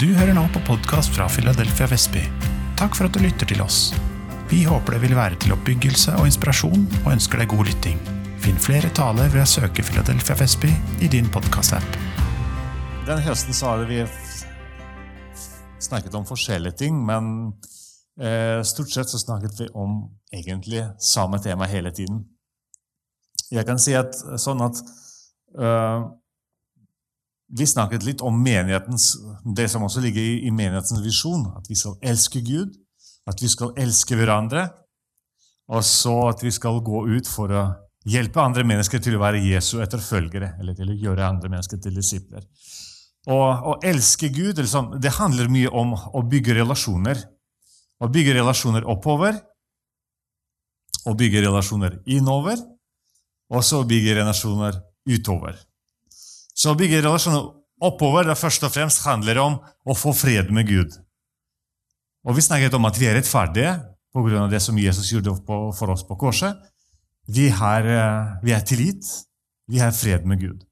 Du 0.00 0.06
hører 0.16 0.32
nå 0.32 0.46
på 0.54 0.60
podkast 0.64 1.12
fra 1.12 1.26
Philadelphia 1.28 1.84
Vestby. 1.90 2.22
Takk 2.80 2.94
for 2.96 3.10
at 3.10 3.12
du 3.12 3.18
lytter 3.20 3.44
til 3.44 3.58
oss. 3.60 3.90
Vi 4.48 4.62
håper 4.64 4.94
det 4.96 5.02
vil 5.02 5.12
være 5.18 5.36
til 5.36 5.52
oppbyggelse 5.52 6.14
og 6.16 6.30
inspirasjon, 6.30 6.86
og 7.02 7.10
ønsker 7.12 7.42
deg 7.42 7.50
god 7.52 7.68
lytting. 7.68 7.98
Finn 8.40 8.56
flere 8.56 8.88
taler 8.96 9.28
ved 9.34 9.42
å 9.42 9.50
søke 9.50 9.84
Philadelphia 9.84 10.38
Vestby 10.40 10.70
i 11.04 11.10
din 11.12 11.28
podkast-app. 11.34 11.98
Den 13.04 13.20
høsten 13.26 13.52
så 13.52 13.74
har 13.74 13.84
vi 13.90 14.00
snakket 15.84 16.16
om 16.16 16.24
forskjellige 16.24 16.78
ting, 16.86 16.96
men 16.96 17.28
eh, 18.16 18.64
stort 18.64 18.96
sett 18.96 19.12
så 19.12 19.20
snakket 19.20 19.60
vi 19.60 19.68
om 19.76 20.06
egentlig 20.32 20.86
samme 21.04 21.42
tema 21.44 21.68
hele 21.68 21.92
tiden. 21.92 22.24
Jeg 23.52 23.68
kan 23.68 23.76
si 23.76 23.92
at 23.92 24.16
sånn 24.40 24.64
at 24.64 24.80
eh, 25.60 26.10
vi 27.52 27.66
snakket 27.68 28.04
litt 28.06 28.22
om 28.24 28.38
menighetens, 28.42 29.12
det 29.44 29.68
som 29.70 29.84
også 29.84 30.00
ligger 30.04 30.22
i, 30.22 30.38
i 30.48 30.50
menighetens 30.50 31.02
visjon, 31.04 31.44
at 31.58 31.68
vi 31.68 31.76
skal 31.76 31.98
elske 32.12 32.40
Gud, 32.46 32.76
at 33.28 33.42
vi 33.42 33.50
skal 33.52 33.74
elske 33.78 34.16
hverandre, 34.18 34.66
og 35.72 35.84
så 35.86 36.14
at 36.30 36.42
vi 36.44 36.52
skal 36.52 36.80
gå 36.84 37.04
ut 37.12 37.28
for 37.28 37.52
å 37.52 37.66
hjelpe 38.08 38.42
andre 38.42 38.64
mennesker 38.66 39.02
til 39.02 39.16
å 39.16 39.22
være 39.22 39.42
Jesu 39.44 39.76
etterfølgere, 39.84 40.56
eller 40.60 40.76
til 40.78 40.90
å 40.90 40.98
gjøre 41.04 41.28
andre 41.28 41.52
mennesker 41.52 41.80
til 41.82 41.94
disipler. 41.96 42.46
Å 43.30 43.76
elske 43.86 44.32
Gud 44.34 44.58
liksom, 44.58 44.96
det 44.98 45.14
handler 45.20 45.52
mye 45.52 45.70
om 45.70 45.92
å 45.94 46.24
bygge 46.26 46.56
relasjoner. 46.58 47.20
Å 48.02 48.08
bygge 48.10 48.34
relasjoner 48.34 48.88
oppover, 48.90 49.36
å 51.06 51.12
bygge 51.18 51.44
relasjoner 51.44 52.00
innover, 52.10 52.58
og 53.52 53.62
så 53.62 53.84
bygge 53.86 54.16
relasjoner 54.18 54.80
utover. 55.06 55.54
Så 56.62 56.70
å 56.70 56.78
bygge 56.78 57.00
relasjoner 57.02 57.48
oppover 57.82 58.28
det 58.28 58.38
først 58.38 58.62
og 58.68 58.70
fremst 58.70 59.02
handler 59.02 59.40
om 59.42 59.56
å 59.82 59.96
få 59.98 60.12
fred 60.14 60.52
med 60.54 60.68
Gud. 60.68 60.94
Og 62.22 62.36
Vi 62.36 62.44
snakket 62.46 62.74
om 62.78 62.86
at 62.86 62.98
vi 63.00 63.08
er 63.10 63.18
rettferdige 63.18 63.80
pga. 64.14 64.48
det 64.48 64.62
som 64.62 64.78
Jesus 64.78 65.10
gjorde 65.10 65.34
for 65.44 65.90
oss 65.90 66.04
på 66.06 66.16
korset. 66.16 66.54
Vi 67.26 67.48
har, 67.48 67.82
eh, 67.82 68.36
vi 68.42 68.52
har 68.52 68.60
tillit. 68.60 69.02
Vi 69.68 69.78
har 69.78 69.90
fred 69.90 70.24
med 70.24 70.38
Gud. 70.38 70.64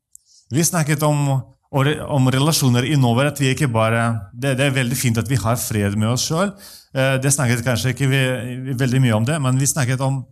Vi 0.51 0.63
snakket 0.63 1.03
om, 1.03 1.43
om 1.73 2.31
relasjoner 2.31 2.85
innover. 2.85 3.27
at 3.27 3.41
vi 3.41 3.55
ikke 3.55 3.73
bare, 3.73 4.31
det, 4.33 4.57
det 4.59 4.67
er 4.67 4.71
veldig 4.71 4.97
fint 4.97 5.19
at 5.19 5.29
vi 5.29 5.37
har 5.37 5.57
fred 5.57 5.97
med 5.97 6.09
oss 6.09 6.29
sjøl. 6.29 6.53
Det 6.93 7.33
snakket 7.33 7.65
kanskje 7.65 7.95
ikke 7.95 8.09
vi, 8.09 8.75
veldig 8.75 9.01
mye 9.01 9.15
om 9.15 9.25
det, 9.25 9.41
men 9.41 9.59
vi 9.59 9.67
snakket 9.67 10.01
om 10.01 10.27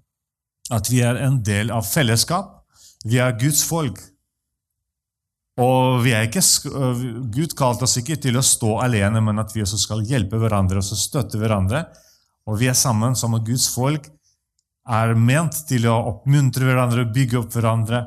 at 0.70 0.90
vi 0.90 1.00
er 1.00 1.16
en 1.16 1.42
del 1.42 1.70
av 1.70 1.82
fellesskap. 1.82 2.64
Vi 3.04 3.18
er 3.18 3.38
Guds 3.38 3.64
folk. 3.64 3.98
Og 5.58 6.04
vi 6.04 6.12
er 6.14 6.28
ikke, 6.28 6.42
øh, 6.70 7.00
Gud 7.34 7.54
kalte 7.58 7.86
oss 7.88 7.96
ikke 7.98 8.18
til 8.22 8.38
å 8.38 8.44
stå 8.46 8.76
alene, 8.84 9.20
men 9.24 9.42
at 9.42 9.50
vi 9.54 9.64
også 9.64 9.80
skal 9.80 10.04
hjelpe 10.06 10.38
hverandre 10.38 10.78
og 10.78 10.86
støtte 10.86 11.40
hverandre. 11.40 11.82
Og 12.46 12.60
vi 12.60 12.70
er 12.70 12.78
sammen 12.78 13.16
som 13.18 13.34
Guds 13.44 13.66
folk 13.74 14.06
er 14.88 15.16
ment 15.18 15.58
til 15.68 15.88
å 15.90 15.98
oppmuntre 16.12 16.64
hverandre, 16.64 17.08
bygge 17.12 17.42
opp 17.42 17.52
hverandre 17.52 18.04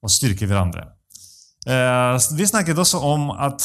og 0.00 0.10
styrke 0.10 0.48
hverandre. 0.48 0.88
Eh, 1.68 2.16
Vi 2.36 2.48
snakket 2.48 2.80
også 2.80 3.02
om 3.04 3.30
at 3.30 3.62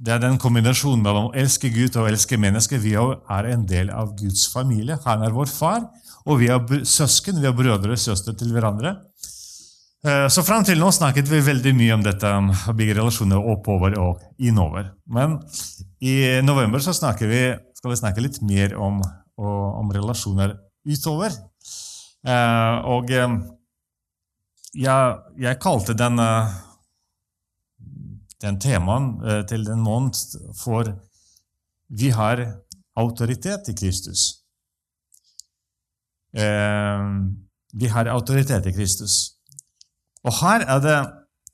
det 0.00 0.14
er 0.14 0.22
den 0.22 0.38
kombinasjonen 0.40 1.02
mellom 1.04 1.28
å 1.28 1.36
elske 1.36 1.68
Gud 1.68 1.92
og 1.92 2.06
å 2.06 2.08
elske 2.08 2.38
mennesker. 2.40 2.80
Vi 2.80 2.94
er 2.96 3.50
en 3.52 3.66
del 3.68 3.90
av 3.92 4.14
Guds 4.16 4.46
familie. 4.48 4.96
Han 5.04 5.22
er 5.22 5.34
vår 5.36 5.52
far, 5.52 5.90
og 6.24 6.40
vi 6.40 6.48
er 6.48 6.84
søsken, 6.88 7.40
vi 7.40 7.46
er 7.50 7.52
brødre 7.52 7.92
og 7.92 8.00
søstre 8.00 8.32
til 8.32 8.54
hverandre. 8.54 8.96
Eh, 10.00 10.28
Så 10.32 10.42
fram 10.42 10.64
til 10.64 10.80
nå 10.80 10.88
snakket 10.96 11.28
vi 11.28 11.42
veldig 11.44 11.74
mye 11.76 11.96
om 11.98 12.04
dette 12.04 12.28
å 12.32 12.72
bygge 12.76 12.96
relasjoner 12.96 13.48
oppover 13.52 13.98
og 14.00 14.22
innover. 14.40 14.94
Men 15.04 15.36
i 16.00 16.40
november 16.40 16.80
så 16.80 16.94
vi, 17.20 17.42
skal 17.76 17.92
vi 17.92 18.00
snakke 18.00 18.24
litt 18.24 18.40
mer 18.40 18.76
om, 18.80 19.02
om 19.36 19.92
relasjoner 19.92 20.56
utover. 20.88 21.36
Eh, 22.24 22.76
Og 22.88 23.12
eh, 23.12 23.36
jeg, 24.72 25.18
jeg 25.36 25.60
kalte 25.60 25.92
den, 25.98 26.16
den 28.40 28.58
temaen 28.62 29.44
til 29.50 29.64
den 29.66 29.80
måneden 29.82 30.54
for 30.54 30.96
'Vi 31.90 32.10
har 32.10 32.62
autoritet 32.96 33.68
i 33.68 33.74
Kristus'. 33.74 34.38
Vi 37.74 37.86
har 37.88 38.06
autoritet 38.06 38.66
i 38.66 38.72
Kristus. 38.72 39.39
Og 40.26 40.36
her 40.42 40.66
er 40.68 40.80
det 40.84 40.98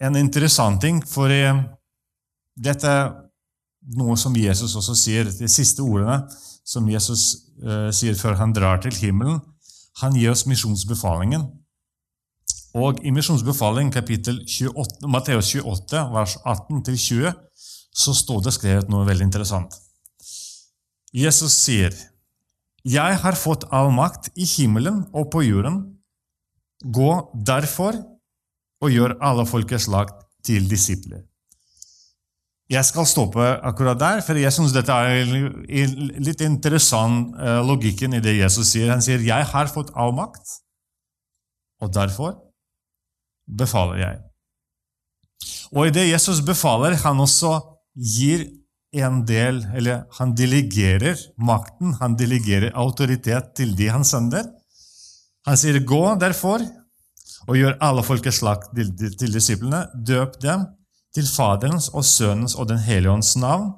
en 0.07 0.19
interessant 0.19 0.81
ting, 0.83 0.99
for 1.07 1.31
dette 2.57 2.89
er 2.89 3.13
noe 3.97 4.17
som 4.19 4.35
Jesus 4.37 4.75
også 4.79 4.97
sier, 4.99 5.29
de 5.31 5.49
siste 5.51 5.85
ordene 5.85 6.25
som 6.67 6.89
Jesus 6.91 7.27
uh, 7.63 7.93
sier 7.95 8.17
før 8.19 8.35
han 8.41 8.55
drar 8.57 8.81
til 8.83 8.97
himmelen. 8.99 9.39
Han 10.03 10.17
gir 10.19 10.33
oss 10.33 10.47
misjonsbefalingen. 10.51 11.47
Og 12.77 12.99
i 13.07 13.13
misjonsbefalingen, 13.15 13.93
kapittel 13.95 14.43
28, 14.45 15.09
Matteus 15.09 15.55
28, 15.55 16.03
vers 16.13 16.37
18-20, 16.43 17.31
så 17.97 18.13
står 18.13 18.43
det 18.45 18.53
skrevet 18.57 18.91
noe 18.93 19.07
veldig 19.09 19.31
interessant. 19.31 19.79
Jesus 21.15 21.55
sier, 21.57 21.95
'Jeg 22.85 23.19
har 23.23 23.35
fått 23.35 23.65
all 23.73 23.91
makt 23.91 24.29
i 24.37 24.45
himmelen 24.45 25.07
og 25.15 25.31
på 25.31 25.43
jorden.' 25.43 25.97
Gå 26.93 27.33
derfor 27.47 27.97
og 28.83 28.93
gjør 28.93 29.17
alle 29.25 29.47
folkeslag 29.49 30.13
til 30.45 30.69
disipler. 30.71 31.25
Jeg 32.67 32.83
skal 32.83 33.07
stoppe 33.07 33.45
akkurat 33.63 33.99
der, 33.99 34.21
for 34.27 34.35
jeg 34.35 34.51
syns 34.51 34.75
dette 34.75 34.91
er 34.91 35.29
litt 36.19 36.41
interessant 36.43 37.37
eh, 37.39 37.61
logikken 37.63 38.17
i 38.19 38.23
det 38.23 38.35
Jesus 38.41 38.73
sier. 38.73 38.91
Han 38.91 39.03
sier 39.03 39.23
'Jeg 39.23 39.47
har 39.53 39.71
fått 39.71 39.93
avmakt, 39.95 40.43
makt', 40.43 40.57
og 41.83 41.93
derfor 41.95 42.33
befaler 43.47 43.99
jeg. 44.03 44.19
Og 45.73 45.87
i 45.87 45.95
det 45.95 46.11
Jesus 46.11 46.41
befaler, 46.41 46.95
han 46.95 47.21
også 47.21 47.61
gir 47.95 48.49
en 48.97 49.25
del, 49.27 49.63
eller 49.75 50.07
han 50.19 50.35
delegerer 50.35 51.17
makten, 51.39 51.95
han 52.01 52.17
delegerer 52.17 52.75
autoritet 52.75 53.55
til 53.55 53.77
de 53.77 53.89
han 53.89 54.05
sender. 54.05 54.43
Han 55.47 55.57
sier 55.57 55.79
'gå 55.79 56.19
derfor' 56.19 56.67
og 57.47 57.59
gjør 57.59 57.77
alle 57.83 58.03
folkeslag 58.07 58.67
til, 58.75 58.93
til, 59.19 59.33
disiplene. 59.33 59.85
Døp 59.95 60.41
dem 60.43 60.67
til 61.15 61.29
Faderens 61.31 61.89
og 61.95 62.05
Sønnens 62.05 62.57
og 62.59 62.69
Den 62.71 62.83
hellige 62.83 63.13
ånds 63.13 63.37
navn, 63.41 63.73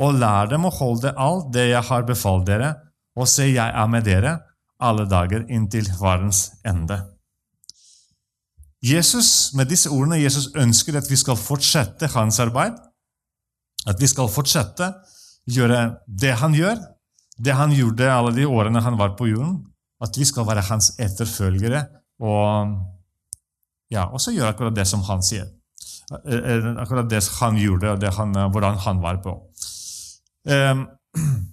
og 0.00 0.16
lær 0.18 0.48
dem 0.50 0.64
å 0.66 0.72
holde 0.72 1.12
alt 1.20 1.52
det 1.54 1.68
jeg 1.70 1.84
har 1.88 2.06
befalt 2.08 2.48
dere, 2.48 2.74
og 3.16 3.28
se, 3.28 3.50
jeg 3.52 3.68
er 3.68 3.88
med 3.92 4.06
dere 4.08 4.38
alle 4.82 5.04
dager 5.06 5.44
inntil 5.52 5.86
verdens 6.00 6.48
ende. 6.66 6.98
Jesus, 8.82 9.52
Med 9.54 9.68
disse 9.70 9.90
ordene 9.90 10.18
Jesus 10.18 10.48
ønsker 10.58 10.96
at 10.98 11.10
vi 11.10 11.16
skal 11.16 11.38
fortsette 11.38 12.08
hans 12.16 12.40
arbeid, 12.42 12.74
at 13.86 14.00
vi 14.00 14.08
skal 14.10 14.30
fortsette 14.30 14.88
gjøre 15.46 15.98
det 16.06 16.32
han 16.40 16.54
gjør, 16.54 16.80
det 17.38 17.54
han 17.54 17.74
gjorde 17.74 18.10
alle 18.10 18.32
de 18.34 18.46
årene 18.46 18.82
han 18.82 18.98
var 18.98 19.14
på 19.18 19.28
jorden, 19.30 19.60
at 20.02 20.18
vi 20.18 20.26
skal 20.26 20.48
være 20.48 20.64
hans 20.66 20.92
etterfølgere 20.98 21.84
og 22.22 22.74
ja, 23.92 24.08
også 24.08 24.32
gjør 24.34 24.50
akkurat 24.52 24.76
det 24.76 24.86
som 24.88 25.04
han 25.06 25.22
sier. 25.24 25.50
Eh, 26.24 26.34
eh, 26.38 26.68
Akkurat 26.82 27.08
det 27.08 27.22
han 27.38 27.56
gjorde, 27.60 27.94
og 27.94 28.04
eh, 28.04 28.48
hvordan 28.52 28.78
han 28.86 29.02
var 29.04 29.22
på. 29.24 29.38
Eh, 30.48 30.84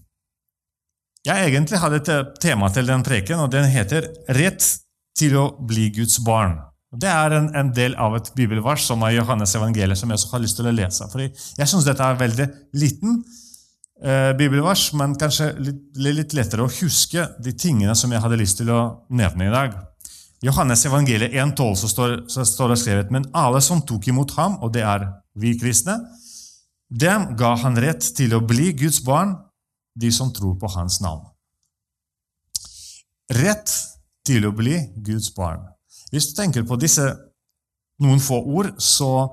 Jeg 1.27 1.49
egentlig 1.49 1.81
hadde 1.81 1.97
et 1.99 2.37
tema 2.39 2.69
til 2.71 2.87
den 2.87 3.03
preken, 3.03 3.41
og 3.43 3.51
den 3.51 3.67
heter 3.67 4.07
'Rett 4.31 4.63
til 5.19 5.35
å 5.35 5.49
bli 5.67 5.89
Guds 5.91 6.15
barn'. 6.23 6.55
Det 6.89 7.09
er 7.09 7.35
en, 7.37 7.73
del 7.75 7.93
av 8.01 8.15
et 8.17 8.31
bibelvers 8.33 8.87
som 8.87 9.03
er 9.05 9.17
Johannes 9.19 9.53
evangeliet, 9.53 9.97
som 9.99 10.09
jeg 10.09 10.17
også 10.17 10.31
har 10.31 10.41
lyst 10.41 10.57
til 10.57 10.69
å 10.71 10.73
lese. 10.73 11.05
Fordi 11.11 11.27
jeg 11.27 11.69
syns 11.69 11.85
dette 11.85 12.01
er 12.01 12.17
veldig 12.17 12.47
liten 12.81 13.19
eh, 14.01 14.31
bibelvers, 14.39 14.87
men 14.97 15.13
kanskje 15.19 15.51
litt 15.59 16.33
lettere 16.33 16.65
å 16.65 16.71
huske 16.79 17.27
de 17.37 17.53
tingene 17.53 17.93
som 17.93 18.09
jeg 18.09 18.23
hadde 18.23 18.39
lyst 18.41 18.57
til 18.63 18.71
å 18.73 18.81
nevne 19.11 19.51
i 19.51 19.53
dag. 19.53 19.75
Johannes 20.41 20.85
evangeliet 20.87 21.33
1,12 21.35 21.75
så 21.75 22.45
står, 22.45 22.69
det 22.71 22.79
skrevet 22.79 23.11
Men 23.11 23.27
alle 23.35 23.59
som 23.61 23.81
tok 23.83 24.07
imot 24.07 24.31
ham, 24.37 24.55
og 24.63 24.71
det 24.73 24.85
er 24.87 25.09
vi 25.39 25.55
kristne, 25.59 25.97
dem 26.89 27.33
ga 27.37 27.53
han 27.59 27.77
rett 27.77 28.05
til 28.15 28.33
å 28.33 28.41
bli 28.41 28.71
Guds 28.73 29.01
barn, 29.05 29.35
de 29.99 30.11
som 30.15 30.31
tror 30.33 30.55
på 30.59 30.69
hans 30.73 31.01
navn. 31.03 31.27
Rett 33.35 33.69
til 34.25 34.47
å 34.47 34.53
bli 34.55 34.79
Guds 35.05 35.29
barn. 35.35 35.67
Hvis 36.09 36.31
du 36.31 36.37
tenker 36.39 36.65
på 36.65 36.79
disse 36.79 37.05
noen 38.01 38.21
få 38.23 38.39
ord, 38.39 38.71
så, 38.81 39.27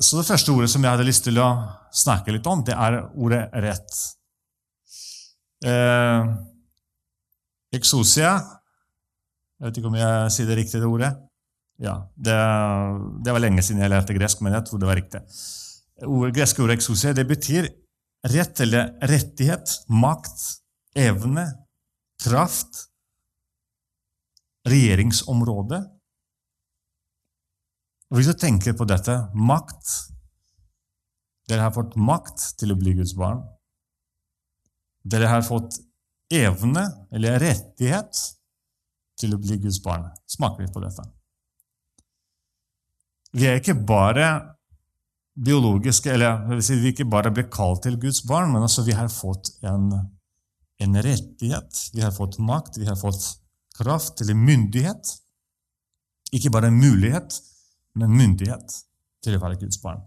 så 0.00 0.18
det 0.18 0.26
første 0.26 0.54
ordet 0.54 0.70
som 0.72 0.82
jeg 0.82 0.96
hadde 0.96 1.06
lyst 1.06 1.26
til 1.28 1.38
å 1.42 1.50
snakke 1.94 2.32
litt 2.32 2.48
om, 2.48 2.64
det 2.64 2.74
er 2.74 3.02
ordet 3.12 3.44
rett. 3.60 3.98
Eh, 5.68 6.32
exosia 7.76 8.38
Jeg 9.58 9.66
vet 9.66 9.80
ikke 9.80 9.90
om 9.90 9.98
jeg 9.98 10.32
sier 10.34 10.46
det 10.46 10.56
riktige 10.60 10.86
ordet. 10.86 11.10
Ja, 11.82 11.94
det, 12.14 12.36
det 13.26 13.34
var 13.34 13.42
lenge 13.42 13.62
siden 13.62 13.82
jeg 13.82 13.90
lærte 13.90 14.14
gresk, 14.14 14.42
men 14.42 14.54
jeg 14.54 14.66
tror 14.66 14.82
det 14.82 14.88
var 14.88 14.98
riktig. 14.98 15.22
Greske 16.34 16.62
ordet 16.62 16.78
exosia 16.78 17.14
det 17.14 17.26
betyr 17.26 17.66
rett 18.30 18.60
eller 18.62 18.92
rettighet, 19.10 19.74
makt, 19.90 20.44
evne, 20.98 21.46
kraft, 22.22 22.84
regjeringsområde. 24.68 25.82
Hvis 28.14 28.30
du 28.30 28.38
tenker 28.38 28.78
på 28.78 28.86
dette 28.88 29.18
makt 29.36 30.14
Dere 31.48 31.64
har 31.64 31.72
fått 31.72 31.94
makt 31.96 32.42
til 32.60 32.74
å 32.74 32.76
bli 32.76 32.92
Guds 32.98 33.14
barn. 33.16 33.38
Dere 35.00 35.30
har 35.30 35.40
fått 35.46 35.78
evne, 36.28 36.82
eller 37.08 37.38
rettighet, 37.40 38.20
til 39.18 39.34
å 39.34 39.40
bli 39.42 39.58
Guds 39.62 39.80
barn. 39.84 40.06
Smaker 40.30 40.64
litt 40.64 40.74
på 40.74 40.82
dette. 40.84 41.04
Vi 43.36 43.46
er 43.46 43.58
ikke 43.60 43.76
bare 43.88 44.28
biologiske, 45.38 46.10
eller 46.14 46.60
si, 46.64 46.78
vi 46.80 46.92
ikke 46.94 47.08
bare 47.10 47.32
blir 47.34 47.48
kalt 47.52 47.84
til 47.86 47.98
Guds 48.00 48.22
barn, 48.26 48.52
men 48.52 48.64
altså 48.64 48.82
vi 48.86 48.96
har 48.96 49.10
fått 49.12 49.52
en, 49.66 49.90
en 50.82 51.00
rettighet. 51.04 51.82
Vi 51.94 52.02
har 52.02 52.14
fått 52.14 52.40
makt, 52.42 52.80
vi 52.80 52.88
har 52.88 52.98
fått 52.98 53.22
kraft 53.78 54.22
eller 54.24 54.38
myndighet. 54.38 55.14
Ikke 56.34 56.52
bare 56.52 56.72
mulighet, 56.74 57.38
men 57.98 58.16
myndighet 58.16 58.80
til 59.24 59.36
å 59.36 59.42
være 59.42 59.60
Guds 59.60 59.78
barn. 59.82 60.02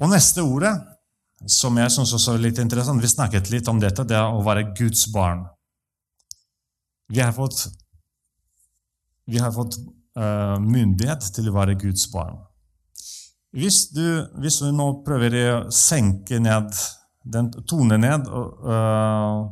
Og 0.00 0.08
neste 0.08 0.42
ordet, 0.42 0.72
som 1.48 1.78
jeg 1.80 1.92
syns 1.94 2.12
også 2.16 2.34
er 2.34 2.42
litt 2.44 2.58
interessant 2.60 3.00
Vi 3.00 3.08
snakket 3.08 3.50
litt 3.52 3.68
om 3.70 3.80
dette, 3.80 4.04
det 4.04 4.16
er 4.18 4.28
å 4.28 4.42
være 4.44 4.70
Guds 4.76 5.06
barn. 5.12 5.46
Vi 7.10 7.20
har 7.22 7.32
fått, 7.34 7.64
vi 9.26 9.40
har 9.40 9.52
fått 9.54 9.78
uh, 10.18 10.58
myndighet 10.62 11.30
til 11.34 11.50
å 11.50 11.56
være 11.56 11.78
Guds 11.80 12.06
barn. 12.12 12.38
Hvis 13.56 13.88
du, 13.90 14.04
hvis 14.38 14.60
du 14.62 14.68
nå 14.70 14.92
prøver 15.06 15.38
å 15.40 15.54
senke 15.74 16.38
ned, 16.38 16.70
den, 17.26 17.48
tone 17.66 17.98
ned 17.98 18.28
uh, 18.30 19.48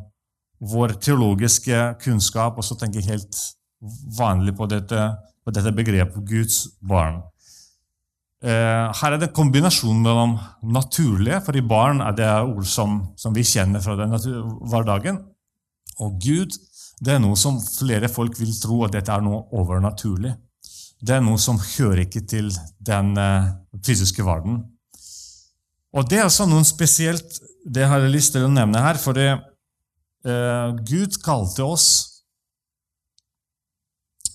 vår 0.58 0.94
teologiske 1.02 1.81
kunnskap, 2.05 2.58
og 2.58 2.67
så 2.67 2.79
tenke 2.79 3.02
helt 3.08 3.40
vanlig 4.19 4.55
på 4.58 4.69
dette, 4.70 5.08
på 5.43 5.55
dette 5.55 5.75
begrepet 5.75 6.23
Guds 6.29 6.67
barn. 6.79 7.25
Eh, 8.38 8.85
her 9.00 9.14
er 9.14 9.19
det 9.19 9.32
en 9.32 9.35
kombinasjon 9.35 9.99
mellom 10.02 10.37
naturlige, 10.62 11.40
for 11.43 11.58
i 11.58 11.64
barn 11.64 12.02
er 12.05 12.14
det 12.14 12.29
ord 12.29 12.67
som, 12.70 13.00
som 13.19 13.35
vi 13.35 13.43
kjenner 13.43 13.82
fra 13.82 13.96
den 13.99 14.14
hverdagen, 14.70 15.23
og 15.99 16.20
Gud. 16.23 16.55
Det 16.99 17.14
er 17.14 17.20
noe 17.23 17.38
som 17.38 17.61
flere 17.62 18.11
folk 18.11 18.38
vil 18.40 18.50
tro 18.58 18.81
at 18.87 18.94
dette 18.94 19.14
er 19.14 19.23
noe 19.23 19.44
overnaturlig. 19.55 20.32
Det 20.99 21.14
er 21.14 21.23
noe 21.23 21.38
som 21.38 21.61
hører 21.62 22.05
ikke 22.06 22.25
til 22.26 22.50
den 22.82 23.12
eh, 23.19 23.52
fysiske 23.87 24.26
verden. 24.26 24.64
Og 25.94 26.06
det 26.11 26.19
er 26.20 26.26
også 26.26 26.46
noe 26.46 26.67
spesielt 26.67 27.38
det 27.69 27.87
har 27.87 28.02
jeg 28.02 28.14
lyst 28.14 28.35
til 28.35 28.46
å 28.46 28.52
nevne 28.52 28.82
her, 28.82 28.99
for 28.99 29.19
eh, 29.19 30.79
Gud 30.87 31.19
kalte 31.25 31.67
oss 31.67 31.88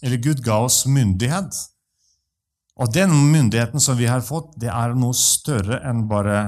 eller 0.03 0.19
Gud 0.19 0.41
ga 0.43 0.59
oss 0.65 0.83
myndighet. 0.89 1.55
Og 2.83 2.91
den 2.91 3.13
myndigheten 3.31 3.79
som 3.79 3.95
vi 3.95 4.09
har 4.11 4.23
fått, 4.25 4.57
det 4.59 4.67
er 4.67 4.95
noe 4.99 5.15
større 5.15 5.79
enn 5.87 6.03
bare 6.09 6.39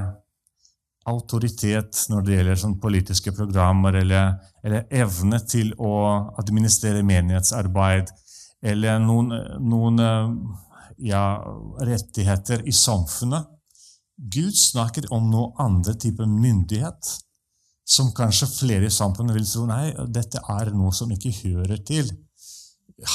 autoritet 1.07 2.01
når 2.11 2.25
det 2.25 2.35
gjelder 2.35 2.59
sånn 2.59 2.79
politiske 2.81 3.31
programmer, 3.37 3.95
eller, 4.01 4.33
eller, 4.65 4.83
evne 4.91 5.39
til 5.47 5.71
å 5.79 5.93
administrere 6.41 7.05
menighetsarbeid, 7.07 8.11
eller 8.65 8.99
noen, 8.99 9.31
noen 9.63 10.01
ja, 11.07 11.23
rettigheter 11.87 12.65
i 12.67 12.73
samfunnet. 12.75 13.47
Gud 14.15 14.59
snakker 14.59 15.07
om 15.15 15.29
noe 15.31 15.53
andre 15.61 15.95
type 16.01 16.27
myndighet, 16.27 17.15
som 17.87 18.11
kanskje 18.17 18.49
flere 18.49 18.89
i 18.89 18.93
samfunnet 18.93 19.37
vil 19.37 19.47
tro 19.47 19.67
nei, 19.69 19.93
dette 20.11 20.43
er 20.51 20.73
noe 20.75 20.91
som 20.95 21.11
ikke 21.15 21.31
hører 21.45 21.79
til 21.85 22.09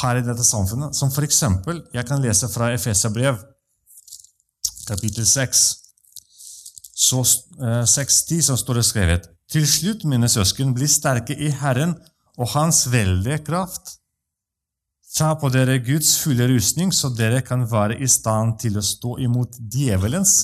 her 0.00 0.20
i 0.20 0.24
dette 0.24 0.44
samfunnet. 0.44 0.96
Som 0.96 1.12
for 1.14 1.26
eksempel, 1.26 1.82
jeg 1.94 2.06
kan 2.08 2.22
lese 2.22 2.48
fra 2.52 2.72
Efesia-brev, 2.74 3.38
kapittel 4.88 5.26
6, 5.26 5.62
så 7.00 7.22
6.10, 7.24 8.36
eh, 8.36 8.42
som 8.50 8.58
står 8.60 8.80
det 8.80 8.86
skrevet. 8.88 9.30
Til 9.50 9.66
slutt, 9.66 10.04
mine 10.04 10.28
søsken, 10.30 10.74
bli 10.76 10.88
sterke 10.90 11.34
i 11.34 11.50
Herren 11.62 11.96
og 12.38 12.52
Hans 12.54 12.84
veldige 12.92 13.40
kraft. 13.46 13.96
Ta 15.16 15.32
på 15.34 15.50
dere 15.50 15.80
Guds 15.82 16.12
fulle 16.22 16.46
rustning, 16.52 16.92
så 16.94 17.10
dere 17.10 17.40
kan 17.42 17.64
være 17.70 17.98
i 17.98 18.08
stand 18.08 18.60
til 18.62 18.78
å 18.78 18.84
stå 18.84 19.16
imot 19.24 19.58
djevelens 19.58 20.36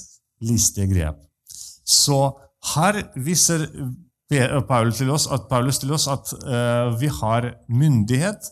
listige 0.43 0.88
grep. 0.91 1.21
Så 1.87 2.19
her 2.75 2.99
viser 3.15 3.69
Paulus 4.67 4.99
til 4.99 5.12
oss 5.15 5.29
at, 5.31 5.47
Paulus 5.50 5.79
til 5.79 5.93
oss 5.94 6.09
at 6.11 6.33
uh, 6.43 6.97
vi 6.99 7.06
har 7.21 7.53
myndighet 7.71 8.49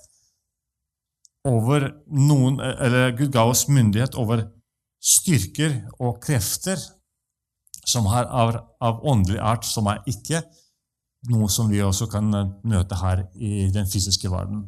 over 1.44 1.90
noen 2.08 2.60
Eller 2.60 3.12
oss 3.44 3.66
myndighet 3.68 4.14
over 4.14 4.46
styrker 5.04 5.82
og 6.00 6.20
krefter 6.24 6.80
som 7.84 8.06
er 8.08 8.24
av, 8.24 8.54
av 8.80 9.02
åndelig 9.04 9.40
art, 9.44 9.66
som 9.68 9.86
er 9.92 10.00
ikke 10.08 10.40
noe 11.28 11.50
som 11.52 11.68
vi 11.68 11.82
også 11.84 12.08
kan 12.08 12.30
møte 12.64 12.96
her 12.96 13.26
i 13.36 13.68
den 13.72 13.84
fysiske 13.88 14.30
verden. 14.32 14.64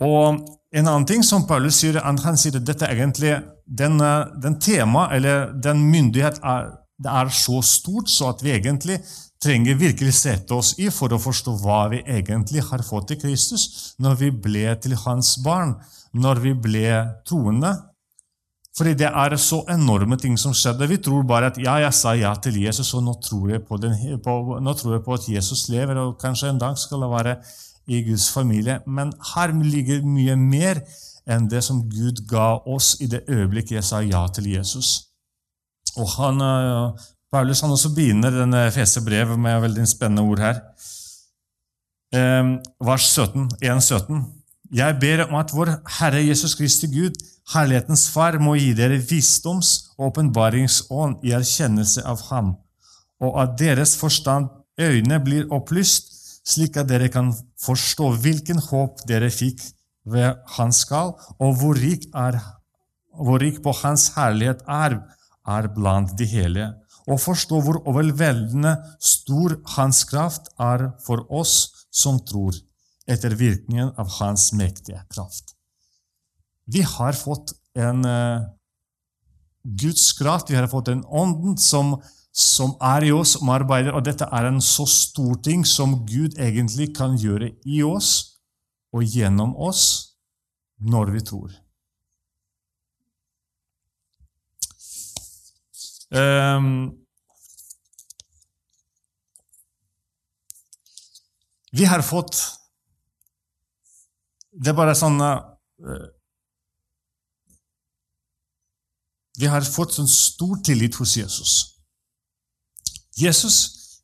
Og 0.00 0.40
En 0.70 0.86
annen 0.86 1.02
ting 1.02 1.24
som 1.26 1.48
Paulus 1.48 1.80
sier, 1.80 1.96
han 1.98 2.36
sier 2.38 2.60
at 2.60 2.66
dette 2.66 2.86
egentlig, 2.86 3.32
den, 3.66 3.98
den 4.38 4.54
tema, 4.62 5.08
eller 5.10 5.48
den 5.58 5.80
myndighet, 5.82 6.38
er, 6.46 6.68
det 6.94 7.10
er 7.10 7.32
så 7.34 7.58
stort 7.66 8.06
så 8.12 8.28
at 8.30 8.44
vi 8.44 8.52
egentlig 8.54 9.00
trenger 9.40 9.78
virkelig 9.80 10.14
sette 10.18 10.54
oss 10.54 10.74
i 10.78 10.90
for 10.92 11.12
å 11.12 11.20
forstå 11.20 11.54
hva 11.62 11.82
vi 11.92 12.02
egentlig 12.04 12.64
har 12.66 12.82
fått 12.84 13.14
i 13.14 13.20
Kristus 13.20 13.94
når 14.02 14.18
vi 14.20 14.32
ble 14.48 14.74
til 14.82 14.96
hans 15.06 15.36
barn, 15.44 15.78
når 16.12 16.42
vi 16.44 16.52
ble 16.66 16.90
troende. 17.28 17.72
Fordi 18.76 18.92
det 19.00 19.08
er 19.08 19.34
så 19.40 19.64
enorme 19.72 20.16
ting 20.20 20.36
som 20.38 20.54
skjedde. 20.54 20.88
Vi 20.88 21.00
tror 21.02 21.24
bare 21.26 21.50
at 21.50 21.58
ja, 21.58 21.74
jeg 21.82 21.96
sa 21.96 22.14
ja 22.14 22.30
til 22.38 22.60
Jesus, 22.62 22.92
og 22.94 23.02
nå 23.04 23.16
tror 23.24 23.50
jeg 23.50 23.64
på, 23.66 23.80
den, 23.82 23.96
på, 24.22 24.34
tror 24.78 24.94
jeg 24.94 25.04
på 25.04 25.16
at 25.16 25.28
Jesus 25.28 25.66
lever, 25.72 25.98
og 25.98 26.20
kanskje 26.20 26.52
en 26.52 26.60
dag 26.60 26.78
skal 26.78 27.02
jeg 27.02 27.12
være 27.12 27.36
i 27.90 28.02
Guds 28.06 28.30
familie. 28.30 28.78
Men 28.86 29.12
her 29.34 29.52
ligger 29.56 30.04
mye 30.06 30.36
mer 30.38 30.84
enn 31.30 31.48
det 31.50 31.64
som 31.66 31.82
Gud 31.90 32.22
ga 32.30 32.60
oss 32.68 32.94
i 33.02 33.08
det 33.10 33.24
øyeblikket 33.28 33.80
jeg 33.80 33.88
sa 33.88 34.00
ja 34.04 34.22
til 34.32 34.52
Jesus. 34.52 35.10
Og 35.98 36.06
han, 36.16 36.40
Paulus 37.30 37.60
han 37.62 37.70
også 37.70 37.92
begynner 37.94 38.34
denne 38.34 38.64
fese 38.74 39.02
brev 39.06 39.36
med 39.38 39.62
veldig 39.62 39.86
spennende 39.86 40.24
ord 40.26 40.40
her. 40.42 40.56
Eh, 42.10 42.56
vers 42.82 43.06
17, 43.14 43.46
17. 43.62 44.24
Jeg 44.74 44.96
ber 45.02 45.24
om 45.28 45.36
at 45.38 45.52
vår 45.54 45.76
Herre 45.98 46.24
Jesus 46.26 46.56
Kristi 46.58 46.90
Gud, 46.90 47.14
Herlighetens 47.54 48.08
Far, 48.10 48.38
må 48.42 48.56
gi 48.58 48.72
dere 48.74 48.98
visdoms- 48.98 49.92
og 49.96 50.10
åpenbaringsånd 50.10 51.22
i 51.26 51.34
erkjennelse 51.34 52.02
av 52.06 52.22
Ham, 52.30 52.56
og 53.22 53.38
at 53.42 53.56
deres 53.58 53.96
forstand, 53.98 54.50
øyne, 54.80 55.18
blir 55.22 55.50
opplyst, 55.54 56.10
slik 56.46 56.78
at 56.80 56.88
dere 56.90 57.10
kan 57.12 57.30
forstå 57.62 58.10
hvilken 58.24 58.62
håp 58.70 59.02
dere 59.06 59.30
fikk 59.30 59.62
ved 60.06 60.38
Hans 60.56 60.82
skall, 60.86 61.14
og 61.38 61.58
hvor 61.62 61.78
rik, 61.78 62.08
er, 62.14 62.38
hvor 63.14 63.42
rik 63.42 63.62
på 63.62 63.74
Hans 63.82 64.10
herlighet 64.16 64.62
er, 64.66 64.98
er 65.46 65.74
blant 65.74 66.14
de 66.18 66.26
hele 66.26 66.70
og 67.10 67.18
forstå 67.18 67.60
hvor 67.64 67.80
overveldende 67.90 68.76
stor 69.02 69.56
hans 69.76 70.04
kraft 70.08 70.50
er 70.62 70.90
for 71.04 71.26
oss 71.32 71.86
som 71.90 72.20
tror, 72.22 72.54
etter 73.10 73.34
virkningen 73.34 73.90
av 73.98 74.12
hans 74.20 74.50
mektige 74.54 75.02
kraft. 75.10 75.56
Vi 76.70 76.84
har 76.86 77.18
fått 77.18 77.56
en 77.74 78.04
uh, 78.06 78.46
Guds 79.64 80.12
kraft, 80.18 80.50
vi 80.50 80.58
har 80.58 80.70
fått 80.70 80.92
en 80.92 81.02
ånden 81.04 81.56
som, 81.58 81.96
som 82.32 82.76
er 82.92 83.08
i 83.08 83.12
oss, 83.12 83.34
som 83.36 83.50
arbeider, 83.50 83.92
og 83.96 84.06
dette 84.06 84.28
er 84.30 84.46
en 84.48 84.62
så 84.62 84.86
stor 84.88 85.40
ting 85.44 85.66
som 85.66 85.98
Gud 86.06 86.38
egentlig 86.38 86.92
kan 86.96 87.18
gjøre 87.18 87.52
i 87.66 87.82
oss 87.82 88.38
og 88.94 89.02
gjennom 89.06 89.56
oss 89.58 89.82
når 90.80 91.12
vi 91.16 91.24
tror. 91.26 91.50
Um, 96.10 96.90
vi 101.70 101.84
har 101.86 102.02
fått 102.02 102.34
Det 104.50 104.72
er 104.72 104.74
bare 104.74 104.96
sånn 104.98 105.22
uh, 105.22 105.38
Vi 109.38 109.46
har 109.46 109.62
fått 109.62 109.94
sånn 109.94 110.10
stor 110.10 110.58
tillit 110.66 110.98
hos 110.98 111.14
Jesus. 111.16 111.52
Jesus 113.14 113.60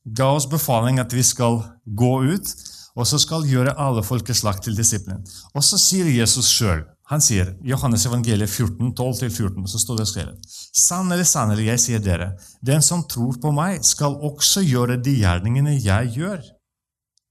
ga 0.06 0.30
oss 0.30 0.46
befaling 0.46 1.02
at 1.02 1.10
vi 1.12 1.26
skal 1.26 1.58
gå 1.84 2.12
ut 2.22 2.54
og 2.96 3.04
så 3.10 3.18
skal 3.18 3.50
gjøre 3.50 3.74
alle 3.82 4.06
folkeslag 4.06 4.62
til 4.64 4.78
disiplin. 4.78 5.26
Og 5.52 5.64
så 5.66 5.76
sier 5.76 6.06
Jesus 6.08 6.48
sjøl 6.54 6.86
Han 7.06 7.22
sier, 7.22 7.52
Johannes 7.62 8.06
evangeliet 8.08 8.50
14, 8.50 8.92
12-14, 8.98 9.66
så 9.70 9.78
står 9.78 10.00
det 10.00 10.06
skrevet 10.10 10.54
Sannelig, 10.76 11.28
sannelig, 11.30 11.68
jeg 11.68 11.82
sier 11.82 12.02
dere, 12.02 12.32
den 12.66 12.82
som 12.82 13.04
tror 13.06 13.38
på 13.42 13.52
meg, 13.54 13.84
skal 13.86 14.18
også 14.26 14.64
gjøre 14.66 14.98
de 14.98 15.14
gjerningene 15.20 15.76
jeg 15.78 16.10
gjør. 16.16 16.40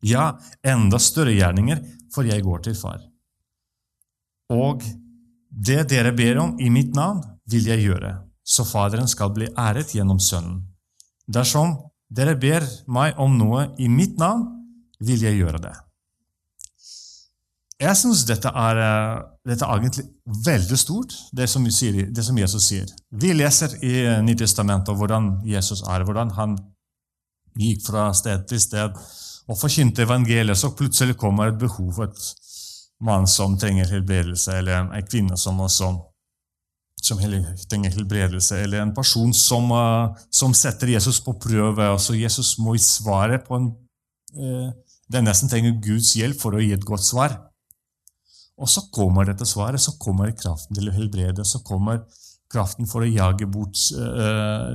Ja, 0.05 0.29
enda 0.63 0.99
større 1.01 1.35
gjerninger, 1.35 1.81
for 2.13 2.27
jeg 2.27 2.45
går 2.45 2.63
til 2.67 2.77
far. 2.79 3.03
Og 4.53 4.85
det 5.49 5.83
dere 5.91 6.15
ber 6.15 6.39
om 6.39 6.55
i 6.61 6.69
mitt 6.71 6.95
navn, 6.95 7.23
vil 7.51 7.67
jeg 7.67 7.83
gjøre, 7.83 8.13
så 8.45 8.63
Faderen 8.65 9.09
skal 9.11 9.33
bli 9.35 9.49
æret 9.59 9.91
gjennom 9.95 10.21
Sønnen. 10.23 10.63
Dersom 11.27 11.75
dere 12.07 12.37
ber 12.39 12.63
meg 12.87 13.17
om 13.19 13.35
noe 13.37 13.71
i 13.81 13.89
mitt 13.89 14.19
navn, 14.21 14.45
vil 15.03 15.23
jeg 15.25 15.41
gjøre 15.41 15.59
det. 15.67 15.73
Jeg 17.81 17.97
syns 17.99 18.23
dette, 18.23 18.47
eh, 18.47 19.34
dette, 19.45 19.65
er 19.65 19.77
egentlig 19.77 20.05
veldig 20.45 20.77
stort, 20.79 21.13
det 21.37 21.45
som, 21.49 21.65
sier, 21.69 22.07
det 22.09 22.23
som, 22.25 22.37
Jesus 22.37 22.65
sier. 22.65 22.89
Vi 23.13 23.33
leser 23.35 23.75
i 23.85 23.93
Nytestamentet 24.25 24.97
hvordan 24.97 25.35
Jesus 25.45 25.83
er, 25.85 26.05
hvordan 26.07 26.33
han 26.37 26.57
gikk 27.59 27.85
fra 27.85 28.09
sted 28.17 28.47
til 28.49 28.59
sted 28.63 28.97
og 29.45 29.59
forkynte 29.59 30.03
evangeliet. 30.05 30.57
Så 30.57 30.73
plutselig 30.75 31.17
kommer 31.21 31.51
et 31.51 31.61
behov 31.61 31.93
for 31.93 32.09
et 32.09 32.25
mann 33.05 33.27
som 33.29 33.57
trenger 33.59 33.89
helbredelse, 33.91 34.59
eller 34.59 34.81
en 34.81 35.07
kvinne 35.07 35.37
som 35.37 35.61
som, 35.69 35.99
som 37.03 37.21
trenger 37.21 37.93
helbredelse, 37.93 38.63
eller 38.63 38.81
en 38.81 38.95
person 38.95 39.33
som, 39.33 39.71
uh, 39.71 40.15
som, 40.31 40.53
setter 40.53 40.95
Jesus 40.95 41.21
på 41.21 41.37
prøve. 41.39 41.89
og 41.89 41.99
så 42.01 42.15
Jesus 42.15 42.57
må 42.57 42.77
svare 42.77 43.39
på 43.39 43.55
en 43.55 43.73
uh, 44.35 44.71
Den 45.13 45.23
nesten 45.23 45.45
trenger 45.45 45.75
Guds 45.85 46.15
hjelp 46.17 46.39
for 46.41 46.55
å 46.57 46.59
gi 46.59 46.71
et 46.73 46.85
godt 46.85 47.03
svar. 47.05 47.35
Og 48.55 48.69
så 48.71 48.85
kommer 48.95 49.27
dette 49.27 49.47
svaret, 49.47 49.81
så 49.83 49.97
kommer 49.99 50.31
kraften 50.37 50.77
til 50.77 50.87
å 50.87 50.95
helbrede, 50.95 51.43
så 51.43 51.59
kommer 51.65 52.05
kraften 52.51 52.87
for 52.87 53.03
å 53.03 53.09
jage 53.09 53.47
bort 53.51 53.79
uh, 53.97 54.71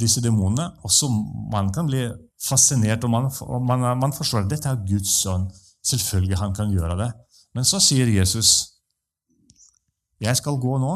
disse 0.00 0.20
demonene. 0.24 0.68
Og 0.84 0.92
så 0.92 1.08
man 1.08 1.70
kan 1.72 1.88
bli 1.88 2.04
fascinert, 2.44 3.04
og 3.06 3.14
man, 3.14 3.30
og 3.46 3.64
man, 3.64 3.86
man 4.00 4.14
forstår 4.16 4.44
at 4.44 4.52
dette 4.52 4.68
er 4.68 4.84
Guds 4.88 5.14
sønn. 5.22 5.48
Selvfølgelig 5.86 6.40
han 6.42 6.54
kan 6.56 6.72
gjøre 6.74 6.98
det. 7.00 7.10
Men 7.56 7.64
så 7.66 7.80
sier 7.82 8.10
Jesus, 8.12 8.76
'Jeg 10.20 10.36
skal 10.36 10.60
gå 10.60 10.76
nå, 10.78 10.92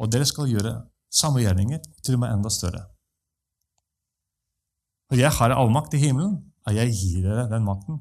og 0.00 0.12
dere 0.12 0.24
skal 0.24 0.48
gjøre 0.48 0.72
samme 1.12 1.42
gjerninger, 1.44 1.82
til 2.02 2.16
og 2.16 2.20
med 2.24 2.32
enda 2.32 2.48
større.' 2.48 2.86
For 5.06 5.20
jeg 5.20 5.30
har 5.30 5.52
allmakt 5.52 5.94
i 5.94 6.00
himmelen, 6.00 6.38
og 6.66 6.74
jeg 6.74 6.94
gir 6.96 7.28
dere 7.28 7.44
den 7.50 7.66
makten 7.68 8.00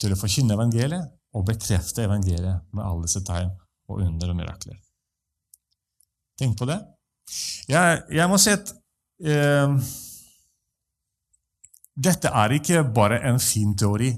til 0.00 0.14
å 0.14 0.16
forkynne 0.16 0.54
evangeliet 0.54 1.10
og 1.36 1.46
bekrefte 1.46 2.04
evangeliet 2.06 2.64
med 2.74 2.84
alle 2.84 3.06
disse 3.06 3.22
tegn 3.26 3.52
og 3.90 4.02
under 4.02 4.32
og 4.32 4.38
mirakler. 4.38 4.78
Tenk 6.40 6.56
på 6.58 6.68
det. 6.68 6.78
Jeg, 7.70 8.00
jeg 8.10 8.30
må 8.30 8.38
si 8.40 8.52
at 8.54 8.72
eh, 9.22 9.76
dette 12.00 12.32
er 12.42 12.56
ikke 12.56 12.82
bare 12.96 13.20
en 13.28 13.38
fin 13.42 13.76
teori. 13.78 14.10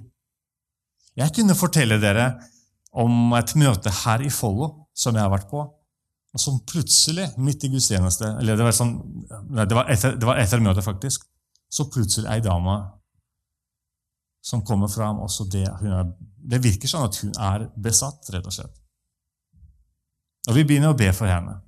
Jeg 1.18 1.34
kunne 1.36 1.58
fortelle 1.58 1.98
dere 2.00 2.30
om 2.92 3.34
et 3.36 3.54
møte 3.60 3.92
her 4.02 4.24
i 4.24 4.30
Follo 4.32 4.70
som 4.96 5.16
jeg 5.16 5.24
har 5.24 5.32
vært 5.32 5.48
på, 5.50 5.62
og 6.32 6.40
som 6.40 6.60
plutselig, 6.68 7.30
midt 7.40 7.64
i 7.64 7.70
gudstjeneste 7.72 8.28
eller 8.40 8.56
det 8.56 8.66
var, 8.66 8.74
sånn, 8.76 8.94
nei, 9.52 9.64
det 9.68 9.76
var, 9.76 9.88
etter, 9.92 10.16
det 10.20 10.28
var 10.28 10.40
etter 10.40 10.60
møtet, 10.64 10.84
faktisk, 10.84 11.24
så 11.72 11.88
plutselig 11.92 12.28
ei 12.28 12.42
dame 12.44 12.76
som 14.42 14.64
kommer 14.66 14.90
fram. 14.90 15.20
Også 15.22 15.46
det, 15.50 15.64
er, 15.66 16.06
det 16.36 16.62
virker 16.62 16.90
sånn 16.90 17.06
at 17.06 17.18
hun 17.22 17.34
er 17.38 17.68
besatt, 17.78 18.26
rett 18.34 18.48
og 18.48 18.54
slett. 18.54 18.78
Og 20.50 20.58
vi 20.58 20.66
begynner 20.66 20.92
å 20.92 20.98
be 20.98 21.10
for 21.14 21.30
henne. 21.30 21.60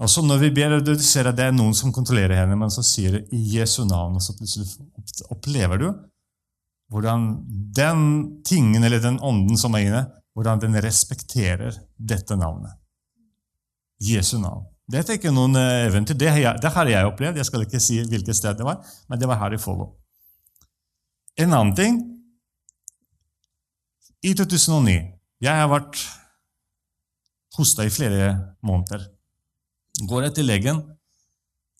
Og 0.00 0.08
så 0.08 0.22
når 0.24 0.40
vi 0.40 0.50
ber, 0.56 0.78
du 0.84 0.94
ser 1.00 1.28
at 1.28 1.36
det 1.36 1.50
er 1.50 1.54
noen 1.56 1.74
som 1.76 1.92
kontrollerer 1.92 2.42
henne, 2.42 2.56
men 2.58 2.72
så 2.72 2.84
sier 2.84 3.18
det 3.18 3.22
i 3.36 3.40
Jesu 3.58 3.82
navn, 3.84 4.16
og 4.16 4.24
så 4.24 4.34
plutselig 4.36 4.68
opplever 5.32 5.80
du 5.80 5.90
hvordan 6.92 7.30
den 7.72 8.02
tingen 8.44 8.84
eller 8.84 9.00
den 9.00 9.16
ånden 9.24 9.56
som 9.56 9.72
er 9.76 9.86
inne, 9.86 10.02
hvordan 10.36 10.60
den 10.60 10.76
respekterer 10.84 11.78
dette 11.96 12.36
navnet. 12.36 12.74
Jesu 14.02 14.36
navn. 14.42 14.66
Dette 14.92 15.14
er 15.14 15.20
ikke 15.20 15.32
noen 15.32 15.56
eh, 15.56 15.86
eventyr. 15.86 16.18
Det, 16.18 16.28
det 16.60 16.72
har 16.74 16.90
jeg 16.90 17.08
opplevd. 17.08 17.38
Jeg 17.40 17.48
skal 17.48 17.64
ikke 17.64 17.80
si 17.80 18.00
hvilket 18.02 18.36
sted 18.36 18.58
det 18.58 18.66
var, 18.66 18.82
men 19.08 19.20
det 19.20 19.28
var 19.30 19.40
her 19.40 19.56
i 19.56 19.60
Follo. 19.62 19.88
En 21.40 21.52
annen 21.52 21.74
ting 21.76 22.00
I 24.22 24.34
2009 24.36 24.96
Jeg 25.42 25.60
har 25.60 25.70
vært 25.72 26.00
hosta 27.56 27.84
i 27.84 27.92
flere 27.92 28.32
måneder. 28.64 29.02
Går 30.08 30.22
jeg 30.24 30.34
til 30.38 30.46
legen, 30.48 30.78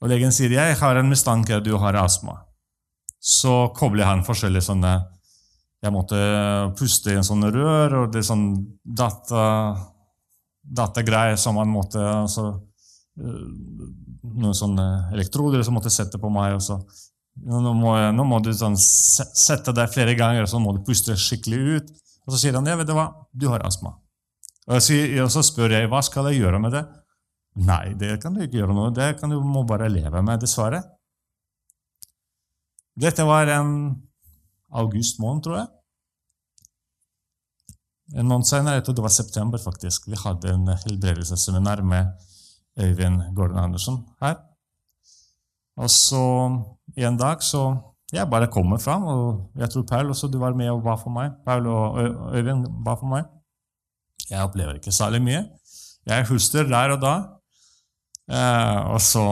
og 0.03 0.11
legen 0.11 0.35
sier 0.35 0.53
jeg 0.53 0.75
har 0.77 0.99
en 1.01 1.09
mistanke 1.09 1.55
at 1.57 1.65
du 1.65 1.71
har 1.81 1.97
astma. 1.97 2.43
Så 3.23 3.71
kobler 3.79 4.05
han 4.05 4.25
forskjellige 4.27 4.67
sånne 4.67 4.93
Jeg 5.83 5.95
måtte 5.95 6.19
puste 6.79 7.11
i 7.11 7.17
en 7.19 7.27
sånn 7.27 7.47
rør, 7.49 8.03
og 8.03 8.13
det 8.13 8.21
er 8.21 8.29
sånn 8.29 8.45
data, 8.85 9.45
datagreier 10.63 11.39
som 11.41 11.57
man 11.59 11.73
måtte 11.73 12.03
altså, 12.03 12.53
Noen 13.17 14.55
sånne 14.57 14.87
elektroder 15.13 15.65
som 15.65 15.75
måtte 15.77 15.91
sette 15.93 16.21
på 16.21 16.31
meg. 16.33 16.55
og 16.57 16.63
så 16.63 16.79
nå 17.41 17.73
må, 17.75 17.95
nå 18.13 18.25
må 18.29 18.39
du 18.45 18.53
sånn, 18.55 18.77
sette 18.77 19.73
deg 19.75 19.93
flere 19.93 20.15
ganger, 20.19 20.45
og 20.45 20.51
så 20.53 20.61
må 20.61 20.75
du 20.77 20.83
puste 20.87 21.17
skikkelig 21.19 21.61
ut. 21.77 21.93
Og 22.27 22.35
så 22.35 22.43
sier 22.43 22.57
han 22.59 22.69
ja, 22.69 22.77
vet 22.79 22.91
du 22.91 22.95
hva, 22.97 23.09
du 23.33 23.49
har 23.51 23.65
astma. 23.67 23.97
Og, 24.69 24.79
sier, 24.85 25.17
og 25.25 25.31
så 25.33 25.43
spør 25.45 25.75
jeg 25.75 25.91
hva 25.91 26.03
skal 26.07 26.29
jeg 26.31 26.45
gjøre 26.45 26.61
med 26.63 26.77
det. 26.77 26.83
Nei, 27.67 27.95
det 27.99 28.15
kan 28.23 28.33
du 28.33 28.41
ikke 28.41 28.63
gjøre 28.63 28.73
noe 28.73 28.93
Det 28.97 29.11
kan 29.21 29.33
du 29.33 29.37
må 29.45 29.65
bare 29.69 29.91
leve 29.93 30.23
med, 30.25 30.41
dessverre. 30.41 30.81
Dette 32.97 33.25
var 33.29 33.49
en 33.53 33.73
august 34.73 35.19
måned, 35.21 35.43
tror 35.45 35.59
jeg. 35.59 35.71
En 38.21 38.29
måned 38.29 38.45
senere, 38.49 38.79
jeg 38.79 38.87
tror 38.87 38.97
det 38.99 39.05
var 39.07 39.15
september, 39.15 39.61
faktisk, 39.61 40.09
vi 40.13 40.21
hadde 40.21 40.53
en 40.53 40.69
helbredelsesseminar 40.69 41.81
med 41.85 42.13
Øyvind 42.81 43.35
Gordon 43.37 43.61
Andersen 43.65 44.03
her. 44.21 44.37
Og 45.81 45.91
så 45.91 46.25
en 46.97 47.19
dag 47.19 47.43
så 47.45 47.65
jeg 48.13 48.29
bare 48.29 48.51
kommer 48.53 48.77
fram, 48.77 49.07
og 49.09 49.53
jeg 49.57 49.71
tror 49.73 49.85
Paul 49.89 50.11
også 50.13 50.29
du 50.29 50.39
var 50.41 50.53
med 50.57 50.69
og 50.71 50.83
ba 50.85 50.99
for 51.01 51.13
meg. 51.15 51.33
Paul 51.47 51.67
og 51.67 52.35
Øyvind 52.37 52.67
ba 52.85 52.97
for 53.01 53.09
meg. 53.09 53.25
Jeg 54.29 54.45
opplever 54.45 54.77
ikke 54.77 54.93
særlig 54.93 55.23
mye. 55.25 55.47
Jeg 56.07 56.27
husker 56.29 56.69
der 56.69 56.93
og 56.97 57.01
da. 57.01 57.15
Eh, 58.33 58.81
og 58.95 59.01
så 59.03 59.23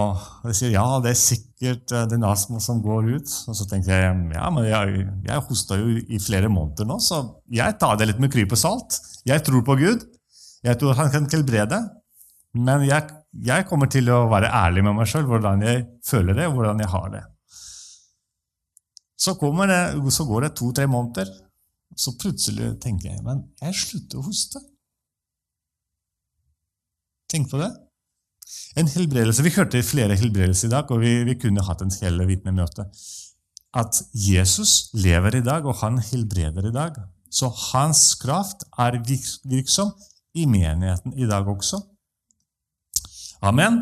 jeg 0.48 0.56
sier 0.58 0.72
ja, 0.74 0.84
det 1.04 1.12
er 1.12 1.18
sikkert 1.18 1.92
eh, 1.94 2.08
den 2.10 2.24
astma 2.26 2.60
som 2.62 2.80
går 2.82 3.12
ut. 3.16 3.34
Og 3.48 3.56
så 3.56 3.66
tenker 3.70 3.94
jeg 3.94 4.16
ja, 4.34 4.48
men 4.50 4.66
jeg, 4.66 5.04
jeg 5.28 5.44
hosta 5.46 5.78
jo 5.80 6.00
i 6.00 6.20
flere 6.22 6.50
måneder 6.52 6.88
nå, 6.88 6.98
så 7.04 7.22
jeg 7.52 7.78
tar 7.80 8.00
det 8.00 8.10
litt 8.10 8.22
med 8.22 8.32
klype 8.32 8.58
salt. 8.58 8.98
Jeg 9.28 9.44
tror 9.46 9.64
på 9.66 9.76
Gud. 9.80 10.08
Jeg 10.64 10.80
tror 10.80 10.98
han 10.98 11.12
kan 11.12 11.28
helbrede. 11.32 11.80
Men 12.56 12.82
jeg, 12.88 13.12
jeg, 13.46 13.66
kommer 13.68 13.92
til 13.92 14.10
å 14.10 14.24
være 14.30 14.50
ærlig 14.50 14.82
med 14.88 14.96
meg 14.98 15.08
sjøl, 15.08 15.28
hvordan 15.28 15.62
jeg 15.64 15.84
føler 16.06 16.36
det, 16.36 16.48
hvordan 16.50 16.82
jeg 16.82 16.90
har 16.90 17.12
det. 17.12 17.22
Så, 19.20 19.34
det, 19.36 20.12
så 20.14 20.24
går 20.24 20.46
det 20.46 20.56
to-tre 20.56 20.86
måneder, 20.88 21.28
så 21.96 22.14
plutselig 22.16 22.72
tenker 22.80 23.10
jeg 23.10 23.24
men 23.26 23.42
jeg 23.60 23.76
slutter 23.76 24.20
å 24.20 24.24
hoste. 24.24 24.62
Tenk 27.30 27.50
på 27.50 27.60
det. 27.60 27.70
En 28.80 28.88
helbredelse, 28.90 29.44
Vi 29.44 29.52
hørte 29.54 29.82
flere 29.86 30.16
helbredelser 30.18 30.68
i 30.68 30.72
dag, 30.72 30.90
og 30.90 31.02
vi, 31.02 31.12
vi 31.26 31.36
kunne 31.38 31.64
hatt 31.66 31.82
en 31.84 31.92
hele 32.00 32.26
vitnemøte. 32.26 32.86
At 33.76 34.00
Jesus 34.14 34.90
lever 34.94 35.38
i 35.38 35.44
dag, 35.46 35.66
og 35.66 35.78
han 35.82 36.00
helbreder 36.02 36.70
i 36.70 36.74
dag. 36.74 36.96
Så 37.30 37.50
hans 37.70 38.16
kraft 38.18 38.64
er 38.78 38.98
virksom 39.06 39.92
i 40.34 40.46
menigheten 40.46 41.14
i 41.14 41.28
dag 41.30 41.46
også. 41.46 41.78
Amen. 43.46 43.78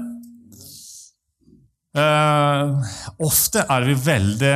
Uh, 1.96 2.84
ofte 3.24 3.64
er 3.64 3.88
vi 3.88 3.96
veldig 4.04 4.54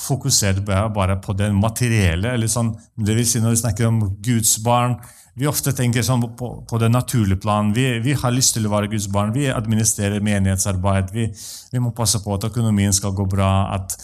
fokusert 0.00 0.62
bare 0.64 1.16
på 1.22 1.36
det 1.36 1.52
materielle. 1.52 2.34
eller 2.34 2.50
sånn, 2.50 2.74
det 2.96 3.16
vil 3.16 3.26
si 3.26 3.40
Når 3.40 3.56
vi 3.56 3.62
snakker 3.62 3.86
om 3.86 4.00
Guds 4.22 4.58
barn, 4.64 4.96
vi 5.40 5.46
ofte 5.48 5.72
tenker 5.72 6.02
sånn 6.04 6.24
på, 6.36 6.48
på 6.68 6.78
det 6.82 6.90
naturlige 6.90 7.40
plan. 7.40 7.70
Vi, 7.72 7.84
vi, 8.04 8.12
har 8.18 8.34
lyst 8.34 8.56
til 8.56 8.66
å 8.66 8.72
være 8.72 8.90
Guds 8.92 9.06
barn. 9.12 9.30
Vi 9.32 9.46
administrerer 9.48 10.20
menighetsarbeid. 10.24 11.12
Vi, 11.14 11.28
vi 11.72 11.82
må 11.82 11.94
passe 11.96 12.20
på 12.24 12.34
at 12.34 12.48
økonomien 12.50 12.92
skal 12.92 13.14
gå 13.16 13.24
bra, 13.30 13.70
at, 13.76 13.94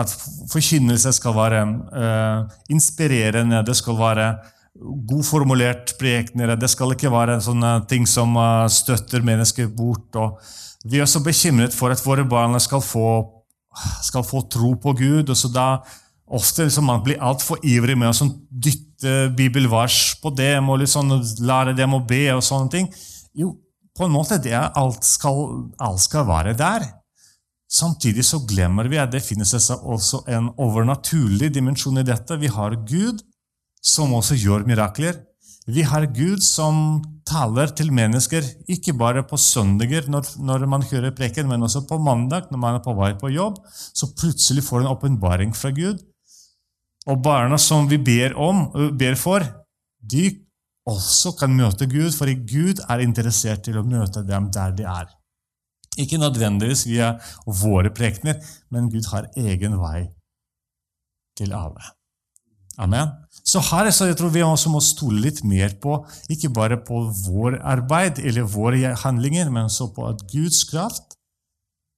at 0.00 0.14
forkynnelse 0.52 1.12
skal 1.18 1.36
være 1.36 1.64
uh, 1.90 2.56
inspirerende. 2.72 3.64
det 3.66 3.76
skal 3.76 3.98
være 3.98 4.30
god 5.10 5.26
formulert. 5.26 5.96
Det 5.98 6.70
skal 6.70 6.94
ikke 6.94 7.12
være 7.12 7.40
sånne 7.44 7.74
ting 7.90 8.06
som 8.08 8.38
uh, 8.38 8.68
støtter 8.70 9.26
mennesker 9.26 9.68
bort. 9.74 10.16
Og 10.16 10.38
vi 10.86 11.00
er 11.00 11.04
også 11.04 11.24
bekymret 11.26 11.76
for 11.76 11.92
at 11.92 12.00
våre 12.06 12.24
barn 12.24 12.56
skal 12.62 12.80
få, 12.80 13.10
skal 14.02 14.24
få 14.26 14.44
tro 14.50 14.74
på 14.80 14.94
Gud. 14.98 15.30
og 15.30 15.36
så 15.36 15.48
da 15.52 15.80
ofte 16.30 16.66
liksom, 16.66 16.86
man 16.86 17.02
blir 17.02 17.22
altfor 17.22 17.58
ivrig 17.66 17.96
med 17.98 18.10
å 18.10 18.14
sånn, 18.14 18.34
dytte 18.50 19.30
bibelvers 19.36 20.16
på 20.22 20.30
dem 20.36 20.68
og 20.70 20.82
liksom, 20.82 21.10
lære 21.46 21.74
dem 21.78 21.96
å 21.96 22.04
be 22.06 22.26
og 22.34 22.44
sånne 22.44 22.70
ting. 22.70 22.88
Jo, 23.34 23.54
på 23.96 24.06
en 24.06 24.14
måte 24.14 24.38
det 24.42 24.54
er 24.54 24.70
alt 24.78 25.04
skal, 25.06 25.70
alt 25.78 26.02
skal 26.02 26.28
være 26.28 26.54
der. 26.58 26.86
Samtidig 27.70 28.24
så 28.26 28.40
glemmer 28.50 28.88
vi 28.90 28.98
at 28.98 29.12
det 29.12 29.22
finnes 29.22 29.54
også 29.54 30.24
en 30.30 30.50
overnaturlig 30.58 31.52
dimensjon 31.54 32.02
i 32.02 32.06
dette. 32.06 32.38
Vi 32.40 32.50
har 32.50 32.74
Gud, 32.86 33.22
som 33.82 34.14
også 34.16 34.38
gjør 34.38 34.66
mirakler. 34.66 35.20
Vi 35.70 35.82
har 35.86 36.06
Gud 36.14 36.42
som 36.42 37.00
taler 37.28 37.70
til 37.78 37.92
mennesker, 37.94 38.44
ikke 38.70 38.94
bare 38.98 39.22
på 39.28 39.38
søndager 39.38 40.08
når, 40.10 40.32
når 40.42 40.66
man 40.70 40.84
hører 40.90 41.14
preken, 41.14 41.48
men 41.50 41.62
også 41.62 41.84
på 41.86 41.98
mandag 42.02 42.48
når 42.50 42.60
man 42.62 42.78
er 42.78 42.84
på 42.84 42.94
vei 42.98 43.12
på 43.20 43.30
jobb. 43.30 43.60
Så 43.70 44.10
plutselig 44.18 44.64
får 44.66 44.82
en 44.82 44.90
åpenbaring 44.90 45.54
fra 45.56 45.70
Gud. 45.76 46.00
Og 47.08 47.22
barna 47.22 47.58
som 47.58 47.88
vi 47.90 48.00
ber, 48.02 48.34
om, 48.34 48.66
ber 48.98 49.16
for, 49.20 49.44
de 50.00 50.26
også 50.90 51.34
kan 51.38 51.54
møte 51.54 51.86
Gud, 51.90 52.10
fordi 52.16 52.34
Gud 52.48 52.82
er 52.88 53.04
interessert 53.04 53.64
til 53.66 53.78
å 53.78 53.86
møte 53.86 54.24
dem 54.26 54.50
der 54.54 54.74
de 54.76 54.88
er. 54.88 55.06
Ikke 56.00 56.20
nødvendigvis 56.22 56.86
via 56.88 57.14
våre 57.46 57.92
prekener, 57.94 58.40
men 58.70 58.90
Gud 58.90 59.10
har 59.12 59.30
egen 59.38 59.78
vei 59.80 60.08
til 61.38 61.54
alle. 61.56 61.99
Amen. 62.80 63.12
Så 63.44 63.60
her 63.70 63.90
så 63.92 64.08
jeg 64.08 64.16
tror 64.18 64.32
vi 64.32 64.42
også 64.44 64.70
må 64.72 64.80
stole 64.84 65.20
litt 65.24 65.42
mer 65.48 65.74
på 65.82 65.98
ikke 66.32 66.52
bare 66.54 66.78
på 66.86 67.02
vår 67.26 67.58
arbeid 67.66 68.20
eller 68.24 68.48
våre 68.48 68.94
handlinger, 69.02 69.50
men 69.50 69.68
også 69.68 69.90
på 69.96 70.06
at 70.10 70.24
Guds 70.32 70.64
kraft 70.70 71.16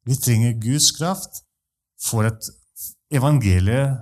Vi 0.02 0.16
trenger 0.18 0.56
Guds 0.58 0.88
kraft 0.96 1.44
for 2.02 2.26
at 2.26 2.48
evangeliet 3.14 4.00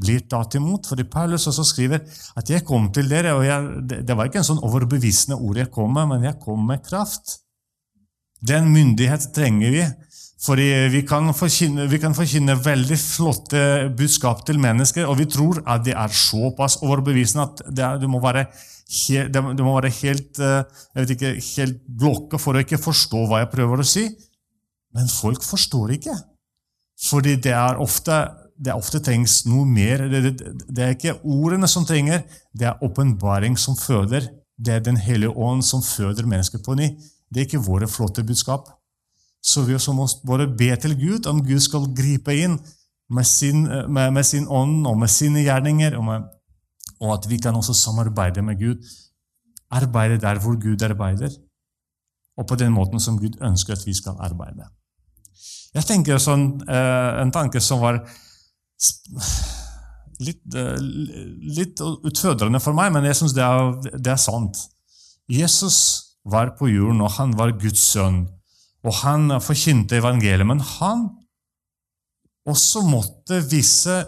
blir 0.00 0.24
tatt 0.28 0.56
imot. 0.58 0.88
Fordi 0.90 1.06
Paulus 1.08 1.46
også 1.48 1.64
skriver 1.64 2.00
at 2.36 2.50
'jeg 2.50 2.64
kom 2.64 2.92
til 2.92 3.08
dere', 3.08 3.32
og 3.32 3.44
jeg, 3.44 4.04
det 4.06 4.16
var 4.16 4.28
ikke 4.28 4.38
en 4.38 4.50
sånn 4.50 4.64
overbevisende 4.64 5.40
ord 5.40 5.56
jeg 5.56 5.70
kom 5.70 5.92
med, 5.92 6.06
men 6.08 6.24
jeg 6.24 6.40
kom 6.44 6.66
med 6.66 6.84
kraft. 6.84 7.40
Den 8.46 8.68
myndighet 8.72 9.32
trenger 9.34 9.70
vi. 9.70 9.84
Fordi 10.40 10.66
vi 10.88 11.02
kan, 11.04 11.28
forkynne, 11.36 11.84
vi 11.90 11.98
kan 12.00 12.14
forkynne 12.16 12.54
veldig 12.64 12.96
flotte 12.96 13.62
budskap 13.96 14.40
til 14.48 14.60
mennesker, 14.62 15.04
og 15.04 15.18
vi 15.20 15.28
tror 15.28 15.60
at 15.68 15.84
det 15.84 15.92
er 15.92 16.14
såpass 16.16 16.78
overbevisende 16.80 17.44
at 17.44 17.60
det, 17.68 17.90
det 18.00 18.08
må 18.08 18.22
være 18.24 18.46
helt, 18.48 19.34
det 19.34 19.66
må 19.66 19.74
være 19.76 19.92
helt, 20.00 20.40
eh, 20.40 20.64
jeg 20.94 21.02
vet 21.02 21.14
ikke, 21.16 21.34
helt 21.50 21.84
blokka 22.00 22.40
for 22.40 22.56
å 22.56 22.64
ikke 22.64 22.80
forstå 22.80 23.26
hva 23.28 23.42
jeg 23.42 23.52
prøver 23.52 23.84
å 23.84 23.88
si. 23.92 24.06
Men 24.96 25.12
folk 25.12 25.44
forstår 25.44 25.94
ikke. 25.98 26.16
Fordi 27.10 27.36
det 27.36 27.52
er 27.56 27.80
ofte, 27.80 28.24
det 28.56 28.74
ofte 28.74 29.00
trengs 29.04 29.42
noe 29.48 29.68
mer. 29.68 30.08
Det, 30.08 30.24
det, 30.24 30.56
det, 30.66 30.82
er 30.84 30.96
ikke 30.96 31.18
ordene 31.20 31.68
som 31.70 31.86
trenger, 31.88 32.24
det 32.56 32.68
er 32.68 32.82
åpenbaring 32.84 33.60
som 33.60 33.78
føder. 33.78 34.32
Det 34.60 34.74
er 34.74 34.84
Den 34.84 34.98
hellige 35.00 35.36
ånd 35.36 35.64
som 35.64 35.84
føder 35.84 36.28
mennesker 36.28 36.64
på 36.64 36.76
ny. 36.76 36.94
Det 37.30 37.40
er 37.40 37.48
ikke 37.48 37.64
våre 37.64 37.88
flotte 37.88 38.24
budskap. 38.26 38.68
Så 39.42 39.64
vi 39.64 39.74
også 39.74 39.94
må 39.96 40.06
bare 40.26 40.48
be 40.48 40.68
til 40.76 40.96
Gud 41.00 41.26
om 41.30 41.40
Gud 41.44 41.60
skal 41.64 41.88
gripe 41.96 42.34
inn 42.36 42.58
med 43.10 43.26
sin, 43.26 43.64
med, 43.66 44.10
med 44.14 44.24
sin 44.24 44.46
ånd 44.48 44.86
og 44.86 44.98
med 44.98 45.10
sine 45.10 45.42
gjerninger, 45.42 45.96
og, 45.98 46.04
med, 46.04 46.26
og, 47.00 47.14
at 47.16 47.30
vi 47.30 47.40
kan 47.42 47.56
også 47.56 47.74
samarbeide 47.74 48.42
med 48.42 48.60
Gud. 48.60 48.90
Arbeide 49.70 50.20
der 50.20 50.38
hvor 50.42 50.58
Gud 50.60 50.82
arbeider, 50.82 51.30
og 52.36 52.46
på 52.46 52.54
den 52.54 52.72
måten 52.72 53.00
som 53.00 53.18
Gud 53.18 53.40
ønsker 53.42 53.74
at 53.74 53.86
vi 53.86 53.94
skal 53.94 54.18
arbeide. 54.18 54.68
Jeg 55.74 55.86
tenker 55.86 56.18
sånn, 56.18 56.62
eh, 56.66 57.22
En 57.22 57.30
tanke 57.30 57.60
som 57.62 57.80
var 57.80 58.00
litt, 60.20 60.42
eh, 60.54 60.76
litt 61.58 61.80
utfordrende 61.80 62.60
for 62.60 62.76
meg, 62.76 62.92
men 62.92 63.06
jeg 63.08 63.20
syns 63.20 63.36
det, 63.36 63.46
det, 63.96 64.12
er 64.12 64.20
sant. 64.20 64.58
Jesus 65.30 65.78
var 66.24 66.56
på 66.58 66.68
jorden, 66.68 67.00
og 67.00 67.14
han 67.18 67.36
var 67.38 67.54
Guds 67.58 67.82
sønn. 67.92 68.24
Og 68.86 68.94
han 69.02 69.28
forkynte 69.44 69.98
evangeliet. 70.00 70.46
Men 70.48 70.62
han 70.78 71.08
også 72.48 72.82
måtte 72.86 73.42
vise 73.50 74.00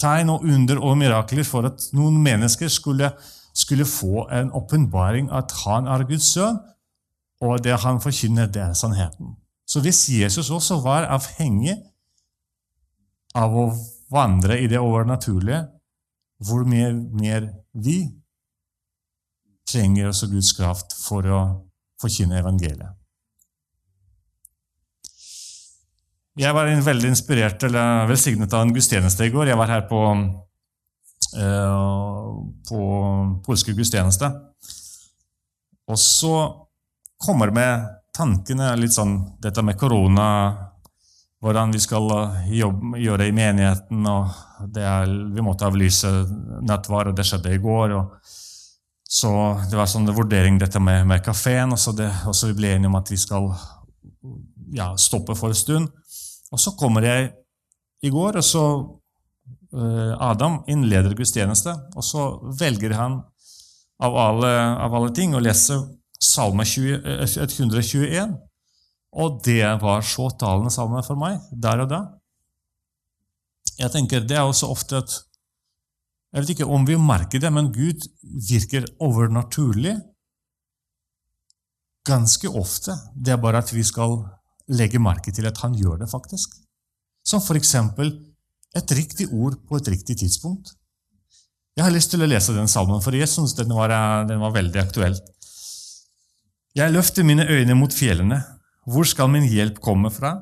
tegn 0.00 0.32
og 0.32 0.46
under 0.46 0.80
og 0.80 0.96
mirakler 1.00 1.44
for 1.44 1.68
at 1.68 1.90
noen 1.96 2.20
mennesker 2.22 2.70
skulle, 2.72 3.10
skulle 3.52 3.88
få 3.88 4.26
en 4.32 4.52
åpenbaring 4.56 5.30
at 5.34 5.52
han 5.64 5.88
er 5.90 6.06
Guds 6.08 6.30
sønn, 6.34 6.60
og 7.40 7.62
det 7.64 7.78
han 7.82 8.00
forkynner, 8.04 8.48
det 8.52 8.62
er 8.62 8.76
sannheten. 8.76 9.34
Så 9.68 9.80
hvis 9.80 10.08
Jesus 10.12 10.50
også 10.50 10.80
var 10.84 11.08
avhengig 11.08 11.76
av 13.38 13.54
å 13.54 13.68
vandre 14.10 14.58
i 14.60 14.66
det 14.68 14.80
overnaturlige, 14.82 15.62
hvor 16.44 16.64
mye 16.68 16.90
mer 16.92 17.46
vi 17.72 18.00
trenger 19.70 20.10
også 20.10 20.30
Guds 20.32 20.52
kraft 20.56 20.96
for 20.98 21.26
å 21.30 21.40
forkynne 22.00 22.40
evangeliet. 22.40 22.99
Jeg 26.38 26.54
var 26.54 26.70
veldig 26.86 27.10
inspirert 27.10 27.62
eller 27.66 28.06
velsignet 28.06 28.52
av 28.54 28.62
en 28.62 28.72
gudstjeneste 28.74 29.26
i 29.26 29.32
går. 29.34 29.50
Jeg 29.50 29.58
var 29.58 29.72
her 29.72 29.86
på, 29.90 30.00
eh, 31.36 31.78
på 32.68 32.80
polske 33.46 33.74
gudstjeneste. 33.74 34.30
Og 35.90 35.98
så 35.98 36.34
kommer 37.18 37.50
med 37.50 37.88
tankene 38.14 38.76
litt 38.78 38.94
sånn 38.94 39.40
dette 39.40 39.62
med 39.62 39.78
korona, 39.78 40.28
hvordan 41.42 41.72
vi 41.72 41.80
skal 41.80 42.08
jobbe, 42.46 42.98
gjøre 43.00 43.18
det 43.18 43.28
i 43.28 43.32
menigheten. 43.32 44.06
og 44.06 44.76
er, 44.76 45.06
Vi 45.06 45.40
måtte 45.40 45.66
avlyse 45.66 46.28
nattverd, 46.62 47.08
og 47.08 47.16
det 47.16 47.24
skjedde 47.24 47.54
i 47.54 47.58
går. 47.58 47.90
og 47.92 48.20
så 49.10 49.58
det 49.70 49.74
var 49.74 49.88
sånn 49.90 50.06
vurdering 50.06 50.60
dette 50.60 50.78
med, 50.78 51.04
med 51.06 51.24
kafeen, 51.24 51.72
og 51.72 51.78
så 51.78 52.46
vi 52.46 52.54
ble 52.54 52.76
enige 52.76 52.86
om 52.86 52.94
at 52.94 53.10
vi 53.10 53.16
skal 53.16 53.48
ja, 54.70 54.96
stoppe 54.96 55.34
for 55.34 55.50
en 55.50 55.58
stund. 55.58 55.88
Og 56.50 56.60
så 56.60 56.74
kommer 56.78 57.06
jeg 57.06 57.30
i 58.02 58.10
går, 58.10 58.40
og 58.40 58.44
så 58.44 58.64
uh, 59.76 60.12
Adam 60.18 60.60
innleder 60.70 61.14
gudstjeneste, 61.16 61.74
og 61.94 62.04
så 62.04 62.26
velger 62.58 62.96
han 62.98 63.20
av 64.00 64.16
alle, 64.16 64.52
av 64.80 64.94
alle 64.96 65.12
ting 65.16 65.36
å 65.36 65.42
lese 65.42 65.78
Salme 66.20 66.66
20, 66.68 67.00
121. 67.40 68.12
Eh, 68.12 68.32
og 69.20 69.38
det 69.44 69.64
var 69.80 70.04
så 70.04 70.28
talende 70.38 70.72
salme 70.72 71.00
for 71.06 71.16
meg 71.18 71.40
der 71.50 71.80
og 71.84 71.88
da. 71.90 72.00
Jeg 73.80 73.88
tenker 73.94 74.26
Det 74.28 74.36
er 74.36 74.44
også 74.44 74.68
ofte 74.68 75.00
at 75.00 75.14
jeg 76.30 76.42
vet 76.44 76.52
ikke 76.54 76.68
om 76.70 76.84
vi 76.86 76.94
merker 77.00 77.40
det, 77.42 77.50
men 77.50 77.72
Gud 77.74 78.04
virker 78.22 78.84
overnaturlig 79.02 79.96
ganske 82.06 82.52
ofte. 82.52 82.94
Det 83.16 83.32
er 83.34 83.40
bare 83.42 83.64
at 83.64 83.72
vi 83.74 83.82
skal 83.82 84.20
legge 84.70 85.00
merke 85.02 85.32
til 85.34 85.46
at 85.50 85.58
han 85.64 85.74
gjør 85.76 86.02
det, 86.02 86.10
faktisk. 86.10 86.54
Som 87.26 87.42
eksempel 87.56 88.12
et 88.76 88.92
riktig 88.94 89.26
ord 89.32 89.58
på 89.66 89.76
et 89.76 89.88
riktig 89.88 90.16
tidspunkt. 90.20 90.72
Jeg 91.76 91.84
har 91.86 91.94
lyst 91.94 92.10
til 92.12 92.22
å 92.22 92.28
lese 92.28 92.54
den 92.54 92.68
salmen, 92.68 93.00
for 93.02 93.14
jeg 93.14 93.28
syns 93.30 93.54
den, 93.58 93.70
den, 93.70 94.40
var 94.42 94.54
veldig 94.54 94.80
aktuell. 94.80 95.16
Jeg 96.76 96.92
løfter 96.92 97.26
mine 97.26 97.46
øyne 97.48 97.74
mot 97.74 97.94
fjellene. 97.94 98.40
Hvor 98.86 99.06
skal 99.06 99.30
min 99.30 99.46
hjelp 99.48 99.80
komme 99.82 100.10
fra? 100.10 100.34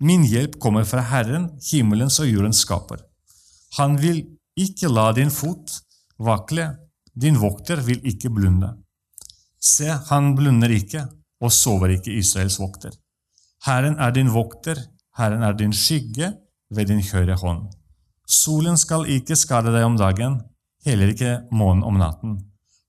Min 0.00 0.26
hjelp 0.28 0.58
kommer 0.60 0.84
fra 0.84 1.04
Herren, 1.10 1.50
himmelens 1.70 2.18
og 2.20 2.30
jordens 2.30 2.62
skaper. 2.66 3.02
Han 3.78 3.96
vil 4.00 4.22
ikke 4.56 4.90
la 4.90 5.10
din 5.16 5.30
fot 5.30 5.78
vakle, 6.18 6.68
din 7.14 7.38
vokter 7.40 7.80
vil 7.84 8.02
ikke 8.08 8.30
blunde. 8.32 8.74
Se, 9.60 9.88
han 10.10 10.34
blunder 10.36 10.72
ikke 10.72 11.06
og 11.42 11.52
sover 11.52 11.96
ikke 11.96 12.14
Israels 12.16 12.58
vokter. 12.60 12.92
Herren 13.66 13.98
er 13.98 14.12
din 14.14 14.30
vokter, 14.32 14.78
Herren 15.18 15.42
er 15.42 15.56
din 15.58 15.72
skygge 15.74 16.32
ved 16.70 16.86
din 16.86 17.02
høyre 17.12 17.34
hånd. 17.40 17.66
Solen 18.26 18.78
skal 18.78 19.06
ikke 19.10 19.36
skade 19.38 19.72
deg 19.74 19.86
om 19.86 19.96
dagen, 19.98 20.40
heller 20.86 21.10
ikke 21.10 21.40
månen 21.50 21.84
om 21.86 21.98
natten. 21.98 22.38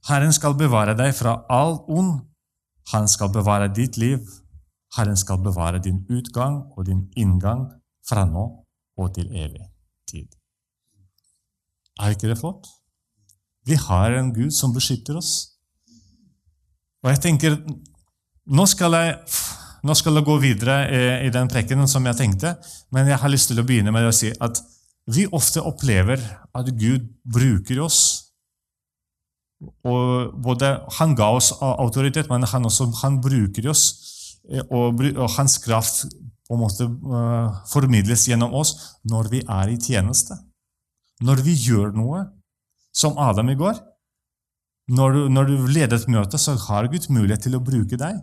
Herren 0.07 0.33
skal 0.33 0.55
bevare 0.57 0.95
deg 0.97 1.15
fra 1.17 1.39
all 1.49 1.79
ond. 1.89 2.21
Han 2.93 3.07
skal 3.11 3.33
bevare 3.33 3.67
ditt 3.73 3.97
liv. 3.97 4.21
Herren 4.95 5.17
skal 5.17 5.41
bevare 5.43 5.81
din 5.83 6.05
utgang 6.09 6.61
og 6.77 6.85
din 6.87 7.07
inngang 7.17 7.67
fra 8.07 8.23
nå 8.25 8.45
og 8.97 9.13
til 9.15 9.27
evig 9.35 9.65
tid. 10.09 10.29
Er 11.99 12.13
ikke 12.13 12.29
det 12.29 12.39
flott? 12.39 12.69
Vi 13.67 13.75
har 13.75 14.15
en 14.15 14.33
Gud 14.33 14.53
som 14.55 14.73
beskytter 14.73 15.17
oss. 15.17 15.59
Og 17.03 17.11
jeg 17.11 17.21
tenker, 17.21 17.57
Nå 18.47 18.63
skal 18.65 18.93
jeg, 18.95 19.15
nå 19.85 19.95
skal 19.97 20.17
jeg 20.17 20.25
gå 20.27 20.37
videre 20.41 20.77
i 21.25 21.29
den 21.33 21.49
prekenen 21.51 21.89
som 21.89 22.05
jeg 22.07 22.17
tenkte, 22.17 22.55
men 22.93 23.09
jeg 23.09 23.19
har 23.21 23.31
lyst 23.31 23.51
til 23.51 23.61
å 23.61 23.65
begynne 23.67 23.93
med 23.93 24.07
å 24.07 24.15
si 24.15 24.31
at 24.33 24.61
vi 25.07 25.27
ofte 25.31 25.63
opplever 25.63 26.21
at 26.57 26.71
Gud 26.75 27.05
bruker 27.23 27.79
oss. 27.85 28.01
Og 29.87 30.33
både, 30.43 30.73
han 30.99 31.15
ga 31.17 31.29
oss 31.33 31.53
autoritet, 31.61 32.29
men 32.29 32.45
han, 32.45 32.67
også, 32.67 32.89
han 33.01 33.21
bruker 33.23 33.69
oss, 33.71 33.85
eh, 34.51 34.65
og, 34.67 35.01
og 35.15 35.31
hans 35.37 35.57
kraft 35.63 36.05
på 36.47 36.55
en 36.55 36.61
måte 36.61 36.85
uh, 36.87 37.55
formidles 37.67 38.27
gjennom 38.29 38.53
oss 38.55 38.75
når 39.09 39.31
vi 39.33 39.41
er 39.43 39.73
i 39.73 39.79
tjeneste. 39.81 40.37
når 41.19 41.41
vi 41.41 41.53
gjør 41.57 41.95
noe, 41.97 42.27
som 42.93 43.17
Adam 43.17 43.49
i 43.49 43.55
går 43.57 43.79
når 44.87 45.11
du, 45.11 45.21
når 45.29 45.49
du 45.49 45.65
leder 45.67 45.97
et 45.97 46.07
møte, 46.07 46.37
så 46.39 46.55
har 46.67 46.87
Gud 46.87 47.09
mulighet 47.11 47.43
til 47.43 47.57
å 47.57 47.63
bruke 47.63 47.97
deg. 47.99 48.21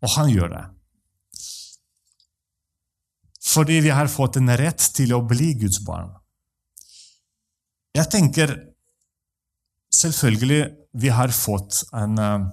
Og 0.00 0.14
han 0.16 0.30
gjør 0.32 0.52
det. 0.54 0.64
Fordi 3.50 3.80
vi 3.84 3.92
har 3.92 4.10
fått 4.12 4.38
en 4.38 4.52
rett 4.56 4.84
til 4.96 5.12
å 5.16 5.24
bli 5.26 5.52
Guds 5.58 5.80
barn. 5.84 6.12
Jeg 7.96 8.06
tenker 8.12 8.52
selvfølgelig 9.94 10.62
vi 11.00 11.10
har 11.14 11.32
fått 11.34 11.82
en 11.96 12.18
uh, 12.18 12.46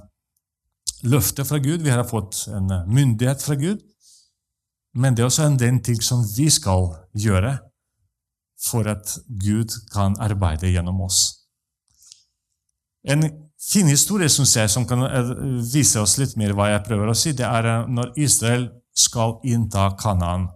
løfte 1.06 1.46
fra 1.46 1.60
Gud, 1.62 1.84
vi 1.86 1.94
har 1.94 2.06
fått 2.10 2.48
en 2.54 2.72
uh, 2.74 2.86
myndighet 2.90 3.44
fra 3.44 3.58
Gud. 3.60 3.84
Men 4.98 5.14
det 5.14 5.24
er 5.24 5.30
også 5.30 5.46
en 5.46 5.60
den 5.62 5.82
ting 5.86 6.02
som 6.02 6.24
vi 6.26 6.50
skal 6.54 6.90
gjøre 7.14 7.58
for 8.58 8.90
at 8.90 9.20
Gud 9.30 9.76
kan 9.94 10.18
arbeide 10.24 10.72
gjennom 10.72 11.04
oss. 11.06 11.20
En 13.06 13.22
fin 13.62 13.88
historie 13.90 14.30
synes 14.30 14.56
jeg, 14.56 14.70
som 14.70 14.86
kan 14.88 15.04
eh, 15.08 15.32
vise 15.74 16.02
oss 16.02 16.18
litt 16.22 16.38
mer 16.38 16.54
hva 16.58 16.72
jeg 16.72 16.86
prøver 16.88 17.12
å 17.12 17.18
si, 17.18 17.34
det 17.38 17.48
er 17.48 17.70
eh, 17.72 17.90
når 17.90 18.14
Israel 18.22 18.70
skal 18.98 19.38
innta 19.46 19.92
Kanaan. 20.00 20.48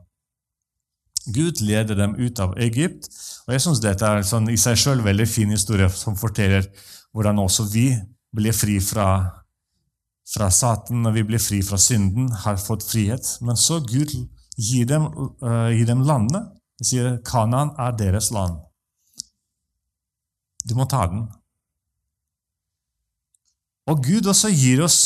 Gud 1.29 1.61
leder 1.61 1.95
dem 1.95 2.15
ut 2.17 2.39
av 2.41 2.55
Egypt. 2.57 3.05
og 3.45 3.53
Jeg 3.53 3.61
syns 3.61 3.81
dette 3.83 4.07
er 4.07 4.25
sånn, 4.25 4.49
i 4.49 4.57
seg 4.57 4.79
selv 4.79 5.05
veldig 5.05 5.27
fin 5.29 5.53
historie 5.53 5.89
som 5.93 6.17
forteller 6.17 6.65
hvordan 7.13 7.41
også 7.43 7.67
vi 7.69 7.91
blir 8.33 8.55
fri 8.55 8.79
fra, 8.81 9.07
fra 10.33 10.49
Satan, 10.49 11.05
og 11.05 11.13
vi 11.13 11.25
blir 11.27 11.41
fri 11.43 11.61
fra 11.65 11.77
synden, 11.77 12.31
har 12.45 12.57
fått 12.57 12.87
frihet. 12.87 13.27
Men 13.45 13.59
så 13.59 13.81
Gud 13.85 14.15
gir 14.57 14.87
dem, 14.89 15.05
uh, 15.43 15.69
gir 15.69 15.85
dem 15.89 16.01
landet. 16.07 16.49
Han 16.81 16.89
sier 16.89 17.19
Kanaan 17.27 17.75
er 17.77 17.93
deres 17.99 18.31
land. 18.33 18.57
Du 20.65 20.73
må 20.77 20.87
ta 20.89 21.05
den. 21.11 21.27
Og 23.89 24.03
Gud 24.05 24.27
også 24.29 24.51
gir 24.53 24.83
oss, 24.85 24.99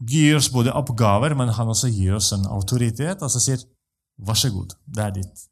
gir 0.00 0.36
oss 0.36 0.50
både 0.52 0.74
oppgaver, 0.76 1.34
men 1.38 1.52
han 1.56 1.72
også 1.72 1.88
gir 1.92 2.18
oss 2.18 2.32
en 2.36 2.46
autoritet. 2.46 3.22
Altså 3.22 3.40
sier, 3.40 3.64
'Vær 4.20 4.36
så 4.36 4.50
god, 4.52 4.76
det 4.86 5.04
er 5.04 5.12
ditt'. 5.16 5.46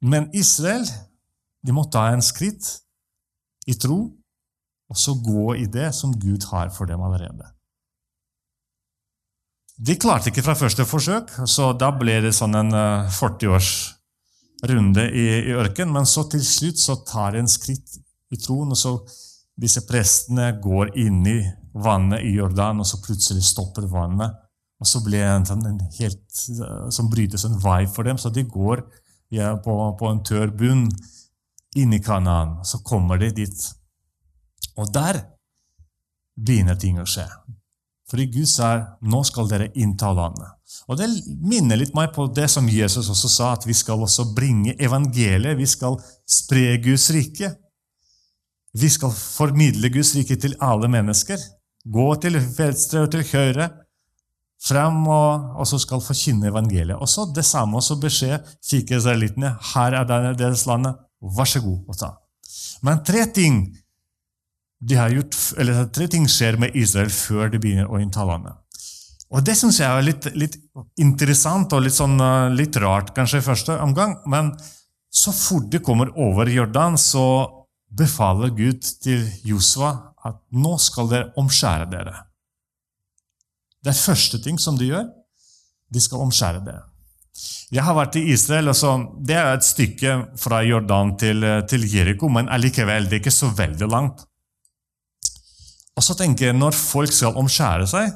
Men 0.00 0.30
Israel 0.32 0.86
de 1.66 1.72
må 1.76 1.84
ta 1.92 2.08
en 2.08 2.22
skritt 2.24 2.64
i 3.68 3.74
tro, 3.76 4.16
og 4.90 4.96
så 4.96 5.14
gå 5.14 5.54
i 5.60 5.66
det 5.66 5.94
som 5.94 6.18
Gud 6.18 6.46
har 6.50 6.70
for 6.74 6.84
dem 6.88 7.02
allerede. 7.04 7.44
De 9.80 9.96
klarte 9.96 10.28
ikke 10.28 10.42
fra 10.44 10.54
første 10.58 10.84
forsøk, 10.84 11.30
så 11.48 11.72
da 11.72 11.90
ble 11.96 12.18
det 12.24 12.34
sånn 12.36 12.54
en 12.58 12.72
40-årsrunde 13.16 15.06
i, 15.08 15.26
i 15.48 15.54
ørkenen. 15.56 15.94
Men 15.94 16.08
så 16.08 16.26
til 16.28 16.44
slutt 16.44 16.78
så 16.82 16.98
tar 17.08 17.32
de 17.32 17.38
en 17.44 17.48
skritt 17.48 17.96
i 18.30 18.36
troen, 18.40 18.72
og 18.74 18.78
så 18.80 18.96
disse 19.60 19.82
prestene 19.88 20.52
går 20.62 20.94
inn 20.98 21.20
i 21.28 21.40
vannet 21.72 22.24
i 22.26 22.32
Jordan, 22.38 22.80
og 22.80 22.88
så 22.88 23.00
plutselig 23.04 23.44
stopper 23.46 23.86
vannet. 23.90 24.38
Og 24.80 24.88
så 24.88 25.02
blir 25.04 25.20
det 25.20 25.32
en, 25.34 25.46
sånn 25.46 25.66
en 25.68 25.80
helt, 25.98 26.24
som 26.94 27.10
brytes 27.12 27.44
en 27.44 27.58
vei 27.60 27.84
for 27.90 28.08
dem, 28.08 28.18
så 28.18 28.32
de 28.32 28.46
går 28.48 28.80
ja, 29.36 29.52
på, 29.60 29.74
på, 30.00 30.08
en 30.08 30.22
tørr 30.24 30.54
bunn 30.56 30.86
inn 31.76 31.92
i 31.92 32.00
Kanaan. 32.02 32.58
Så 32.64 32.80
kommer 32.86 33.20
de 33.20 33.30
dit. 33.42 33.66
Og 34.80 34.88
der 34.94 35.20
begynner 36.40 36.78
ting 36.80 36.98
å 37.00 37.08
skje. 37.08 37.28
Fordi 38.10 38.26
Gud 38.32 38.48
sa 38.50 38.72
nå 39.06 39.20
skal 39.28 39.50
dere 39.50 39.68
innta 39.78 40.10
landet. 40.16 40.56
Og 40.90 40.98
Det 40.98 41.06
minner 41.46 41.78
litt 41.78 41.94
meg 41.94 42.10
på 42.14 42.26
det 42.34 42.48
som 42.50 42.66
Jesus 42.70 43.10
også 43.12 43.30
sa, 43.30 43.52
at 43.54 43.66
vi 43.68 43.76
skal 43.76 44.02
også 44.02 44.32
bringe 44.34 44.74
evangeliet. 44.82 45.58
Vi 45.58 45.68
skal 45.68 46.00
spre 46.26 46.80
Guds 46.82 47.10
rike. 47.14 47.52
Vi 48.76 48.90
skal 48.90 49.10
formidle 49.14 49.90
Guds 49.90 50.14
rike 50.14 50.36
til 50.38 50.54
alle 50.62 50.88
mennesker. 50.90 51.40
Gå 51.90 52.08
til 52.22 52.38
venstre 52.38 53.04
og 53.04 53.10
til 53.12 53.24
høyre, 53.32 53.70
frem 54.60 55.06
og, 55.08 55.52
og 55.56 55.68
så 55.68 55.80
skal 55.80 56.02
forkynne 56.04 56.50
evangeliet. 56.50 56.98
Og 57.00 57.08
så 57.08 57.26
Det 57.34 57.44
samme 57.44 57.80
også 57.80 57.96
beskjed 58.00 58.46
fikk 58.66 58.92
israelittene. 58.98 59.56
Her 59.74 59.96
er 60.02 60.34
deres 60.38 60.66
landet. 60.68 61.00
Vær 61.20 61.48
så 61.48 61.62
god 61.64 61.88
å 61.88 61.96
ta. 61.96 62.10
Men 62.82 63.02
tre 63.04 63.26
ting, 63.34 63.62
gjort, 64.80 65.36
eller 65.60 65.86
tre 65.92 66.06
ting 66.08 66.28
skjer 66.28 66.58
med 66.60 66.76
Israel 66.76 67.10
før 67.12 67.50
de 67.52 67.60
begynner 67.60 67.90
å 67.90 68.00
innta 68.00 68.24
landet. 68.24 68.56
Og 69.30 69.44
Det 69.46 69.54
syns 69.54 69.78
jeg 69.78 69.86
er 69.86 70.02
litt, 70.02 70.26
litt, 70.34 70.56
interessant 70.98 71.72
og 71.72 71.84
litt, 71.84 71.94
sånn, 71.94 72.18
litt 72.56 72.76
rart 72.82 73.12
kanskje 73.14 73.38
i 73.38 73.46
første 73.46 73.76
omgang. 73.78 74.16
Men 74.26 74.54
så 75.10 75.32
fort 75.34 75.68
de 75.70 75.78
kommer 75.84 76.10
over 76.18 76.50
Jordan, 76.50 76.98
så 76.98 77.59
befaler 77.96 78.52
Gud 78.54 78.86
til 79.02 79.26
Josua 79.44 79.92
at 80.26 80.38
nå 80.52 80.76
skal 80.78 81.08
dere 81.10 81.32
omskjære 81.40 81.88
dere. 81.90 82.14
Det 83.80 83.92
er 83.94 84.04
første 84.04 84.40
ting 84.44 84.60
som 84.60 84.78
de 84.78 84.90
gjør. 84.90 85.08
De 85.90 86.00
skal 86.02 86.22
omskjære 86.22 86.64
dere. 86.64 86.84
Jeg 87.70 87.86
har 87.86 87.94
vært 87.96 88.18
i 88.18 88.26
Israel. 88.32 88.68
og 88.68 89.14
Det 89.26 89.36
er 89.36 89.52
et 89.54 89.64
stykke 89.64 90.16
fra 90.36 90.62
Jordan 90.66 91.16
til, 91.18 91.46
til 91.68 91.86
Jeriko, 91.94 92.28
men 92.28 92.48
allikevel 92.48 93.08
det 93.08 93.18
er 93.18 93.22
ikke 93.24 93.34
så 93.34 93.50
veldig 93.56 93.88
langt. 93.88 94.26
Og 95.96 96.02
så 96.02 96.14
tenker 96.14 96.46
jeg, 96.46 96.56
Når 96.56 96.72
folk 96.72 97.12
skal 97.12 97.36
omskjære 97.36 97.86
seg 97.90 98.12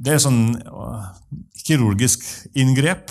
Det 0.00 0.14
er 0.14 0.22
sånn 0.22 0.54
kirurgisk 1.66 2.24
inngrep 2.56 3.10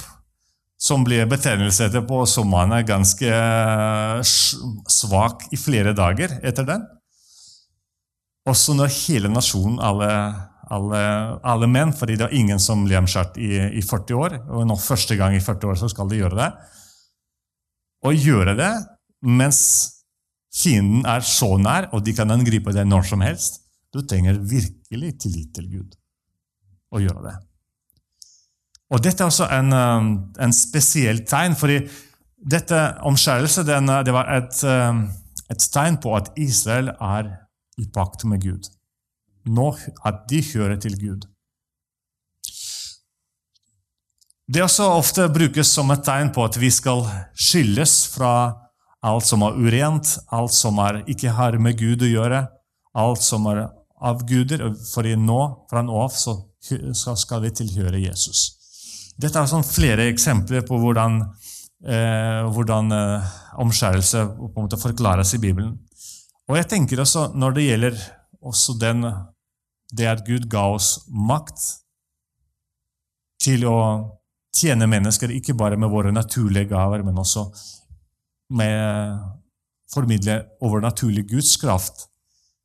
som 0.80 1.04
blir 1.04 1.28
betennelse 1.28 1.89
etterpå, 1.89 2.22
så 2.26 2.46
man 2.48 2.72
er 2.72 2.88
ganske 2.88 3.28
eh, 3.28 4.22
svak 4.24 5.50
i 5.52 5.60
flere 5.60 5.92
dager 5.98 6.38
etter 6.39 6.68
den. 6.68 6.86
Også 8.48 8.74
når 8.78 8.94
hele 9.02 9.32
nasjonen, 9.32 9.76
alle, 9.84 10.08
alle, 10.72 11.02
alle 11.44 11.68
menn, 11.70 11.92
fordi 11.94 12.15
det 12.20 12.30
er 12.30 12.38
ingen 12.39 12.63
som 12.63 12.86
blir 12.88 13.02
omskjært 13.02 13.36
i, 13.44 13.52
i, 13.76 13.84
40 13.84 14.24
år, 14.24 14.38
og 14.48 14.70
nå 14.70 14.80
første 14.80 15.20
gang 15.20 15.36
i 15.36 15.44
40 15.44 15.74
år 15.74 15.82
så 15.84 15.92
skal 15.92 16.10
de 16.10 16.22
gjøre 16.22 16.39
det. 16.39 16.50
Å 18.08 18.15
gjøre 18.15 18.56
det 18.56 18.72
mens 19.28 19.62
fienden 20.56 21.04
er 21.04 21.28
så 21.28 21.58
nær, 21.60 21.89
og 21.92 22.08
de 22.08 22.15
kan 22.15 22.32
angripe 22.32 22.72
deg 22.74 22.88
når 22.88 23.12
som 23.12 23.26
helst, 23.26 23.65
du 23.92 24.00
trenger 24.08 24.39
virkelig 24.39 25.15
tillit 25.20 25.52
til 25.60 25.68
Gud 25.76 26.00
å 26.96 27.04
gjøre 27.04 27.26
det. 27.28 27.38
Og 28.89 29.04
Dette 29.06 29.21
er 29.21 29.30
også 29.30 29.47
en, 29.54 29.73
um, 29.73 30.12
en 30.41 30.54
spesiell 30.56 31.21
tegn, 31.30 31.56
fordi 31.58 31.84
dette 32.39 32.78
omskjærelse 33.06 33.65
det 33.67 34.13
var 34.15 34.32
et, 34.34 34.62
um, 34.65 35.04
et, 35.49 35.65
tegn 35.73 35.99
på 36.02 36.15
at 36.17 36.32
Israel 36.39 36.89
er 36.95 37.36
i 37.78 37.86
pakt 37.93 38.25
med 38.25 38.41
Gud. 38.41 38.69
Nå 39.45 39.73
at 40.06 40.25
de 40.30 40.41
hører 40.54 40.80
til 40.82 40.97
Gud. 40.99 41.28
Det 44.49 44.63
også 44.65 44.88
ofte 44.97 45.28
brukes 45.30 45.69
som 45.69 45.91
et 45.93 46.02
tegn 46.04 46.32
på 46.34 46.41
at 46.43 46.58
vi 46.58 46.71
skal 46.73 47.04
skilles 47.38 48.08
fra 48.10 48.34
alt 49.06 49.28
som 49.30 49.45
er 49.45 49.54
urent, 49.54 50.15
alt 50.34 50.54
som 50.54 50.80
er, 50.82 51.04
ikke 51.08 51.36
har 51.38 51.58
med 51.62 51.78
Gud 51.78 52.02
å 52.02 52.10
gjøre, 52.10 52.47
alt 52.97 53.21
som 53.21 53.45
er 53.52 53.67
av 54.02 54.25
guder. 54.25 54.65
For 54.89 55.06
nå, 55.06 55.41
fra 55.69 55.86
nå 55.86 56.02
av, 56.02 56.15
så 56.17 57.13
skal 57.15 57.45
vi 57.45 57.54
tilhøre 57.62 58.02
Jesus. 58.02 58.59
Dette 59.19 59.41
er 59.41 59.49
sånn 59.51 59.65
flere 59.67 60.08
eksempler 60.13 60.63
på 60.67 60.77
hvordan, 60.79 61.19
eh, 61.84 62.45
hvordan 62.55 62.93
eh, 62.95 63.34
omskjærelse 63.60 64.23
på 64.38 64.53
en 64.53 64.67
måte 64.67 64.79
forklares 64.79 65.34
i 65.36 65.41
Bibelen. 65.43 65.73
Og 66.47 66.55
jeg 66.58 66.69
tenker 66.71 67.03
også 67.03 67.29
når 67.36 67.58
det 67.58 67.65
gjelder 67.65 67.99
også 68.39 68.77
den, 68.79 69.03
det 69.91 70.08
at 70.08 70.23
Gud 70.25 70.47
ga 70.49 70.69
oss 70.71 71.01
makt 71.12 71.60
til 73.43 73.67
å 73.67 73.79
tjene 74.55 74.88
mennesker, 74.89 75.32
ikke 75.32 75.58
bare 75.58 75.77
med 75.79 75.91
våre 75.91 76.12
naturlige 76.15 76.71
gaver, 76.71 77.03
men 77.03 77.19
også 77.19 77.45
med 78.55 79.19
formidle 79.93 80.41
overnaturlig 80.63 81.27
Guds 81.29 81.58
kraft. 81.62 82.08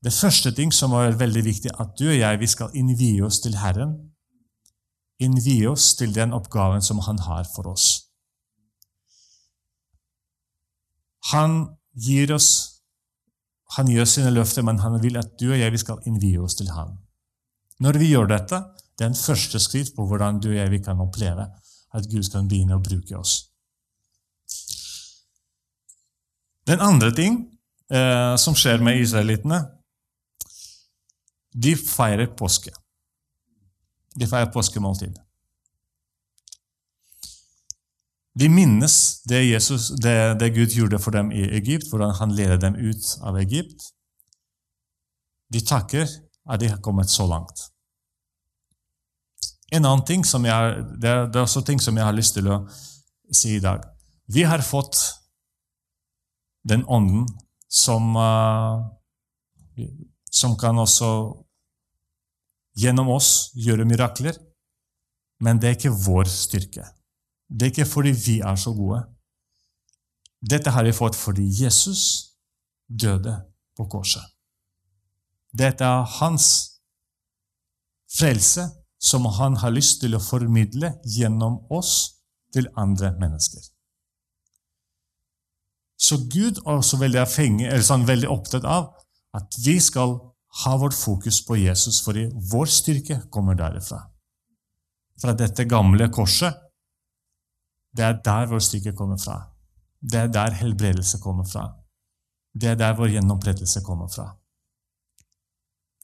Det 0.05 0.13
første 0.13 0.53
ting 0.55 0.73
som 0.73 0.95
er 0.97 1.19
veldig 1.19 1.45
viktig, 1.45 1.75
at 1.81 1.95
du 1.99 2.09
og 2.11 2.19
jeg 2.19 2.41
vi 2.41 2.49
skal 2.51 2.75
innvie 2.77 3.25
oss 3.25 3.41
til 3.45 3.57
Herren 3.59 3.97
innvie 5.25 5.71
oss 5.71 5.93
til 5.99 6.15
den 6.15 6.35
oppgaven 6.37 6.85
som 6.85 7.01
han 7.07 7.19
har 7.25 7.49
for 7.55 7.73
oss. 7.73 7.89
Han 11.33 11.77
gir 11.97 12.35
oss 12.35 12.75
han 13.75 13.89
gir 13.91 14.07
sine 14.07 14.31
løfter, 14.31 14.63
men 14.63 14.79
han 14.79 15.01
vil 15.03 15.19
at 15.19 15.33
du 15.41 15.49
og 15.51 15.59
jeg 15.59 15.73
vi 15.75 15.81
skal 15.83 16.03
innvie 16.07 16.39
oss 16.43 16.55
til 16.59 16.71
ham. 16.71 16.95
Når 17.83 17.99
vi 17.99 18.13
gjør 18.13 18.29
dette, 18.31 18.61
det 18.95 19.07
er 19.07 19.11
en 19.11 19.19
første 19.19 19.59
skritt 19.59 19.95
på 19.97 20.07
hvordan 20.07 20.39
du 20.43 20.53
og 20.53 20.59
jeg 20.61 20.71
vi 20.71 20.83
kan 20.85 21.01
oppleve 21.03 21.49
at 21.95 22.07
Gud 22.11 22.29
kan 22.31 22.47
begynne 22.51 22.79
å 22.79 22.83
bruke 22.83 23.19
oss. 23.19 23.35
Den 26.65 26.81
andre 26.81 27.11
ting 27.15 27.41
eh, 27.93 28.37
som 28.41 28.55
skjer 28.57 28.83
med 28.85 29.03
israelittene, 29.03 29.59
de 31.55 31.75
feirer 31.79 32.31
påske. 32.39 32.73
De 34.15 34.27
feirer 34.27 34.53
påskemåltid. 34.53 35.19
Vi 38.35 38.49
minnes 38.49 39.23
det, 39.31 39.45
Jesus, 39.45 39.89
det, 40.03 40.35
det 40.41 40.51
Gud 40.55 40.75
gjorde 40.75 40.99
for 40.99 41.15
dem 41.15 41.31
i 41.33 41.43
Egypt, 41.55 41.87
hvordan 41.91 42.15
han 42.19 42.35
ledet 42.35 42.61
dem 42.61 42.75
ut 42.75 43.19
av 43.23 43.39
Egypt. 43.39 43.91
Vi 45.55 45.61
takker 45.63 46.09
at 46.51 46.61
de 46.61 46.69
har 46.69 46.81
kommet 46.83 47.11
så 47.11 47.27
langt. 47.31 47.69
En 49.71 49.85
annen 49.85 50.05
ting 50.07 50.27
som 50.27 50.45
jeg, 50.47 50.83
det, 51.03 51.11
er, 51.11 51.29
det 51.31 51.39
er 51.39 51.47
også 51.47 51.63
ting 51.67 51.81
som 51.83 51.97
jeg 51.97 52.07
har 52.07 52.15
lyst 52.15 52.35
til 52.35 52.51
å 52.51 52.65
si 53.31 53.55
i 53.57 53.63
dag. 53.63 53.87
Vi 54.27 54.43
har 54.43 54.63
fått 54.67 54.99
den 56.67 56.85
ånden 56.91 57.27
som, 57.71 58.17
uh, 58.17 58.83
som 60.31 60.59
kan 60.59 60.79
også 60.79 61.09
gjennom 62.79 63.11
oss 63.15 63.51
gjøre 63.55 63.87
mirakler. 63.89 64.39
Men 65.43 65.59
det 65.61 65.69
er 65.69 65.79
ikke 65.79 65.97
vår 66.05 66.31
styrke. 66.31 66.87
Det 67.49 67.67
er 67.67 67.73
ikke 67.73 67.91
fordi 67.91 68.13
vi 68.17 68.39
er 68.41 68.57
så 68.61 68.73
gode. 68.75 69.03
Dette 70.45 70.73
har 70.75 70.85
vi 70.85 70.93
fått 70.93 71.17
fordi 71.17 71.45
Jesus 71.63 72.05
døde 72.89 73.37
på 73.77 73.87
korset. 73.91 74.25
Dette 75.55 75.87
er 75.87 76.09
hans 76.19 76.49
frelse 78.11 78.67
som 79.05 79.27
han 79.39 79.59
har 79.63 79.75
lyst 79.75 80.01
til 80.03 80.17
å 80.17 80.23
formidle 80.23 80.95
gjennom 81.05 81.61
oss 81.73 81.95
til 82.55 82.69
andre 82.81 83.13
mennesker. 83.21 83.63
Så 86.01 86.19
Gud 86.29 86.61
er 86.65 86.75
også 86.75 86.99
veldig, 87.01 87.21
avhengig, 87.23 87.69
sånn, 87.87 88.07
veldig 88.09 88.31
opptatt 88.33 88.67
av 88.69 88.91
at 89.35 89.59
vi 89.65 89.79
skal 89.83 90.17
ha 90.63 90.77
vårt 90.79 90.95
fokus 90.95 91.41
på 91.47 91.57
Jesus, 91.57 92.03
fordi 92.05 92.29
vår 92.53 92.67
styrke 92.71 93.21
kommer 93.31 93.55
derifra. 93.59 94.01
Fra 95.21 95.35
dette 95.35 95.65
gamle 95.65 96.09
korset. 96.13 96.55
Det 97.95 98.05
er 98.05 98.21
der 98.25 98.47
vår 98.51 98.63
styrke 98.63 98.95
kommer 98.95 99.19
fra. 99.19 99.41
Det 100.03 100.21
er 100.21 100.31
der 100.31 100.57
helbredelse 100.61 101.19
kommer 101.23 101.45
fra. 101.45 101.69
Det 102.55 102.71
er 102.71 102.79
der 102.79 102.95
vår 102.99 103.15
gjenopprettelse 103.17 103.83
kommer 103.83 104.09
fra. 104.09 104.29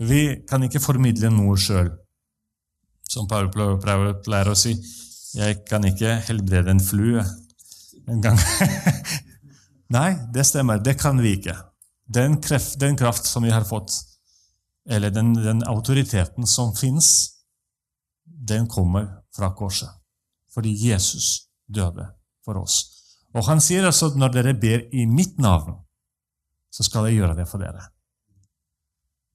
Vi 0.00 0.40
kan 0.48 0.62
ikke 0.64 0.80
formidle 0.80 1.30
noe 1.34 1.58
sjøl. 1.60 1.90
Som 3.10 3.28
Paul 3.28 3.50
pleier 3.52 4.50
å 4.50 4.56
si, 4.58 4.72
jeg 5.34 5.60
kan 5.68 5.84
ikke 5.86 6.14
helbrede 6.28 6.72
en 6.72 6.82
flue 6.82 7.22
en 8.10 8.22
gang. 8.22 8.38
Nei, 9.96 10.14
det 10.34 10.46
stemmer. 10.46 10.78
Det 10.82 10.96
kan 10.98 11.18
vi 11.22 11.34
ikke. 11.38 11.56
Den, 12.10 12.38
kreft, 12.42 12.78
den 12.80 12.96
kraft 12.98 13.26
som 13.26 13.44
vi 13.46 13.52
har 13.54 13.66
fått, 13.66 13.92
eller 14.88 15.10
den, 15.10 15.34
den 15.34 15.62
autoriteten 15.68 16.46
som 16.46 16.74
fins, 16.76 17.30
den 18.24 18.68
kommer 18.68 19.08
fra 19.36 19.52
korset. 19.54 19.90
Fordi 20.54 20.72
Jesus 20.88 21.48
døde 21.68 22.08
for 22.44 22.62
oss. 22.62 22.82
Og 23.34 23.44
han 23.46 23.60
sier 23.62 23.86
altså 23.86 24.10
at 24.10 24.18
når 24.18 24.34
dere 24.34 24.54
ber 24.58 24.86
i 24.94 25.06
mitt 25.06 25.38
navn, 25.38 25.76
så 26.70 26.86
skal 26.86 27.08
jeg 27.08 27.20
gjøre 27.20 27.36
det 27.38 27.46
for 27.50 27.62
dere. 27.62 27.90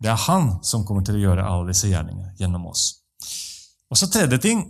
Det 0.01 0.11
er 0.11 0.19
han 0.27 0.57
som 0.63 0.83
kommer 0.87 1.05
til 1.07 1.19
å 1.19 1.23
gjøre 1.23 1.45
alle 1.47 1.71
disse 1.71 1.87
gjerningene 1.87 2.33
gjennom 2.39 2.67
oss. 2.67 2.89
Og 3.91 3.99
så 3.99 4.09
tredje 4.11 4.41
ting 4.43 4.65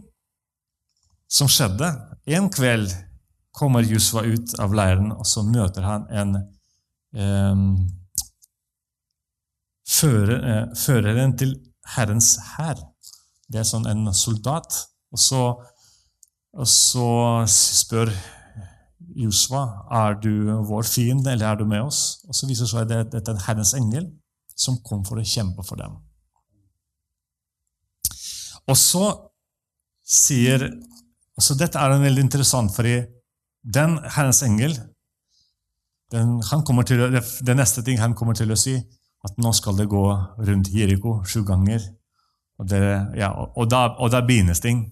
som 1.31 1.49
skjedde. 1.49 1.89
En 2.29 2.49
kveld 2.53 2.91
kommer 3.55 3.85
Jusva 3.87 4.25
ut 4.27 4.53
av 4.61 4.73
leiren, 4.75 5.13
og 5.15 5.25
så 5.25 5.41
møter 5.47 5.85
han 5.87 6.05
en 6.11 6.35
fører, 9.95 10.35
eh, 10.51 10.65
føreren 10.75 11.37
til 11.37 11.55
Herrens 11.95 12.35
hær. 12.55 12.81
Det 13.51 13.61
er 13.61 13.67
sånn 13.67 13.87
en 13.87 14.11
soldat. 14.13 14.73
Og 15.13 15.21
så, 15.21 15.43
og 16.55 16.67
så 16.67 17.09
spør 17.51 18.11
Josva 19.15 19.61
er 19.95 20.17
du 20.19 20.49
vår 20.67 20.87
fiende, 20.89 21.31
eller 21.31 21.51
er 21.51 21.59
du 21.59 21.65
med 21.69 21.85
oss. 21.85 22.21
Og 22.27 22.35
så 22.35 22.49
viser 22.49 22.65
det 22.65 22.73
seg 22.73 22.91
at 22.97 23.13
dette 23.13 23.31
er 23.31 23.45
Herrens 23.47 23.75
engel 23.77 24.09
som 24.55 24.79
kom 24.83 25.03
for 25.07 25.19
å 25.19 25.27
kjempe 25.27 25.63
for 25.67 25.79
dem. 25.79 25.95
Og 28.65 28.77
så 28.79 29.05
sier 30.05 30.69
altså 31.35 31.57
Dette 31.59 31.81
er 31.81 31.91
veldig 31.99 32.23
interessant, 32.23 32.71
fordi 32.71 33.01
den 33.75 33.97
Herrens 34.15 34.41
engel 34.45 34.75
den, 36.13 36.37
til, 36.87 37.01
Det 37.41 37.55
neste 37.57 37.83
ting 37.83 37.99
han 37.99 38.13
kommer 38.15 38.37
til 38.37 38.53
å 38.53 38.57
si, 38.59 38.77
at 39.25 39.39
nå 39.41 39.51
skal 39.57 39.77
det 39.79 39.87
gå 39.89 40.03
rundt 40.47 40.71
Jeriko 40.73 41.19
sju 41.25 41.41
ganger. 41.47 41.81
Og, 42.59 42.67
det, 42.69 42.81
ja, 43.19 43.31
og, 43.33 43.65
da, 43.71 43.87
og 43.99 44.11
da 44.13 44.21
begynnes 44.25 44.61
ting. 44.63 44.85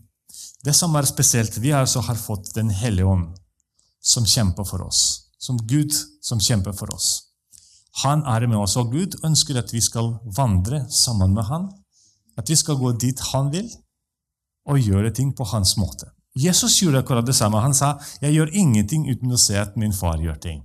Det 0.66 0.74
som 0.76 0.96
er 0.96 1.08
spesielt, 1.08 1.60
vi 1.62 1.74
altså 1.76 2.02
har 2.08 2.20
fått 2.20 2.54
Den 2.56 2.72
hellige 2.74 3.08
ånd, 3.08 3.30
som 4.02 4.26
kjemper 4.26 4.66
for 4.68 4.84
oss. 4.88 5.30
Som 5.40 5.60
Gud 5.68 5.94
som 6.24 6.42
kjemper 6.42 6.76
for 6.76 6.92
oss. 6.96 7.30
Han 8.02 8.24
er 8.26 8.48
med 8.48 8.58
oss, 8.58 8.76
og 8.80 8.92
Gud 8.92 9.20
ønsker 9.24 9.60
at 9.60 9.74
vi 9.74 9.82
skal 9.84 10.16
vandre 10.26 10.86
sammen 10.90 11.36
med 11.36 11.46
han. 11.52 11.70
At 12.38 12.50
vi 12.50 12.58
skal 12.58 12.80
gå 12.82 12.96
dit 12.98 13.20
han 13.32 13.52
vil, 13.54 13.70
og 14.66 14.80
gjøre 14.80 15.12
ting 15.14 15.34
på 15.36 15.46
hans 15.52 15.76
måte. 15.78 16.08
Jesus 16.34 16.80
gjorde 16.82 17.04
akkurat 17.04 17.26
det 17.28 17.36
samme. 17.36 17.62
Han 17.62 17.74
sa 17.74 18.00
'Jeg 18.22 18.34
gjør 18.34 18.50
ingenting 18.54 19.10
uten 19.12 19.32
å 19.32 19.38
se 19.38 19.58
at 19.60 19.78
min 19.78 19.94
far 19.94 20.18
gjør 20.18 20.40
ting'. 20.40 20.64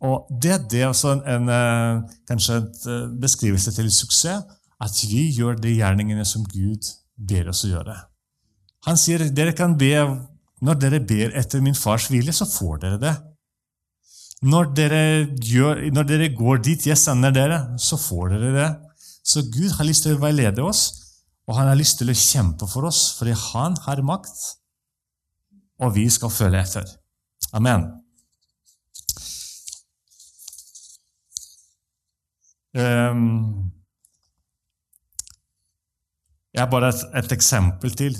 Og 0.00 0.28
Det, 0.42 0.56
det 0.72 0.82
er 0.82 0.88
også 0.88 1.12
en, 1.12 1.22
en, 1.28 1.48
eh, 1.52 2.02
kanskje 2.28 2.56
en 2.56 2.68
eh, 2.88 3.08
beskrivelse 3.20 3.72
til 3.76 3.90
suksess 3.92 4.56
at 4.80 5.00
vi 5.10 5.26
gjør 5.36 5.58
de 5.60 5.74
gjerningene 5.76 6.24
som 6.24 6.46
Gud 6.48 6.88
ber 7.16 7.50
oss 7.52 7.66
å 7.66 7.72
gjøre. 7.74 7.96
Han 8.88 8.96
sier 8.96 9.26
dere 9.36 9.52
kan 9.56 9.76
be, 9.76 9.92
når 10.64 10.78
dere 10.80 11.02
ber 11.04 11.34
etter 11.36 11.60
min 11.60 11.76
fars 11.76 12.08
vilje, 12.08 12.32
så 12.32 12.48
får 12.48 12.80
dere 12.84 13.00
det. 13.02 13.12
Når 14.40 14.70
dere, 14.72 15.02
gjør, 15.44 15.82
når 15.92 16.08
dere 16.08 16.30
går 16.32 16.62
dit 16.64 16.86
jeg 16.88 16.96
sender 16.96 17.34
dere, 17.36 17.60
så 17.76 18.00
får 18.00 18.32
dere 18.32 18.54
det. 18.56 18.70
Så 19.20 19.44
Gud 19.52 19.74
har 19.76 19.84
lyst 19.84 20.06
til 20.06 20.16
å 20.16 20.22
veilede 20.22 20.64
oss, 20.64 20.86
og 21.44 21.58
han 21.58 21.68
har 21.68 21.76
lyst 21.76 22.00
til 22.00 22.08
å 22.08 22.16
kjempe 22.16 22.68
for 22.70 22.88
oss, 22.88 23.10
fordi 23.18 23.36
han 23.36 23.76
har 23.84 24.00
makt, 24.06 24.40
og 25.84 25.92
vi 25.92 26.06
skal 26.12 26.32
følge 26.32 26.64
etter. 26.64 26.88
Amen. 27.56 27.84
Jeg 36.50 36.60
har 36.60 36.70
bare 36.70 36.90
et, 36.92 37.02
et, 37.18 37.32
eksempel 37.34 37.94
til 37.98 38.14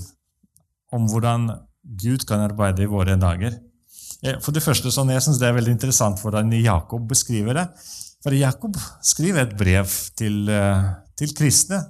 om 0.95 1.07
hvordan 1.11 1.51
Gud 2.03 2.27
kan 2.27 2.43
arbeide 2.43 2.83
i 2.83 2.91
våre 2.91 3.15
dager. 3.21 3.55
For 4.45 4.53
det 4.53 4.63
første, 4.65 4.91
sånn, 4.93 5.13
Jeg 5.15 5.23
synes 5.25 5.39
det 5.41 5.49
er 5.49 5.57
veldig 5.57 5.73
interessant 5.77 6.21
hvordan 6.21 6.53
Jakob 6.53 7.07
beskriver 7.09 7.55
det. 7.57 7.67
For 8.21 8.37
Jakob 8.37 8.77
skriver 9.07 9.47
et 9.47 9.57
brev 9.57 9.89
til, 10.19 10.49
eh, 10.51 10.91
til 11.17 11.33
kristne, 11.33 11.81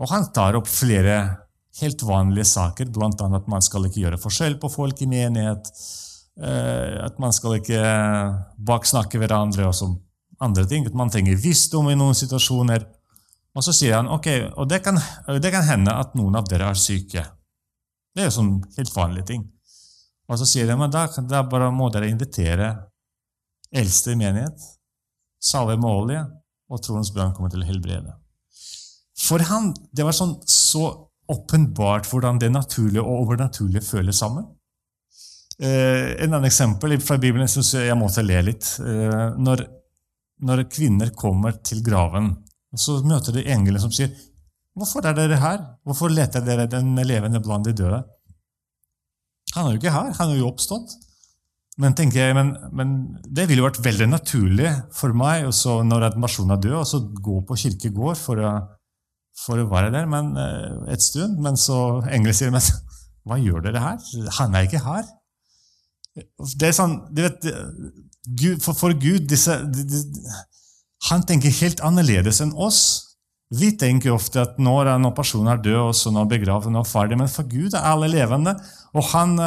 og 0.00 0.08
han 0.08 0.32
tar 0.32 0.56
opp 0.56 0.68
flere 0.68 1.46
helt 1.82 2.02
vanlige 2.02 2.48
saker, 2.48 2.88
bl.a. 2.88 3.10
at 3.10 3.48
man 3.48 3.64
skal 3.64 3.84
ikke 3.84 4.06
gjøre 4.06 4.20
forskjell 4.20 4.56
på 4.60 4.70
folk 4.72 5.02
i 5.04 5.10
menighet, 5.10 5.68
eh, 6.40 6.96
at 7.04 7.18
man 7.20 7.32
skal 7.36 7.58
ikke 7.58 7.82
baksnakke 8.56 9.20
hverandre 9.20 9.68
og 9.68 9.76
så 9.76 9.90
andre 10.42 10.66
ting. 10.68 10.86
At 10.86 10.96
man 10.98 11.10
trenger 11.12 11.38
visdom 11.40 11.90
i 11.90 11.96
noen 11.98 12.16
situasjoner. 12.16 12.86
Og 13.56 13.64
så 13.64 13.72
sier 13.72 13.96
han 13.96 14.10
ok, 14.12 14.28
og 14.60 14.68
det 14.68 14.82
kan, 14.84 14.98
det 15.40 15.52
kan 15.54 15.64
hende 15.64 15.94
at 15.96 16.16
noen 16.18 16.36
av 16.36 16.48
dere 16.50 16.68
er 16.68 16.80
syke. 16.80 17.22
Det 18.12 18.24
er 18.24 18.28
jo 18.28 18.36
sånn 18.36 18.52
helt 18.76 18.92
vanlige 18.92 19.30
ting. 19.32 19.46
Og 20.26 20.40
så 20.40 20.48
sier 20.48 20.68
de 20.68 20.76
men 20.76 20.92
da, 20.92 21.06
da 21.24 21.42
bare 21.46 21.70
må 21.72 21.88
dere 21.94 22.10
invitere 22.10 22.72
eldste 23.76 24.12
i 24.12 24.18
menighet, 24.18 24.60
salve 25.42 25.76
med 25.78 25.90
olje, 25.90 26.22
og 26.70 26.82
troens 26.82 27.12
brann 27.14 27.34
kommer 27.36 27.52
til 27.52 27.62
å 27.62 27.68
helbrede. 27.68 28.14
For 29.16 29.42
han, 29.48 29.72
det 29.96 30.04
var 30.06 30.16
sånn 30.16 30.36
så 30.50 30.88
åpenbart 31.32 32.06
hvordan 32.10 32.38
det 32.42 32.52
naturlige 32.54 33.02
og 33.02 33.26
overnaturlige 33.26 33.86
føles 33.86 34.20
sammen. 34.22 34.46
Eh, 35.56 36.12
en 36.20 36.34
annen 36.34 36.48
eksempel 36.50 36.98
fra 37.00 37.16
Bibelen 37.18 37.48
syns 37.48 37.72
jeg 37.74 37.88
jeg 37.88 37.98
måtte 37.98 38.24
le 38.26 38.42
litt. 38.50 38.68
Eh, 38.82 39.36
når, 39.40 39.64
når 40.44 40.66
kvinner 40.68 41.12
kommer 41.16 41.56
til 41.64 41.82
graven 41.84 42.34
Så 42.76 42.98
møter 43.08 43.32
de 43.32 43.46
engelen 43.48 43.80
som 43.80 43.92
sier, 43.94 44.10
'Hvorfor 44.76 45.06
er 45.08 45.14
dere 45.16 45.38
her? 45.40 45.58
Hvorfor 45.86 46.12
leter 46.12 46.44
dere 46.44 46.66
den 46.68 46.94
levende 46.96 47.40
blant 47.40 47.64
de 47.64 47.72
døde?' 47.72 48.04
Han 49.54 49.66
er 49.66 49.70
jo 49.70 49.78
ikke 49.80 49.92
her, 49.94 50.12
han 50.12 50.30
er 50.30 50.36
jo 50.36 50.50
oppstått. 50.50 50.92
Men, 51.78 51.94
jeg, 52.12 52.34
men, 52.34 52.54
men 52.72 52.92
det 53.24 53.46
ville 53.48 53.62
jo 53.62 53.68
vært 53.68 53.84
veldig 53.84 54.08
naturlig 54.08 54.68
for 54.96 55.12
meg 55.16 55.46
også 55.48 55.82
når 55.84 56.06
en 56.10 56.22
person 56.24 56.50
er 56.50 56.60
død, 56.60 56.76
å 56.76 57.00
gå 57.24 57.40
på 57.48 57.58
kirkegård 57.62 58.16
for 58.16 58.40
å, 58.40 58.52
for 59.36 59.60
å 59.60 59.68
være 59.68 59.92
der 59.92 60.08
men, 60.08 60.32
eh, 60.40 60.92
et 60.92 61.04
stund. 61.04 61.36
Men 61.44 61.56
så 61.60 62.02
engelen 62.08 62.36
sier 62.36 62.52
men, 62.52 62.64
hva 63.28 63.36
gjør 63.40 63.64
dere 63.68 63.84
her? 63.84 64.00
Han 64.38 64.56
er 64.56 64.68
ikke 64.68 64.84
her. 64.84 65.08
Det 66.56 66.70
er 66.70 66.76
sånn, 66.76 66.96
du 67.12 67.24
vet, 67.26 67.44
for, 68.62 68.74
for 68.74 68.94
Gud 68.98 69.26
disse, 69.30 69.54
disse 69.72 70.04
han 71.10 71.22
tenker 71.28 71.54
helt 71.60 71.82
annerledes 71.84 72.40
enn 72.42 72.54
oss. 72.56 72.80
Vi 73.54 73.70
tenker 73.78 74.14
ofte 74.14 74.40
at 74.42 74.56
når 74.58 74.90
en 74.96 75.06
person 75.14 75.46
er 75.46 75.60
død, 75.62 75.78
og 75.90 75.94
så 75.94 76.10
nå 76.10 76.24
begravet, 76.30 76.72
nå 76.72 76.82
ferdig. 76.88 77.18
Men 77.20 77.30
for 77.30 77.46
Gud 77.46 77.76
er 77.76 77.86
alle 77.86 78.08
levende. 78.10 78.56
Og 78.96 79.04
han, 79.12 79.38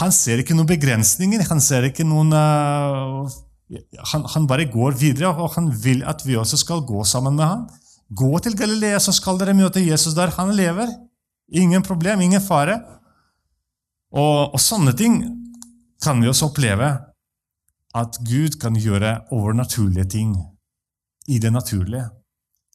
Han 0.00 0.10
ser 0.10 0.40
ikke 0.42 0.54
noen 0.58 0.66
begrensninger. 0.66 1.44
Han 1.46 1.60
ser 1.62 1.84
ikke 1.86 2.02
noen 2.02 2.32
uh, 2.34 3.22
han, 4.12 4.24
han, 4.32 4.46
bare 4.50 4.66
går 4.66 4.96
videre, 4.98 5.30
og 5.30 5.54
han 5.54 5.68
vil 5.70 6.02
at 6.06 6.24
vi 6.26 6.34
også 6.38 6.58
skal 6.58 6.82
gå 6.86 7.04
sammen 7.04 7.36
med 7.38 7.46
ham. 7.46 7.66
Gå 8.10 8.38
til 8.42 8.56
Galilea, 8.58 8.98
så 8.98 9.14
skal 9.14 9.38
dere 9.38 9.54
møte 9.54 9.82
Jesus 9.82 10.14
der 10.14 10.34
han 10.34 10.50
lever. 10.58 10.90
Ingen 11.54 11.82
problem, 11.86 12.20
ingen 12.20 12.42
fare. 12.42 12.80
Og, 14.10 14.54
og 14.54 14.60
sånne 14.62 14.94
ting 14.98 15.20
kan 16.02 16.18
vi 16.22 16.30
også 16.30 16.50
oppleve. 16.50 16.92
At 17.96 18.18
Gud 18.28 18.58
kan 18.60 18.76
gjøre 18.76 19.22
overnaturlige 19.32 20.04
ting 20.12 20.36
i 21.28 21.38
det 21.40 21.52
naturlige. 21.52 22.08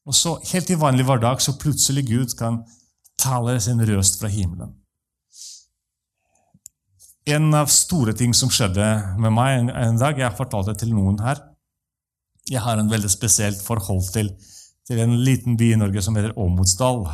Og 0.05 0.15
så, 0.17 0.35
helt 0.51 0.69
i 0.69 0.79
vanlig 0.79 1.05
hverdag, 1.05 1.41
så 1.41 1.53
plutselig 1.61 2.07
Gud 2.07 2.33
kan 2.37 2.63
tale 3.21 3.59
sin 3.61 3.81
røst 3.85 4.17
fra 4.19 4.31
himmelen. 4.33 4.73
En 7.29 7.53
av 7.53 7.69
store 7.69 8.15
ting 8.17 8.33
som 8.33 8.49
skjedde 8.49 8.87
med 9.21 9.33
meg 9.35 9.59
en, 9.59 9.69
en 9.69 9.99
dag 10.01 10.17
Jeg 10.17 10.25
har 10.25 10.37
fortalt 10.37 10.71
det 10.71 10.79
til 10.81 10.95
noen 10.95 11.19
her. 11.21 11.37
Jeg 12.49 12.63
har 12.65 12.81
en 12.81 12.89
veldig 12.89 13.11
spesielt 13.13 13.61
forhold 13.61 14.07
til, 14.13 14.31
til 14.89 14.99
en 15.03 15.19
liten 15.21 15.57
by 15.57 15.69
i 15.75 15.77
Norge 15.77 16.01
som 16.01 16.17
heter 16.17 16.33
Åmotsdal. 16.33 17.05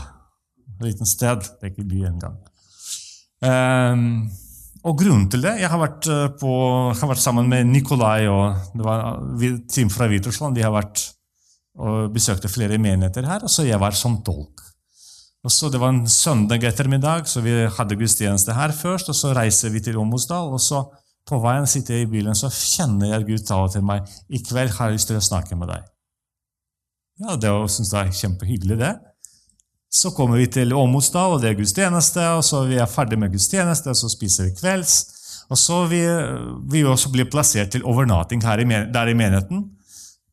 Et 0.78 0.86
liten 0.88 1.06
sted. 1.06 1.44
Det 1.44 1.68
er 1.68 1.74
ikke 1.74 1.90
by 1.92 2.06
engang. 2.08 2.38
Um, 3.44 4.32
og 4.88 4.96
grunnen 5.00 5.28
til 5.32 5.44
det 5.44 5.58
Jeg 5.60 5.70
har 5.72 5.82
vært, 5.82 6.08
eh, 6.08 6.28
på, 6.40 6.52
har 6.96 7.12
vært 7.12 7.24
sammen 7.24 7.50
med 7.52 7.68
Nikolai 7.68 8.28
og 8.32 8.72
det 8.74 8.86
var 8.88 9.20
team 9.68 9.92
fra 9.92 10.08
Hviterussland. 10.08 10.56
De 10.56 10.66
har 10.66 10.74
vært 10.76 11.04
og 11.78 12.14
besøkte 12.14 12.50
flere 12.50 12.80
menigheter 12.82 13.28
her, 13.30 13.44
og 13.46 13.52
så 13.54 13.66
jeg 13.68 13.78
var 13.80 13.94
som 13.94 14.18
tolk. 14.26 14.64
Og 15.46 15.52
så 15.54 15.70
Det 15.70 15.80
var 15.80 15.90
en 15.90 16.08
søndag 16.08 16.64
ettermiddag, 16.64 17.28
så 17.28 17.42
vi 17.42 17.52
hadde 17.52 17.96
gudstjeneste 17.96 18.54
her 18.54 18.72
først. 18.74 19.10
og 19.10 19.16
Så 19.16 19.36
reiser 19.36 19.70
vi 19.70 19.80
til 19.80 19.98
Omosdal, 19.98 20.52
og 20.52 20.60
så 20.60 20.90
på 21.28 21.40
veien 21.44 21.68
sitter 21.68 21.94
jeg 21.96 22.08
i 22.08 22.12
bilen 22.12 22.36
så 22.36 22.50
kjenner 22.50 23.14
jeg 23.14 23.28
Gud 23.28 23.46
tale 23.46 23.70
til 23.70 23.84
meg. 23.84 24.08
'I 24.30 24.40
kveld 24.44 24.70
har 24.78 24.88
jeg 24.88 24.98
lyst 24.98 25.08
til 25.08 25.18
å 25.18 25.22
snakke 25.30 25.56
med 25.56 25.68
deg.' 25.68 25.86
Ja, 27.20 27.36
Det 27.36 27.52
syns 27.70 27.94
jeg 27.94 28.08
er 28.08 28.12
kjempehyggelig, 28.12 28.78
det. 28.80 29.00
Så 29.94 30.12
kommer 30.12 30.38
vi 30.42 30.48
til 30.52 30.74
Åmosdal, 30.76 31.38
og 31.38 31.42
det 31.42 31.52
er 31.52 31.60
gudstjeneste. 31.60 32.24
og 32.36 32.44
Så 32.44 32.66
vi 32.68 32.76
er 32.76 32.90
ferdig 32.92 33.20
med 33.20 33.32
gudstjeneste, 33.32 33.90
og 33.90 33.96
så 33.96 34.10
spiser 34.12 34.50
vi 34.50 34.58
kvelds. 34.60 34.98
Og 35.50 35.58
så 35.58 35.86
vi, 35.88 36.02
vi 36.68 36.84
også 36.84 37.12
blir 37.14 37.30
plassert 37.32 37.72
til 37.72 37.86
overnatting 37.88 38.44
her 38.44 38.60
i, 38.60 38.68
der 38.92 39.08
i 39.08 39.16
menigheten 39.16 39.64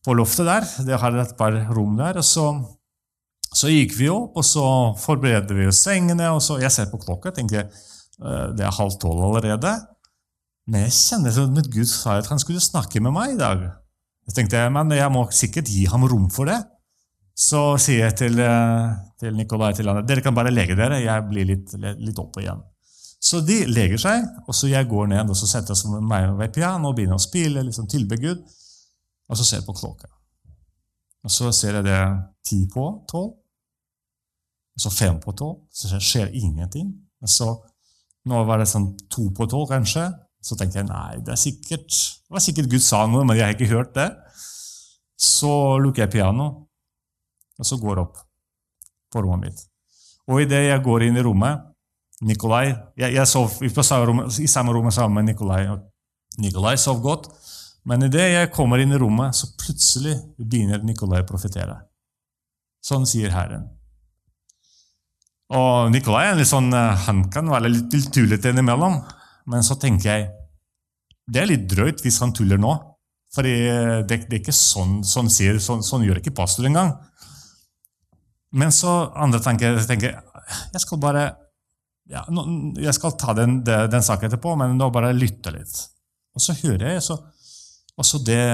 på 0.04 0.16
loftet 0.18 0.48
der. 0.48 0.66
Det 0.86 0.98
har 1.00 1.20
et 1.22 1.36
par 1.38 1.54
rom 1.76 1.96
der. 1.96 2.18
og 2.18 2.24
så, 2.24 2.48
så 3.54 3.70
gikk 3.70 3.94
vi 3.98 4.10
opp, 4.10 4.34
og 4.36 4.44
så 4.44 4.66
forbereder 4.98 5.54
vi 5.54 5.68
oss 5.70 5.84
sengene. 5.86 6.30
og 6.30 6.42
så, 6.42 6.58
Jeg 6.58 6.72
ser 6.72 6.90
på 6.90 6.98
klokka 6.98 7.30
og 7.30 7.38
tenker 7.38 7.64
øh, 7.64 8.56
det 8.56 8.66
er 8.66 8.74
halv 8.74 8.98
tolv 9.00 9.22
allerede. 9.22 9.78
Men 10.66 10.86
jeg 10.88 10.96
kjenner 10.98 11.58
at 11.60 11.70
Gud 11.70 11.86
sa 11.86 12.18
at 12.18 12.26
han 12.26 12.38
skulle 12.38 12.60
snakke 12.60 13.00
med 13.00 13.12
meg 13.12 13.34
i 13.34 13.38
dag. 13.40 13.70
Jeg 14.26 14.34
tenkte, 14.34 14.68
men 14.72 14.92
jeg 14.96 15.12
må 15.12 15.26
sikkert 15.30 15.68
gi 15.68 15.84
ham 15.86 16.06
rom 16.08 16.30
for 16.32 16.48
det. 16.48 16.62
Så 17.34 17.60
sier 17.82 18.04
jeg 18.06 18.16
til, 18.18 18.38
øh, 18.38 18.94
til 19.18 19.34
Nikolai 19.34 19.72
til 19.74 19.88
andre, 19.90 20.06
dere 20.06 20.22
kan 20.22 20.36
bare 20.36 20.52
lege 20.54 20.76
dere, 20.78 21.02
jeg 21.02 21.26
blir 21.28 21.48
litt, 21.48 21.74
litt 21.74 22.18
oppe 22.22 22.44
igjen. 22.44 22.62
Så 23.24 23.40
de 23.40 23.62
leger 23.66 23.98
seg, 23.98 24.26
og 24.46 24.54
så 24.54 24.68
jeg 24.68 24.86
går 24.90 25.08
ned 25.10 25.30
og 25.32 25.36
så 25.38 25.48
setter 25.48 25.74
jeg 25.74 26.02
meg 26.04 26.28
ved 26.38 26.52
pianoet 26.54 26.92
og 26.92 26.98
begynner 26.98 27.16
å 27.16 27.24
spille, 27.24 27.64
liksom 27.64 27.88
tilbe 27.90 28.18
Gud. 28.20 28.42
Og 29.30 29.38
så 29.40 29.46
ser 29.46 29.62
jeg 29.62 29.66
på 29.66 29.76
klokka. 29.78 30.10
Og 31.24 31.32
så 31.32 31.48
ser 31.56 31.78
jeg 31.78 31.86
det 31.86 32.00
ti 32.44 32.60
på 32.68 32.84
tolv. 33.08 33.32
Og 34.74 34.82
så 34.84 34.92
fem 34.92 35.16
på 35.22 35.32
tolv. 35.38 35.62
Så 35.72 35.88
skjer 35.96 36.34
ingenting. 36.36 36.90
Og 37.24 37.32
så, 37.32 37.48
nå 38.28 38.42
var 38.44 38.60
det 38.60 38.68
sånn 38.68 38.90
to 39.08 39.30
på 39.32 39.48
tolv, 39.48 39.70
kanskje. 39.72 40.10
Så 40.44 40.58
tenkte 40.60 40.82
jeg 40.82 40.90
nei, 40.90 41.22
det 41.24 41.32
er 41.32 41.40
sikkert 41.40 41.88
det 41.88 42.36
var 42.36 42.42
sikkert 42.44 42.70
Gud 42.72 42.82
sa 42.82 43.04
noe, 43.06 43.24
men 43.24 43.38
jeg 43.38 43.46
har 43.46 43.56
ikke 43.56 43.70
hørt 43.70 43.94
det. 43.96 44.08
Så 45.20 45.78
lukker 45.80 46.04
jeg 46.04 46.16
pianoet, 46.16 46.63
og 47.58 47.68
så 47.68 47.78
går 47.80 47.98
jeg 47.98 48.06
opp 48.06 48.20
på 49.12 49.22
rommet 49.22 49.48
mitt. 49.48 49.62
Og 50.30 50.42
idet 50.42 50.64
jeg 50.66 50.82
går 50.84 51.08
inn 51.08 51.20
i 51.20 51.24
rommet 51.24 51.70
Nikolai 52.24 52.70
Jeg, 52.96 53.10
jeg 53.12 53.26
sov 53.28 53.58
i 53.60 53.68
samme 53.74 54.72
rommet 54.72 54.94
sammen 54.94 55.18
med 55.18 55.32
Nikolai. 55.32 55.66
Nikolai 56.40 56.76
sov 56.80 57.02
godt. 57.04 57.28
Men 57.84 58.06
idet 58.06 58.30
jeg 58.32 58.52
kommer 58.54 58.80
inn 58.80 58.94
i 58.94 59.00
rommet, 59.00 59.36
så 59.36 59.50
plutselig 59.60 60.14
begynner 60.38 60.80
Nikolai 60.86 61.20
å 61.20 61.28
profetere. 61.28 61.76
Sånn 62.84 63.04
sier 63.08 63.34
Herren. 63.34 63.66
Og 65.52 65.90
Nikolai 65.92 66.46
sånn, 66.48 66.72
eh, 66.72 67.04
han 67.06 67.26
kan 67.30 67.50
være 67.52 67.68
litt 67.68 68.08
tullete 68.14 68.54
innimellom, 68.54 68.96
men 69.52 69.62
så 69.66 69.76
tenker 69.76 70.08
jeg 70.08 70.30
det 71.28 71.40
er 71.40 71.48
litt 71.48 71.68
drøyt 71.68 72.02
hvis 72.04 72.20
han 72.20 72.32
tuller 72.36 72.60
nå. 72.60 72.72
For 73.34 73.42
det, 73.42 74.06
det, 74.08 74.18
er 74.28 74.38
ikke 74.38 74.54
sånn, 74.54 75.00
sånn, 75.04 75.28
sier, 75.32 75.58
sånn, 75.58 75.82
sånn 75.82 76.04
gjør 76.06 76.20
ikke 76.20 76.36
pastor 76.36 76.68
engang. 76.68 76.92
Men 78.54 78.72
så 78.74 78.92
andre 79.18 79.40
tanker 79.42 79.74
jeg 79.74 79.88
tenker 79.88 80.14
jeg 80.14 80.82
skal 80.82 81.00
bare 81.02 81.24
ja, 82.10 82.20
jeg 82.76 82.92
skal 82.94 83.14
ta 83.16 83.32
den, 83.36 83.62
den, 83.64 83.88
den 83.90 84.04
saken 84.04 84.28
etterpå, 84.28 84.52
men 84.60 84.76
nå 84.76 84.90
bare 84.92 85.14
lytte 85.16 85.54
litt. 85.54 85.78
Og 86.36 86.42
så 86.42 86.52
hører 86.58 86.92
jeg, 86.92 87.04
så 87.06 87.16
også 87.96 88.20
det 88.26 88.44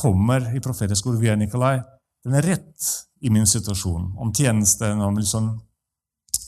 kommer 0.00 0.46
i 0.54 0.62
profetisk 0.64 1.10
ord 1.10 1.18
via 1.20 1.34
Nikolai. 1.36 1.76
Den 2.24 2.38
er 2.38 2.46
rett 2.54 2.88
i 3.20 3.32
min 3.32 3.46
situasjon. 3.48 4.14
Om 4.16 4.32
tjenesten, 4.36 5.02
om, 5.04 5.18
liksom, 5.18 5.50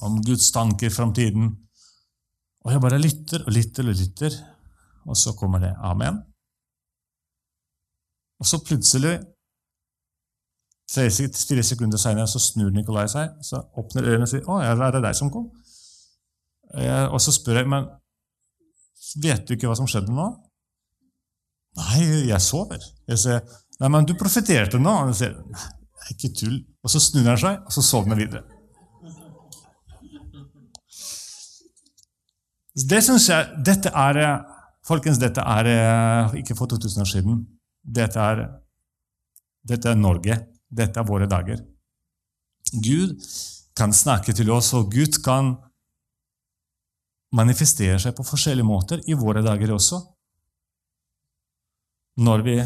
om 0.07 0.19
Guds 0.25 0.49
tanker 0.55 0.89
i 0.89 0.95
framtiden. 0.95 1.51
Og 2.65 2.73
jeg 2.73 2.83
bare 2.85 3.01
lytter 3.03 3.45
og 3.45 3.53
lytter 3.53 3.89
og 3.91 3.99
lytter, 3.99 4.37
og 5.05 5.19
så 5.19 5.35
kommer 5.37 5.61
det 5.61 5.73
amen. 5.83 6.23
Og 8.41 8.49
så 8.49 8.63
plutselig, 8.63 9.19
fire 10.93 11.65
sekunder 11.65 11.99
så 11.99 12.41
snur 12.41 12.71
Nikolai 12.75 13.07
seg, 13.09 13.35
så 13.45 13.63
åpner 13.81 14.09
ørene 14.13 14.27
og 14.27 14.29
sier 14.29 14.45
'Å, 14.45 14.61
er 14.61 14.93
det 14.93 15.03
deg 15.03 15.17
som 15.17 15.31
kom?' 15.31 15.51
Og 17.13 17.21
så 17.21 17.33
spør 17.33 17.61
jeg, 17.63 17.69
'Men 17.69 17.89
vet 19.23 19.47
du 19.47 19.55
ikke 19.55 19.69
hva 19.69 19.77
som 19.77 19.87
skjedde 19.87 20.13
nå?' 20.13 20.33
Nei, 21.73 22.27
jeg 22.29 22.41
sover. 22.45 22.83
Jeg 23.09 23.19
sier, 23.19 23.41
nei, 23.81 23.89
men 23.89 24.05
du 24.05 24.13
profeterte 24.21 24.79
nå. 24.81 24.93
Og 25.09 25.15
sier, 25.17 25.33
nei, 25.33 25.69
ikke 26.13 26.33
tull. 26.37 26.59
Og 26.85 26.93
så 26.93 27.01
snur 27.01 27.31
han 27.31 27.41
seg, 27.41 27.63
og 27.65 27.73
så 27.73 27.85
sovner 27.87 28.19
videre. 28.19 28.43
Det 32.73 33.03
syns 33.05 33.29
jeg 33.29 33.65
Dette 33.65 33.93
er 33.93 34.19
Folkens, 34.83 35.21
dette 35.23 35.39
er 35.47 36.33
ikke 36.35 36.57
for 36.59 36.67
2000 36.67 37.05
år 37.05 37.07
siden. 37.07 37.37
Dette 37.87 38.19
er, 38.19 38.41
dette 39.63 39.93
er 39.93 39.95
Norge. 39.95 40.35
Dette 40.73 41.01
er 41.01 41.09
våre 41.09 41.29
dager. 41.29 41.61
Gud 42.73 43.19
kan 43.77 43.93
snakke 43.93 44.33
til 44.37 44.51
oss, 44.53 44.73
og 44.77 44.91
Gud 44.93 45.21
kan 45.25 45.55
manifestere 47.37 47.99
seg 48.01 48.17
på 48.17 48.27
forskjellige 48.29 48.69
måter 48.69 49.05
i 49.09 49.17
våre 49.17 49.45
dager 49.45 49.73
også 49.73 50.01
når 52.21 52.43
vi 52.45 52.57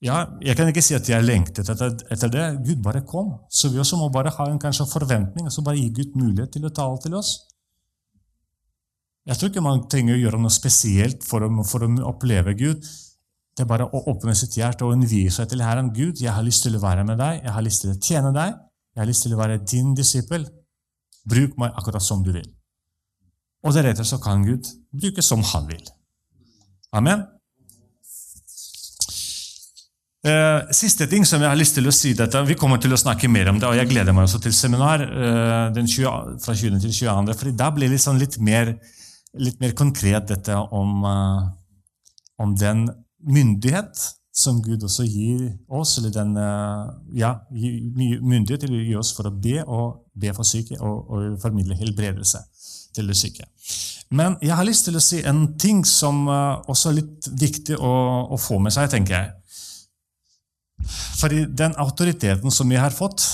ja, 0.00 0.16
Jeg 0.40 0.56
kan 0.56 0.68
ikke 0.68 0.82
si 0.84 0.94
at 0.96 1.08
jeg 1.08 1.24
lengtet 1.24 1.68
etter, 1.68 1.92
etter, 2.12 2.30
det. 2.32 2.44
Gud 2.64 2.80
bare 2.84 3.02
kom. 3.04 3.34
Så 3.52 3.68
vi 3.68 3.78
også 3.80 3.98
må 4.00 4.08
bare 4.08 4.32
ha 4.32 4.46
en 4.48 4.60
kanskje 4.60 4.86
forventning 4.88 5.44
og 5.44 5.52
så 5.52 5.64
bare 5.64 5.76
gi 5.76 5.90
Gud 5.92 6.16
mulighet 6.16 6.54
til 6.56 6.64
å 6.64 6.72
tale 6.72 6.96
til 7.04 7.16
oss. 7.18 7.34
Jeg 9.28 9.36
tror 9.36 9.50
ikke 9.50 9.64
man 9.64 9.84
trenger 9.92 10.16
å 10.16 10.22
gjøre 10.22 10.40
noe 10.40 10.52
spesielt 10.52 11.26
for 11.28 11.44
å, 11.44 11.50
for 11.68 11.84
å 11.84 11.90
oppleve 12.08 12.56
Gud. 12.56 12.88
Det 13.56 13.64
er 13.64 13.68
bare 13.68 13.88
å 13.90 14.02
åpne 14.12 14.34
sitt 14.38 14.56
hjerte 14.56 14.86
og 14.86 14.94
innvie 14.96 15.30
seg 15.34 15.50
til 15.50 15.62
Herren. 15.64 15.90
Gud, 15.94 16.22
jeg 16.22 16.32
har 16.32 16.46
lyst 16.46 16.64
til 16.64 16.78
å 16.78 16.82
være 16.82 17.04
med 17.08 17.18
deg, 17.20 17.42
jeg 17.44 17.54
har 17.56 17.66
lyst 17.66 17.84
til 17.84 17.92
å 17.92 17.98
tjene 17.98 18.32
deg, 18.36 18.54
jeg 18.94 19.02
har 19.02 19.10
lyst 19.10 19.26
til 19.26 19.34
å 19.34 19.40
være 19.40 19.60
din 19.64 19.92
disippel. 19.98 20.46
Bruk 21.28 21.58
meg 21.60 21.74
akkurat 21.76 22.04
som 22.04 22.24
du 22.24 22.32
vil. 22.32 22.46
Og 23.66 23.76
deretter 23.76 24.06
så 24.08 24.20
kan 24.22 24.46
Gud 24.46 24.70
bruke 24.96 25.22
som 25.24 25.42
han 25.52 25.68
vil. 25.68 25.84
Amen. 26.96 27.26
Uh, 30.20 30.68
siste 30.76 31.06
ting 31.08 31.24
som 31.24 31.40
jeg 31.40 31.48
har 31.48 31.56
lyst 31.56 31.78
til 31.78 31.88
å 31.88 31.92
si 31.96 32.10
dette, 32.12 32.42
Vi 32.44 32.56
kommer 32.60 32.76
til 32.76 32.92
å 32.92 32.98
snakke 33.00 33.28
mer 33.32 33.48
om 33.48 33.56
det, 33.56 33.64
og 33.64 33.78
jeg 33.78 33.88
gleder 33.88 34.12
meg 34.12 34.26
også 34.26 34.42
til 34.44 34.52
seminar 34.52 35.00
uh, 35.00 35.72
20, 35.72 36.34
fra 36.44 36.52
20. 36.52 36.76
til 36.82 36.92
22. 36.92 37.36
for 37.40 37.52
da 37.56 37.70
blir 37.72 37.88
det 37.88 37.94
liksom 37.94 38.18
litt, 38.20 38.36
mer, 38.36 38.74
litt 39.40 39.56
mer 39.64 39.72
konkret 39.72 40.28
dette 40.28 40.58
om, 40.76 41.06
uh, 41.08 41.48
om, 42.36 42.52
den 42.52 42.84
myndighet 43.26 44.06
som 44.40 44.60
Gud 44.62 44.84
også 44.86 45.04
gir 45.04 45.48
oss, 45.68 45.96
eller 45.98 46.12
den 46.14 46.36
ja, 47.18 47.32
myndighet 47.50 48.62
til 48.62 48.76
å 48.76 48.82
gi 48.84 48.94
oss 48.96 49.10
for 49.16 49.28
å 49.28 49.32
be 49.34 49.58
og 49.66 50.04
be 50.14 50.30
for 50.36 50.46
syke 50.46 50.78
og, 50.78 51.10
og 51.10 51.40
formidle 51.42 51.76
helbredelse 51.76 52.38
til 52.94 53.10
de 53.10 53.16
syke. 53.18 53.48
Men 54.14 54.38
jeg 54.42 54.54
har 54.56 54.66
lyst 54.66 54.86
til 54.86 54.96
å 54.96 55.02
si 55.02 55.20
en 55.26 55.42
ting 55.60 55.82
som 55.86 56.28
også 56.30 56.92
er 56.92 56.98
litt 57.02 57.28
viktig 57.42 57.76
å, 57.76 57.92
å 58.30 58.38
få 58.40 58.62
med 58.62 58.74
seg, 58.74 58.88
tenker 58.94 59.18
jeg. 59.18 59.34
Fordi 61.20 61.44
den 61.44 61.76
autoriteten 61.76 62.50
som 62.50 62.68
vi 62.68 62.78
har 62.80 62.94
fått, 62.94 63.24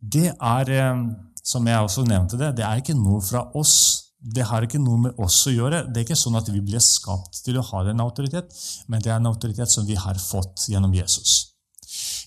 det 0.00 0.34
er, 0.34 0.70
eh, 0.70 1.04
som 1.42 1.66
jeg 1.66 1.80
også 1.80 2.04
nevnte 2.04 2.38
det, 2.40 2.56
det 2.58 2.64
er 2.64 2.80
ikke 2.80 2.96
noe 2.96 3.22
fra 3.24 3.46
oss. 3.56 4.03
Det 4.24 4.46
har 4.48 4.64
ikke 4.64 4.80
noe 4.80 5.02
med 5.02 5.18
oss 5.20 5.42
å 5.48 5.52
gjøre. 5.52 5.82
Det 5.92 6.00
er 6.00 6.06
ikke 6.06 6.16
sånn 6.16 6.38
at 6.38 6.48
vi 6.48 6.62
blir 6.64 6.80
skapt 6.80 7.42
til 7.44 7.58
å 7.60 7.64
ha 7.68 7.82
den 7.84 8.00
autoritet, 8.00 8.54
men 8.88 9.02
det 9.04 9.12
er 9.12 9.18
en 9.18 9.28
autoritet 9.28 9.72
som 9.72 9.84
vi 9.84 9.98
har 10.00 10.16
fått 10.20 10.64
gjennom 10.72 10.94
Jesus. 10.96 11.52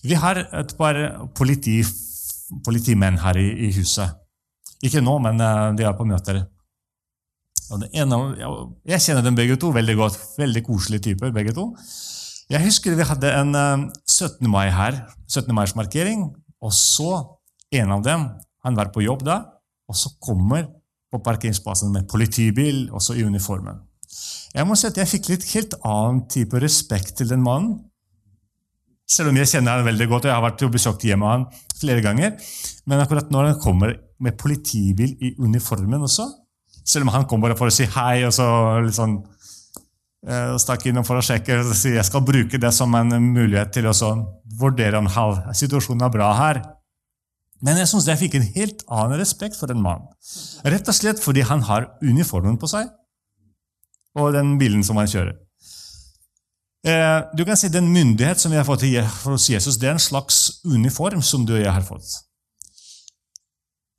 Vi 0.06 0.14
har 0.14 0.38
et 0.38 0.74
par 0.78 0.98
politi, 1.34 1.80
politimenn 2.64 3.18
her 3.18 3.40
i, 3.40 3.48
i, 3.66 3.72
huset. 3.74 4.14
Ikke 4.86 5.02
nå, 5.02 5.16
men 5.24 5.42
de 5.74 5.86
er 5.86 5.96
på 5.98 6.06
møter. 6.06 6.44
Ene, 7.90 8.20
jeg 8.88 9.04
kjenner 9.04 9.26
dem 9.26 9.36
begge 9.36 9.58
to 9.60 9.72
veldig 9.74 9.96
godt. 9.98 10.20
Veldig 10.38 10.62
koselige 10.70 11.10
typer, 11.10 11.34
begge 11.34 11.52
to. 11.56 11.66
Jeg 12.48 12.64
husker 12.64 12.94
vi 12.96 13.04
hadde 13.04 13.34
en 13.42 13.50
uh, 13.58 13.88
17. 14.06 14.46
mai 14.48 14.70
her, 14.72 15.02
17. 15.26 15.50
mai-markering, 15.52 16.28
og 16.64 16.72
så 16.72 17.10
en 17.74 17.92
av 17.92 18.06
dem 18.06 18.24
han 18.64 18.78
var 18.78 18.88
på 18.94 19.02
jobb 19.04 19.26
da, 19.26 19.42
og 19.90 19.98
så 19.98 20.14
kommer 20.22 20.64
på 21.12 21.20
parkeringsplassen 21.24 21.92
med 21.92 22.08
politibil, 22.10 22.88
også 22.92 23.16
i 23.16 23.24
uniformen. 23.24 23.80
Jeg 24.54 24.66
må 24.66 24.76
si 24.78 24.88
at 24.88 24.96
jeg 24.96 25.10
fikk 25.10 25.30
litt 25.32 25.46
helt 25.52 25.76
annen 25.86 26.24
type 26.32 26.60
respekt 26.62 27.18
til 27.20 27.30
den 27.30 27.44
mannen. 27.44 27.78
Selv 29.08 29.30
om 29.30 29.38
jeg 29.40 29.48
kjenner 29.48 29.78
han 29.78 29.88
veldig 29.88 30.08
godt, 30.08 30.26
og 30.26 30.30
jeg 30.30 30.36
har 30.36 30.44
vært 30.44 30.64
besøkt 30.72 31.06
hjemmet 31.08 31.32
han 31.32 31.46
flere 31.78 32.04
ganger. 32.04 32.36
Men 32.88 33.00
akkurat 33.04 33.32
når 33.32 33.52
han 33.52 33.62
kommer 33.62 33.94
med 34.20 34.36
politibil 34.40 35.14
i 35.24 35.32
uniformen 35.40 36.04
også, 36.04 36.26
selv 36.84 37.06
om 37.06 37.12
han 37.14 37.26
kommer 37.28 37.54
for 37.56 37.70
å 37.70 37.74
si 37.74 37.86
hei 37.88 38.24
og 38.26 38.32
så 38.34 38.46
litt 38.84 38.96
sånn 38.96 39.18
eh, 40.26 40.56
stakk 40.60 40.88
innom 40.88 41.06
for 41.06 41.20
å 41.20 41.24
sjekke 41.24 41.60
og 41.60 41.72
si 41.76 41.92
jeg 41.94 42.06
skal 42.08 42.24
bruke 42.24 42.60
det 42.60 42.72
som 42.74 42.94
en 42.96 43.12
mulighet 43.12 43.72
til 43.76 43.88
å 43.88 43.94
vurdere 44.58 45.00
om 45.00 45.08
situasjonen 45.08 46.06
er 46.08 46.14
bra 46.14 46.32
her. 46.40 46.62
Men 47.64 47.80
jeg 47.80 47.90
syns 47.90 48.06
jeg 48.06 48.20
fikk 48.20 48.38
en 48.38 48.48
helt 48.54 48.84
annen 48.86 49.18
respekt 49.18 49.58
for 49.58 49.70
den 49.70 49.82
mannen. 49.82 50.06
Rett 50.66 50.88
og 50.88 50.94
slett 50.94 51.22
fordi 51.22 51.42
han 51.46 51.64
har 51.66 51.90
uniformen 52.04 52.58
på 52.60 52.70
seg, 52.70 52.90
og 54.18 54.32
den 54.36 54.56
bilen 54.60 54.84
som 54.86 54.98
han 55.00 55.10
kjører. 55.10 55.34
Eh, 56.86 57.20
du 57.34 57.42
kan 57.44 57.58
si 57.58 57.68
Den 57.68 57.90
myndighet 57.90 58.38
som 58.38 58.52
vi 58.52 58.56
har 58.56 58.66
fått 58.66 58.86
hos 59.24 59.48
Jesus, 59.50 59.78
det 59.78 59.88
er 59.88 59.96
en 59.96 60.02
slags 60.02 60.60
uniform 60.64 61.22
som 61.22 61.44
du 61.44 61.56
og 61.56 61.64
jeg 61.64 61.74
har 61.74 61.86
fått. 61.86 62.06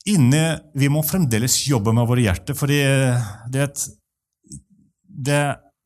Inne, 0.08 0.62
Vi 0.74 0.88
må 0.88 1.04
fremdeles 1.04 1.68
jobbe 1.68 1.94
med 1.94 2.08
våre 2.08 2.24
hjerter, 2.24 2.56
for 2.56 2.68
det, 2.68 3.12
det, 3.52 5.42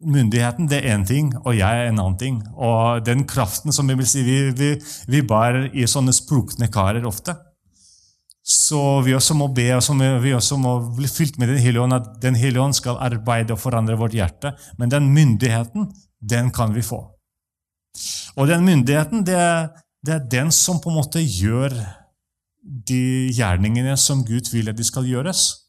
myndigheten 0.05 0.69
det 0.69 0.83
er 0.83 0.93
én 0.95 1.05
ting, 1.07 1.33
og 1.43 1.57
jeg 1.57 1.65
er 1.65 1.89
en 1.89 1.99
annen 1.99 2.19
ting. 2.19 2.37
Og 2.53 3.03
den 3.03 3.25
kraften 3.27 3.73
som 3.73 3.89
vi 3.89 3.97
vil 3.97 4.07
si, 4.07 4.21
vi, 4.23 4.37
vi, 4.53 4.75
vi 5.07 5.21
bærer 5.25 5.71
i 5.73 5.87
sånne 5.89 6.13
sprukne 6.13 6.69
karer 6.71 7.07
ofte. 7.09 7.35
Så 8.43 9.01
vi 9.05 9.13
også 9.15 9.37
må 9.39 9.47
be, 9.55 9.69
og 9.71 10.23
vi 10.23 10.33
også 10.35 10.57
må 10.59 10.75
bli 10.97 11.07
fylt 11.07 11.37
med 11.39 11.47
Den 11.47 11.61
hellige 11.63 11.81
ånd, 11.81 11.95
at 11.95 12.09
Den 12.21 12.35
hellige 12.35 12.61
ånd 12.61 12.75
skal 12.75 12.99
arbeide 12.99 13.55
og 13.55 13.59
forandre 13.59 13.95
vårt 13.97 14.13
hjerte. 14.13 14.51
Men 14.77 14.91
den 14.91 15.07
myndigheten, 15.13 15.93
den 16.19 16.51
kan 16.51 16.75
vi 16.75 16.81
få. 16.81 16.99
Og 18.35 18.47
den 18.47 18.65
myndigheten, 18.65 19.25
det 19.25 19.35
er, 19.35 19.69
det 20.05 20.13
er 20.13 20.29
den 20.31 20.51
som 20.51 20.81
på 20.81 20.91
en 20.91 20.99
måte 20.99 21.23
gjør 21.23 21.71
de 22.63 23.29
gjerningene 23.35 23.95
som 23.99 24.23
Gud 24.25 24.51
vil 24.51 24.71
at 24.71 24.77
de 24.77 24.83
skal 24.83 25.07
gjøres. 25.07 25.63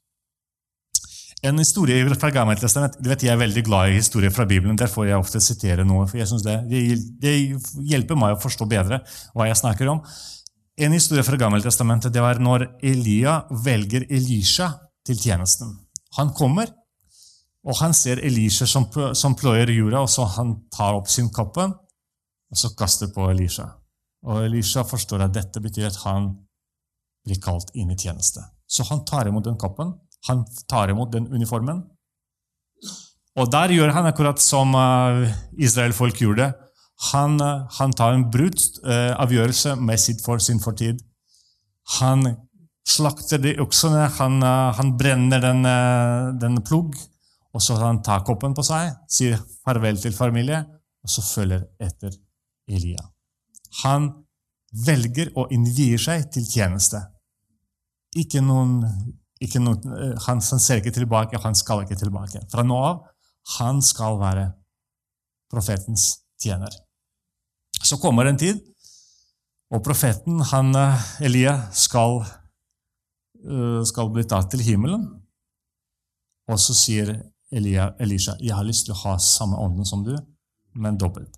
En 1.45 1.59
historie 1.61 2.07
fra 2.17 2.31
Gammeltestamentet 2.33 3.03
du 3.05 3.11
vet 3.11 3.23
Jeg 3.23 3.35
er 3.35 3.41
veldig 3.41 3.63
glad 3.67 3.91
i 3.91 3.99
historier 3.99 4.33
fra 4.33 4.47
Bibelen. 4.49 4.79
Der 4.81 4.89
får 4.89 5.11
jeg 5.11 5.21
ofte 5.21 5.41
sitere 5.45 5.85
noe. 5.85 6.07
for 6.09 6.17
jeg 6.17 6.27
synes 6.27 6.43
det, 6.43 6.57
det 7.21 7.35
hjelper 7.85 8.17
meg 8.17 8.35
å 8.35 8.41
forstå 8.41 8.67
bedre 8.67 9.03
hva 9.35 9.47
jeg 9.51 9.61
snakker 9.61 9.93
om. 9.93 10.01
En 10.77 10.93
historie 10.93 11.23
fra 11.23 11.39
Gammeltestamentet 11.39 12.13
det 12.13 12.23
var 12.23 12.41
når 12.43 12.67
Elia 12.83 13.45
velger 13.65 14.09
Elisha 14.11 14.73
til 15.07 15.19
tjenesten. 15.21 15.71
Han 16.19 16.33
kommer, 16.35 16.71
og 17.65 17.79
han 17.79 17.95
ser 17.95 18.23
Elisha 18.27 18.67
som, 18.67 18.89
som 19.15 19.37
pløyer 19.39 19.71
jorda, 19.71 20.03
og 20.03 20.11
så 20.11 20.27
han 20.35 20.57
tar 20.75 20.99
opp 20.99 21.11
sin 21.11 21.31
kappe 21.35 21.69
og 22.55 22.59
så 22.59 22.71
kaster 22.79 23.11
på 23.15 23.29
Elisha. 23.31 23.69
Og 24.27 24.45
Elisha 24.47 24.85
forstår 24.87 25.25
at 25.27 25.35
dette 25.35 25.63
betyr 25.63 25.89
at 25.89 26.01
han 26.05 26.31
blir 27.25 27.41
kalt 27.43 27.73
inn 27.75 27.91
i 27.91 27.99
tjeneste. 27.99 28.43
Så 28.67 28.87
han 28.91 29.05
tar 29.07 29.29
imot 29.29 29.47
den 29.47 29.59
kappen, 29.61 29.95
han 30.29 30.45
tar 30.71 30.91
imot 30.93 31.13
den 31.13 31.27
uniformen. 31.33 31.83
Og 33.35 33.51
der 33.51 33.75
gjør 33.75 33.91
han 33.97 34.07
akkurat 34.07 34.39
som 34.43 34.71
israelfolk 34.75 35.65
Israel-folk 35.67 36.21
gjorde. 36.23 36.53
Han, 37.13 37.41
eh, 37.41 37.67
han 37.79 37.93
tar 37.93 38.15
en 38.15 38.29
brutt 38.31 38.81
eh, 38.87 39.13
avgjørelse 39.19 39.75
med 39.77 40.01
sitt 40.01 40.23
for, 40.25 40.39
sin 40.39 40.61
fortid. 40.63 41.03
Han 42.01 42.27
slakter 42.85 43.41
de 43.41 43.55
oksene, 43.65 44.07
han, 44.19 44.43
uh, 44.45 44.71
han 44.77 44.93
brenner 45.01 45.41
den, 45.41 45.65
uh, 45.65 46.33
den 46.41 46.61
plugg, 46.65 46.97
og 47.55 47.63
så 47.63 47.79
han 47.81 48.03
tar 48.05 48.25
koppen 48.27 48.53
på 48.57 48.65
seg, 48.67 48.93
sier 49.09 49.41
farvel 49.65 49.97
til 50.01 50.13
familie, 50.17 50.61
og 51.05 51.13
så 51.13 51.25
følger 51.25 51.65
etter 51.81 52.13
Elia. 52.69 53.01
Han 53.83 54.11
velger 54.85 55.33
å 55.39 55.47
innvie 55.55 55.97
seg 56.01 56.29
til 56.35 56.45
tjeneste. 56.49 57.01
Ikke 58.21 58.43
noen, 58.45 58.83
ikke 59.43 59.63
noen, 59.63 59.97
han, 60.27 60.45
han 60.45 60.63
ser 60.63 60.83
ikke 60.83 60.95
tilbake, 60.95 61.41
han 61.41 61.57
skal 61.59 61.85
ikke 61.85 61.99
tilbake. 62.01 62.45
Fra 62.53 62.65
nå 62.67 62.79
av 62.81 63.03
han 63.59 63.81
skal 63.85 64.21
være 64.21 64.49
profetens 65.53 66.11
tjener. 66.41 66.84
Så 67.85 67.99
kommer 68.01 68.27
en 68.27 68.41
tid, 68.41 68.63
og 69.75 69.83
profeten, 69.85 70.41
han, 70.53 70.75
eh, 70.77 71.25
Elia, 71.27 71.71
skal, 71.73 72.25
eh, 73.45 73.83
skal 73.85 74.11
bli 74.11 74.25
tatt 74.25 74.51
til 74.51 74.61
himmelen. 74.61 75.05
Og 76.49 76.59
så 76.59 76.75
sier 76.75 77.15
Elia, 77.53 77.95
Elisha 78.01 78.37
jeg 78.41 78.55
har 78.55 78.65
lyst 78.65 78.87
til 78.87 78.95
å 78.95 79.03
ha 79.05 79.17
samme 79.19 79.57
ånden 79.57 79.87
som 79.89 80.05
du, 80.05 80.15
men 80.75 80.99
dobbelt. 80.99 81.37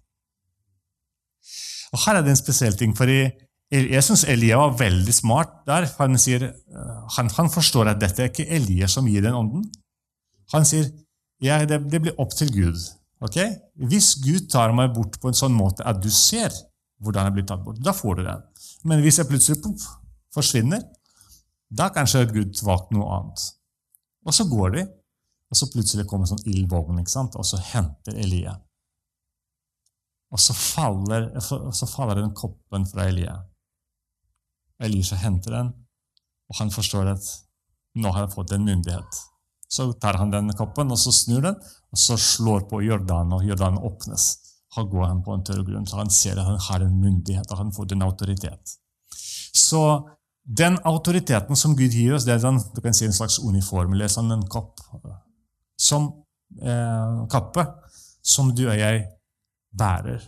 Og 1.92 1.98
Her 2.04 2.16
er 2.16 2.22
det 2.22 2.30
en 2.30 2.36
spesiell 2.36 2.76
ting. 2.76 2.94
for 2.94 3.06
Jeg 3.06 4.02
syns 4.02 4.24
Elia 4.24 4.58
var 4.58 4.78
veldig 4.78 5.14
smart 5.14 5.66
der. 5.66 5.86
Han, 5.98 6.18
sier, 6.18 6.42
eh, 6.42 7.06
han, 7.16 7.30
han, 7.30 7.50
forstår 7.50 7.88
at 7.88 8.00
dette 8.00 8.22
er 8.22 8.30
ikke 8.30 8.48
Elia 8.48 8.88
som 8.88 9.06
gir 9.06 9.22
den 9.22 9.34
ånden. 9.34 9.64
Han 10.52 10.64
sier 10.64 10.90
ja, 11.42 11.64
det, 11.64 11.90
det 11.90 12.00
blir 12.02 12.20
opp 12.20 12.32
til 12.36 12.52
Gud. 12.52 12.78
Okay? 13.24 13.54
Hvis 13.88 14.14
Gud 14.20 14.50
tar 14.52 14.74
meg 14.76 14.92
bort 14.96 15.16
på 15.20 15.30
en 15.30 15.38
sånn 15.38 15.54
måte 15.56 15.86
at 15.88 16.02
du 16.02 16.10
ser 16.12 16.52
hvordan 17.04 17.28
jeg 17.28 17.36
blir 17.36 17.46
tatt 17.48 17.64
bort, 17.64 17.80
da 17.84 17.92
får 17.96 18.18
du 18.18 18.26
det. 18.26 18.36
Men 18.88 19.02
hvis 19.04 19.20
jeg 19.20 19.28
plutselig 19.28 19.60
puff, 19.64 19.86
forsvinner, 20.34 20.84
da 21.68 21.88
kanskje 21.92 22.26
Gud 22.30 22.60
valgte 22.64 22.96
noe 22.96 23.08
annet. 23.18 23.42
Og 24.26 24.34
så 24.34 24.46
går 24.48 24.76
de, 24.76 24.84
og 25.50 25.58
så 25.58 25.68
plutselig 25.70 26.06
kommer 26.10 26.28
sånn 26.28 26.44
ildvågen, 26.48 26.98
og 26.98 27.46
så 27.46 27.60
henter 27.72 28.16
Elia. 28.18 28.56
Og 30.34 30.42
så 30.42 30.56
faller, 30.56 31.28
så 31.40 31.86
faller 31.86 32.20
den 32.20 32.34
koppen 32.34 32.86
fra 32.88 33.06
Elia. 33.10 33.36
Elisha 34.82 35.16
henter 35.20 35.54
den, 35.54 35.70
og 36.50 36.58
han 36.58 36.72
forstår 36.74 37.12
at 37.14 37.28
nå 37.96 38.10
har 38.12 38.26
jeg 38.26 38.34
fått 38.34 38.52
en 38.52 38.66
myndighet. 38.66 39.20
Så 39.68 39.92
tar 40.00 40.18
han 40.20 40.30
den 40.30 40.52
koppen, 40.54 40.90
og 40.94 40.98
så 40.98 41.12
snur 41.12 41.42
den, 41.42 41.56
og 41.92 41.98
så 41.98 42.16
slår 42.20 42.68
på 42.70 42.82
Jordan, 42.86 43.32
og 43.34 43.46
Jordan 43.46 43.78
åpnes. 43.78 44.26
Da 44.76 44.84
går 44.84 45.06
han 45.08 45.22
på 45.24 45.34
en 45.34 45.44
tørr 45.46 45.64
grunn, 45.66 45.86
så 45.88 46.02
han 46.02 46.10
ser 46.12 46.38
at 46.38 46.46
han 46.46 46.60
har 46.68 46.84
en 46.84 47.00
myndighet, 47.00 47.50
og 47.50 47.62
han 47.62 47.72
får 47.72 47.94
en 47.94 48.04
autoritet. 48.06 48.76
Så 49.56 49.80
den 50.46 50.78
autoriteten 50.84 51.58
som 51.58 51.74
Gud 51.76 51.94
gir 51.96 52.14
oss, 52.14 52.26
det 52.26 52.36
er 52.36 52.44
den, 52.44 52.60
du 52.74 52.80
kan 52.84 52.94
si 52.94 53.06
en 53.08 53.16
slags 53.16 53.40
uniform, 53.42 53.96
eller 53.96 54.12
sånn 54.12 54.32
en 54.32 54.46
kopp. 54.48 54.80
som, 55.78 56.06
eh, 56.62 57.26
kappe 57.28 57.66
som 58.22 58.54
du 58.54 58.62
og 58.66 58.78
jeg 58.78 59.02
bærer. 59.76 60.22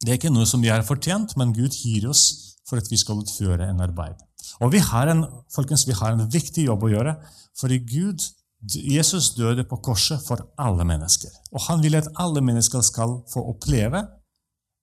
Det 0.00 0.08
er 0.08 0.18
ikke 0.18 0.30
noe 0.32 0.46
som 0.46 0.62
vi 0.62 0.68
har 0.68 0.82
fortjent, 0.86 1.36
men 1.36 1.52
Gud 1.52 1.74
gir 1.74 2.08
oss 2.08 2.56
for 2.68 2.78
at 2.78 2.88
vi 2.90 2.96
skal 2.96 3.18
utføre 3.18 3.68
en 3.68 3.80
arbeid. 3.80 4.14
Og 4.60 4.72
vi 4.72 4.80
har 4.84 5.10
en, 5.12 5.24
folkens, 5.54 5.86
vi 5.88 5.96
har 5.96 6.14
en 6.14 6.28
viktig 6.32 6.66
jobb 6.66 6.84
å 6.84 6.92
gjøre, 6.92 7.16
fordi 7.58 7.80
Gud 7.88 8.26
Jesus 8.60 9.30
døde 9.38 9.64
på 9.64 9.78
korset 9.80 10.20
for 10.26 10.42
alle 10.60 10.84
mennesker. 10.84 11.32
Og 11.52 11.64
han 11.68 11.82
vil 11.82 11.96
at 11.96 12.10
alle 12.20 12.42
mennesker 12.44 12.84
skal 12.84 13.20
få 13.32 13.44
oppleve, 13.54 14.04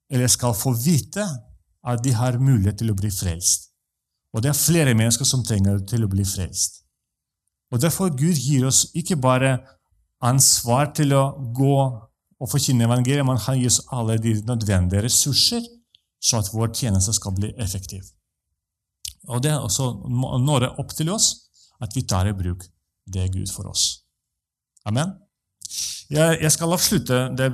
eller 0.10 0.32
skal 0.32 0.55
få 0.58 0.74
vite, 0.74 1.26
at 1.88 2.03
de 2.03 2.14
har 2.16 2.39
mulighet 2.41 2.80
til 2.82 2.91
å 2.91 2.97
bli 2.97 3.12
frelst. 3.14 3.70
Og 4.34 4.43
det 4.43 4.51
er 4.51 4.60
flere 4.60 4.95
mennesker 4.97 5.28
som 5.28 5.45
trenger 5.45 5.80
til 5.88 6.03
å 6.03 6.12
bli 6.12 6.26
frelst. 6.28 6.82
Og 7.72 7.82
Derfor 7.82 8.10
Gud 8.16 8.36
gir 8.39 8.66
oss 8.68 8.88
ikke 8.95 9.18
bare 9.20 9.58
ansvar 10.24 10.91
til 10.97 11.14
å 11.14 11.24
gå 11.55 11.78
og 12.38 12.49
forkynne 12.51 12.86
evangeliet, 12.88 13.26
men 13.26 13.39
han 13.45 13.60
gir 13.60 13.72
oss 13.72 13.82
alle 13.93 14.18
de 14.22 14.36
nødvendige 14.47 15.05
ressurser 15.08 15.66
så 16.22 16.41
at 16.41 16.49
vår 16.53 16.74
tjeneste 16.74 17.14
skal 17.14 17.36
bli 17.38 17.53
effektiv. 17.62 18.03
Og 19.28 19.43
Det 19.43 19.51
er 19.51 19.63
også 19.63 19.91
når 20.07 20.71
opp 20.80 20.93
til 20.95 21.11
oss 21.11 21.49
at 21.84 21.93
vi 21.95 22.05
tar 22.07 22.30
i 22.30 22.36
bruk 22.36 22.65
det 23.07 23.30
Gud 23.34 23.51
for 23.51 23.69
oss. 23.71 24.03
Amen. 24.88 25.13
Jeg, 26.09 26.39
jeg 26.41 26.51
skal 26.53 26.73
avslutte 26.73 27.21
det, 27.36 27.49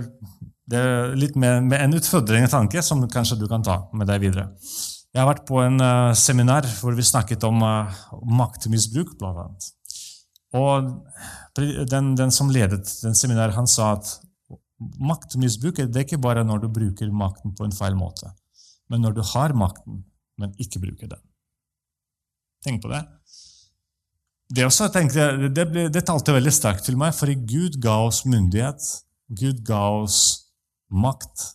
det 0.69 0.81
litt 1.17 1.37
med, 1.39 1.65
med, 1.69 1.79
en 1.81 1.97
utfordrende 1.97 2.49
tanke 2.51 2.83
som 2.85 3.01
kanskje 3.09 3.39
du 3.41 3.47
kan 3.49 3.65
ta 3.65 3.79
med 3.93 4.09
deg 4.09 4.21
videre. 4.27 4.51
Jeg 5.13 5.21
har 5.21 5.29
vært 5.29 5.45
på 5.49 5.59
en 5.61 5.77
uh, 5.81 6.13
seminar 6.17 6.65
hvor 6.79 6.95
vi 6.97 7.05
snakket 7.05 7.43
om 7.45 7.61
uh, 7.65 8.03
maktmisbruk, 8.25 9.15
blant 9.19 9.43
annet. 9.43 9.69
Og 10.57 10.93
den, 11.89 12.13
den 12.17 12.31
som 12.33 12.49
ledet 12.53 12.85
den 13.01 13.17
seminaret, 13.17 13.55
han 13.57 13.69
sa 13.69 13.95
at 13.97 14.09
maktmisbruk 15.01 15.81
det 15.81 15.97
er 15.97 16.05
ikke 16.05 16.21
bare 16.21 16.45
når 16.45 16.63
du 16.63 16.71
bruker 16.73 17.13
makten 17.13 17.53
på 17.57 17.65
en 17.65 17.73
feil 17.73 17.97
måte, 17.97 18.29
men 18.89 19.01
når 19.05 19.17
du 19.17 19.23
har 19.33 19.53
makten, 19.57 20.03
men 20.41 20.53
ikke 20.61 20.81
bruker 20.81 21.09
den. 21.09 21.21
Tenk 22.63 22.83
på 22.83 22.91
det. 22.91 23.03
Det, 24.53 24.65
også, 24.67 24.89
tenkte, 24.93 25.31
det, 25.49 25.65
ble, 25.71 25.87
det 25.91 26.03
talte 26.07 26.35
veldig 26.35 26.53
sterkt 26.53 26.85
til 26.87 26.97
meg, 26.99 27.15
fordi 27.17 27.35
Gud 27.49 27.79
ga 27.81 27.97
oss 28.05 28.21
myndighet. 28.29 28.83
Gud 29.33 29.63
ga 29.65 29.81
oss 30.03 30.19
makt, 30.93 31.47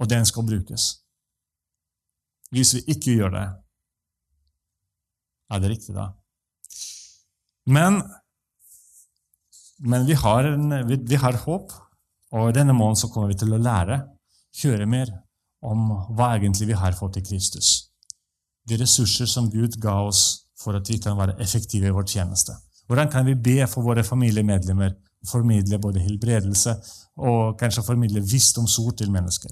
og 0.00 0.08
den 0.10 0.24
skal 0.28 0.46
brukes. 0.48 0.88
Hvis 2.52 2.74
vi 2.76 2.82
ikke 2.94 3.16
gjør 3.18 3.34
det, 3.36 3.44
er 5.52 5.60
det 5.60 5.72
riktig 5.74 5.94
da? 5.96 6.08
Men, 7.68 8.00
men 9.84 10.06
vi, 10.08 10.16
har 10.18 10.48
en, 10.48 10.72
vi, 10.88 10.96
vi, 10.96 11.20
har 11.20 11.38
håp, 11.44 11.74
og 12.32 12.54
denne 12.56 12.74
måneden 12.76 13.02
så 13.02 13.12
kommer 13.12 13.32
vi 13.32 13.38
til 13.42 13.52
å 13.52 13.60
lære, 13.60 14.00
høre 14.62 14.88
mer 14.88 15.12
om 15.62 15.92
hva 16.16 16.32
egentlig 16.38 16.72
vi 16.72 16.78
har 16.78 16.96
fått 16.98 17.20
i 17.20 17.24
Kristus. 17.26 17.91
De 18.68 18.78
ressurser 18.78 19.26
som 19.26 19.50
Gud 19.50 19.78
ga 19.82 19.96
oss 20.06 20.42
for 20.62 20.78
at 20.78 20.88
vi 20.88 20.98
kan 21.02 21.18
være 21.18 21.38
effektive 21.42 21.88
i 21.88 21.94
vår 21.94 22.06
tjeneste. 22.06 22.54
Hvordan 22.86 23.10
kan 23.10 23.26
vi 23.26 23.34
be 23.34 23.66
for 23.70 23.82
våre 23.82 24.04
familiemedlemmer, 24.04 24.94
formidle 25.26 25.78
både 25.78 26.02
helbredelse 26.02 26.74
og 27.22 27.58
kanskje 27.58 27.84
formidle 27.86 28.22
visdomsord 28.26 28.96
til 28.98 29.10
mennesker? 29.10 29.50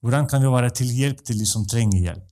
Hvordan 0.00 0.28
kan 0.30 0.42
vi 0.42 0.52
være 0.52 0.70
til 0.70 0.92
hjelp 0.96 1.24
til 1.24 1.38
de 1.38 1.46
som 1.46 1.66
trenger 1.68 1.98
hjelp? 2.00 2.26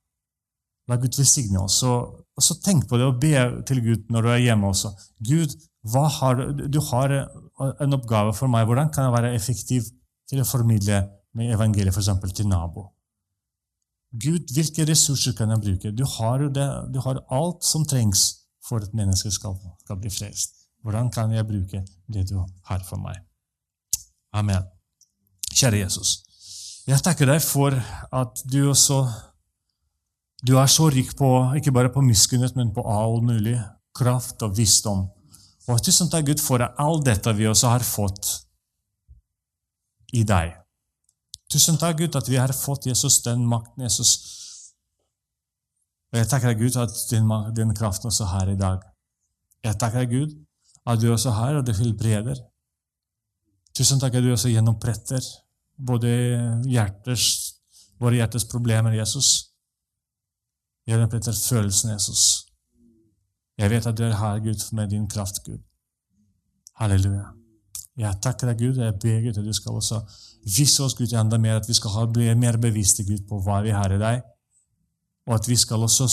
La 0.89 0.97
Gud 0.97 1.19
velsigne 1.21 1.61
oss. 1.61 1.83
Og, 1.85 2.15
og, 2.37 2.43
så 2.43 2.57
tenk 2.65 2.87
på 2.89 2.97
det 2.97 3.09
og 3.09 3.19
be 3.21 3.35
til 3.69 3.83
Gud 3.85 4.07
når 4.13 4.25
du 4.25 4.31
er 4.33 4.45
hjemme 4.47 4.71
også. 4.71 4.95
Gud, 5.21 5.57
har, 5.93 6.45
du 6.65 6.81
har 6.91 7.17
en 7.85 7.99
oppgave 7.99 8.33
for 8.35 8.49
meg. 8.49 8.65
Hvordan 8.65 8.93
kan 8.95 9.09
jeg 9.09 9.17
være 9.19 9.35
effektiv 9.37 9.91
til 10.29 10.41
å 10.41 10.49
formidle 10.49 11.03
med 11.37 11.53
evangeliet 11.55 11.93
f.eks. 11.93 12.09
til 12.33 12.49
nabo? 12.49 12.89
Gud, 14.17 14.49
hvilke 14.57 14.87
ressurser 14.89 15.35
kan 15.37 15.51
jeg 15.53 15.61
bruke? 15.65 15.93
Du 15.93 16.05
har, 16.17 16.47
det, 16.49 16.69
du 16.95 17.01
har 17.05 17.21
alt 17.35 17.65
som 17.65 17.85
trengs 17.85 18.23
for 18.65 18.81
at 18.85 18.95
mennesket 18.97 19.35
skal, 19.37 19.57
skal 19.85 20.01
bli 20.01 20.13
frelst. 20.13 20.55
Hvordan 20.83 21.11
kan 21.13 21.33
jeg 21.35 21.47
bruke 21.47 21.83
det 22.09 22.25
du 22.31 22.39
har 22.41 22.85
for 22.89 23.01
meg? 23.03 23.21
Amen. 24.33 24.65
Kjære 25.53 25.83
Jesus, 25.83 26.21
jeg 26.89 27.03
takker 27.05 27.29
deg 27.29 27.43
for 27.45 27.75
at 28.15 28.45
du 28.49 28.69
også 28.71 29.03
du 30.47 30.55
er 30.55 30.69
så 30.71 30.87
rik 30.95 31.17
på 31.19 31.29
ikke 31.59 31.73
bare 31.75 31.91
på 31.91 32.03
miskunnhet, 32.05 32.55
men 32.57 32.71
på 32.75 32.85
all 32.87 33.19
mulig 33.27 33.57
kraft 33.99 34.43
og 34.47 34.55
visdom. 34.57 35.09
Og 35.69 35.81
tusen 35.83 36.11
takk, 36.11 36.29
Gud, 36.29 36.41
for 36.41 36.63
all 36.63 37.03
dette 37.05 37.35
vi 37.37 37.49
også 37.51 37.73
har 37.75 37.85
fått 37.85 38.31
i 40.15 40.23
deg. 40.25 40.55
Tusen 41.53 41.79
takk, 41.81 41.97
Gud, 41.99 42.17
at 42.17 42.29
vi 42.29 42.37
har 42.37 42.53
fått 42.53 42.87
Jesus 42.87 43.23
den 43.25 43.47
makten. 43.49 43.87
Jesus. 43.87 44.13
Og 46.13 46.21
jeg 46.21 46.29
takker 46.29 46.53
deg, 46.53 46.63
Gud, 46.63 46.77
at 46.81 46.95
din, 47.11 47.33
din 47.57 47.75
kraft 47.77 48.05
også 48.05 48.29
her 48.35 48.53
i 48.53 48.59
dag. 48.61 48.85
Jeg 49.65 49.79
takker 49.81 50.05
deg, 50.05 50.15
Gud, 50.15 50.39
at 50.89 51.01
du 51.01 51.11
også 51.13 51.33
er 51.33 51.39
her, 51.41 51.61
og 51.61 51.67
du 51.67 51.73
helbreder. 51.77 52.41
Tusen 53.77 54.01
takk 54.01 54.17
at 54.19 54.25
du 54.25 54.33
også 54.33 54.53
gjennompretter 54.53 55.25
både 55.89 56.11
hjertes, 56.67 57.29
våre 58.01 58.19
hjertes 58.19 58.47
problemer, 58.51 58.97
Jesus 58.99 59.49
Gjenoppretter 60.89 61.33
følelsen, 61.37 61.91
Jesus. 61.93 62.47
Jeg 63.59 63.71
vet 63.71 63.87
at 63.87 63.97
du 63.99 64.07
er 64.07 64.15
her, 64.17 64.39
Gud, 64.41 64.63
med 64.73 64.89
din 64.89 65.09
kraft, 65.09 65.43
Gud. 65.45 65.59
Halleluja. 66.81 67.27
Jeg 67.99 68.21
takker 68.23 68.49
deg, 68.49 68.63
Gud. 68.63 68.79
og 68.79 68.85
Jeg 68.85 68.95
ber 69.03 69.21
Gud 69.27 69.39
at 69.39 69.45
du 69.45 69.53
skal 69.53 69.73
også 69.73 70.01
vise 70.57 70.83
oss 70.85 70.97
Gud, 70.97 71.13
enda 71.13 71.39
mer, 71.39 71.61
at 71.61 71.69
vi 71.69 71.77
skal 71.77 72.09
bli 72.13 72.29
mer 72.39 72.59
bevisste 72.61 73.05
Gud, 73.05 73.25
på 73.29 73.41
hva 73.45 73.61
vi 73.65 73.75
har 73.75 73.93
i 73.95 74.01
deg. 74.01 74.23
Og 75.29 75.35
at 75.37 75.49
vi 75.49 75.57
skal 75.61 75.85
også 75.85 76.09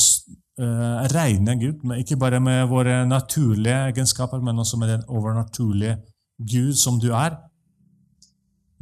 uh, 0.61 1.05
regne 1.13 1.55
Gud, 1.61 1.85
ikke 1.97 2.19
bare 2.19 2.41
med 2.43 2.65
våre 2.71 3.03
naturlige 3.07 3.77
egenskaper, 3.91 4.43
men 4.43 4.59
også 4.59 4.79
med 4.81 4.91
den 4.91 5.05
overnaturlige 5.07 5.97
Gud 6.39 6.75
som 6.79 6.99
du 6.99 7.11
er. 7.13 7.37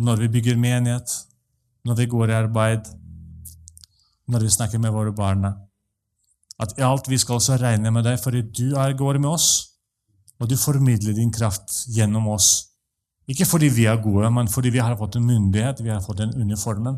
Når 0.01 0.23
vi 0.23 0.31
bygger 0.37 0.57
menighet, 0.57 1.13
når 1.85 1.95
vi 1.99 2.09
går 2.09 2.31
i 2.31 2.39
arbeid, 2.39 2.89
når 4.27 4.45
vi 4.47 4.49
snakker 4.49 4.79
med 4.79 4.93
våre 4.95 5.13
barn. 5.13 5.45
At 6.59 6.73
i 6.77 6.85
alt 6.85 7.09
vi 7.11 7.19
skal 7.19 7.37
også 7.37 7.57
regne 7.61 7.91
med 7.91 8.05
deg, 8.07 8.19
fordi 8.23 8.41
du 8.41 8.77
er, 8.79 8.95
går 8.97 9.19
med 9.19 9.29
oss, 9.35 9.49
og 10.39 10.49
du 10.49 10.57
formidler 10.57 11.13
din 11.13 11.31
kraft 11.33 11.83
gjennom 11.93 12.27
oss. 12.33 12.72
Ikke 13.28 13.45
fordi 13.47 13.69
vi 13.71 13.86
er 13.88 14.01
gode, 14.03 14.32
men 14.32 14.47
fordi 14.51 14.69
vi 14.69 14.82
har 14.84 14.97
fått 14.99 15.15
en 15.15 15.26
myndighet, 15.26 15.84
vi 15.84 15.89
har 15.89 16.01
fått 16.03 16.19
den 16.19 16.34
uniformen, 16.41 16.97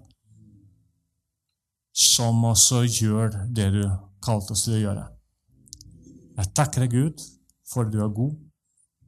som 1.94 2.44
også 2.44 2.82
gjør 2.90 3.38
det 3.56 3.70
du 3.74 3.84
kalte 4.26 4.56
oss 4.56 4.66
til 4.66 4.80
å 4.80 4.82
gjøre. 4.82 5.06
Jeg 6.36 6.52
takker 6.58 6.84
deg, 6.84 6.92
Gud, 6.98 7.22
for 7.70 7.86
at 7.86 7.94
du 7.94 8.02
er 8.04 8.12
god. 8.12 8.34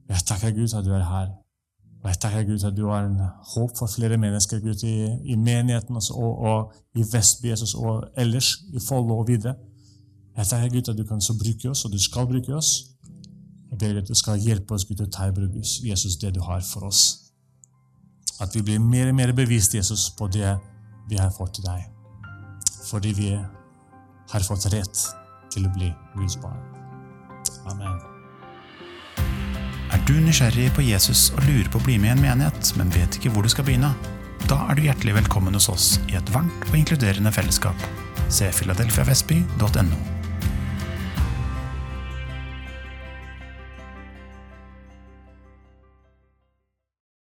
Jeg 0.08 0.24
takker 0.30 0.54
Gud, 0.56 0.72
at 0.74 0.86
du 0.86 0.94
er 0.96 1.04
her. 1.04 1.34
Og 1.98 2.06
jeg 2.12 2.20
takker 2.22 2.46
Gud, 2.46 2.64
at 2.64 2.76
du 2.76 2.86
har 2.88 3.04
en 3.04 3.18
håp 3.52 3.74
for 3.76 3.90
flere 3.90 4.16
mennesker 4.16 4.62
Gud, 4.62 4.84
i, 4.86 4.94
i 5.32 5.36
menigheten 5.36 5.98
også, 5.98 6.14
og, 6.14 6.38
og 6.38 6.72
i 6.94 7.04
Vestby 7.12 7.52
og 7.76 8.06
ellers 8.16 8.54
i 8.72 8.80
Follo 8.88 9.18
og 9.18 9.28
videre. 9.28 9.56
Jeg 10.38 10.46
takker 10.46 10.70
Gud 10.76 10.88
at 10.92 10.98
du 10.98 11.04
kan 11.04 11.20
så 11.20 11.34
bruke 11.34 11.70
oss, 11.70 11.84
og 11.84 11.92
du 11.92 11.98
skal 12.00 12.30
bruke 12.30 12.54
oss. 12.54 12.70
Ber 13.68 14.00
at 14.00 14.08
du 14.08 14.14
skal 14.16 14.40
hjelpe 14.40 14.74
oss 14.74 14.86
Gud, 14.88 15.02
å 15.04 15.10
ta 15.12 15.28
i 15.28 15.34
bruk 15.34 15.54
Jesus, 15.60 16.16
det 16.16 16.32
du 16.36 16.40
har 16.44 16.62
for 16.64 16.88
oss. 16.88 17.30
At 18.40 18.54
vi 18.54 18.62
blir 18.64 18.80
mer 18.80 19.10
og 19.10 19.18
mer 19.18 19.34
bevisst 19.36 19.74
Jesus, 19.74 20.08
på 20.14 20.28
det 20.32 20.56
vi 21.10 21.18
har 21.20 21.30
fått 21.34 21.58
til 21.58 21.68
deg. 21.68 21.84
Fordi 22.88 23.12
vi 23.16 23.32
har 23.34 24.46
fått 24.46 24.68
rett 24.72 25.04
til 25.52 25.66
å 25.66 25.72
bli 25.74 25.90
Guds 26.16 26.38
barn. 26.40 26.60
Amen. 27.68 27.98
Er 29.92 30.04
du 30.08 30.14
nysgjerrig 30.20 30.68
på 30.76 30.84
Jesus 30.84 31.30
og 31.34 31.44
lurer 31.48 31.68
på 31.72 31.80
å 31.80 31.86
bli 31.86 31.96
med 32.00 32.12
i 32.12 32.16
en 32.16 32.24
menighet, 32.24 32.74
men 32.80 32.92
vet 32.92 33.16
ikke 33.18 33.32
hvor 33.34 33.44
du 33.44 33.52
skal 33.52 33.66
begynne? 33.68 33.92
Da 34.48 34.60
er 34.68 34.76
du 34.76 34.84
hjertelig 34.86 35.16
velkommen 35.18 35.56
hos 35.56 35.68
oss 35.72 35.88
i 36.08 36.16
et 36.16 36.34
varmt 36.34 36.68
og 36.70 36.78
inkluderende 36.78 37.32
fellesskap. 37.34 37.88
Se 38.32 38.52
filadelfiavestby.no. 38.60 40.17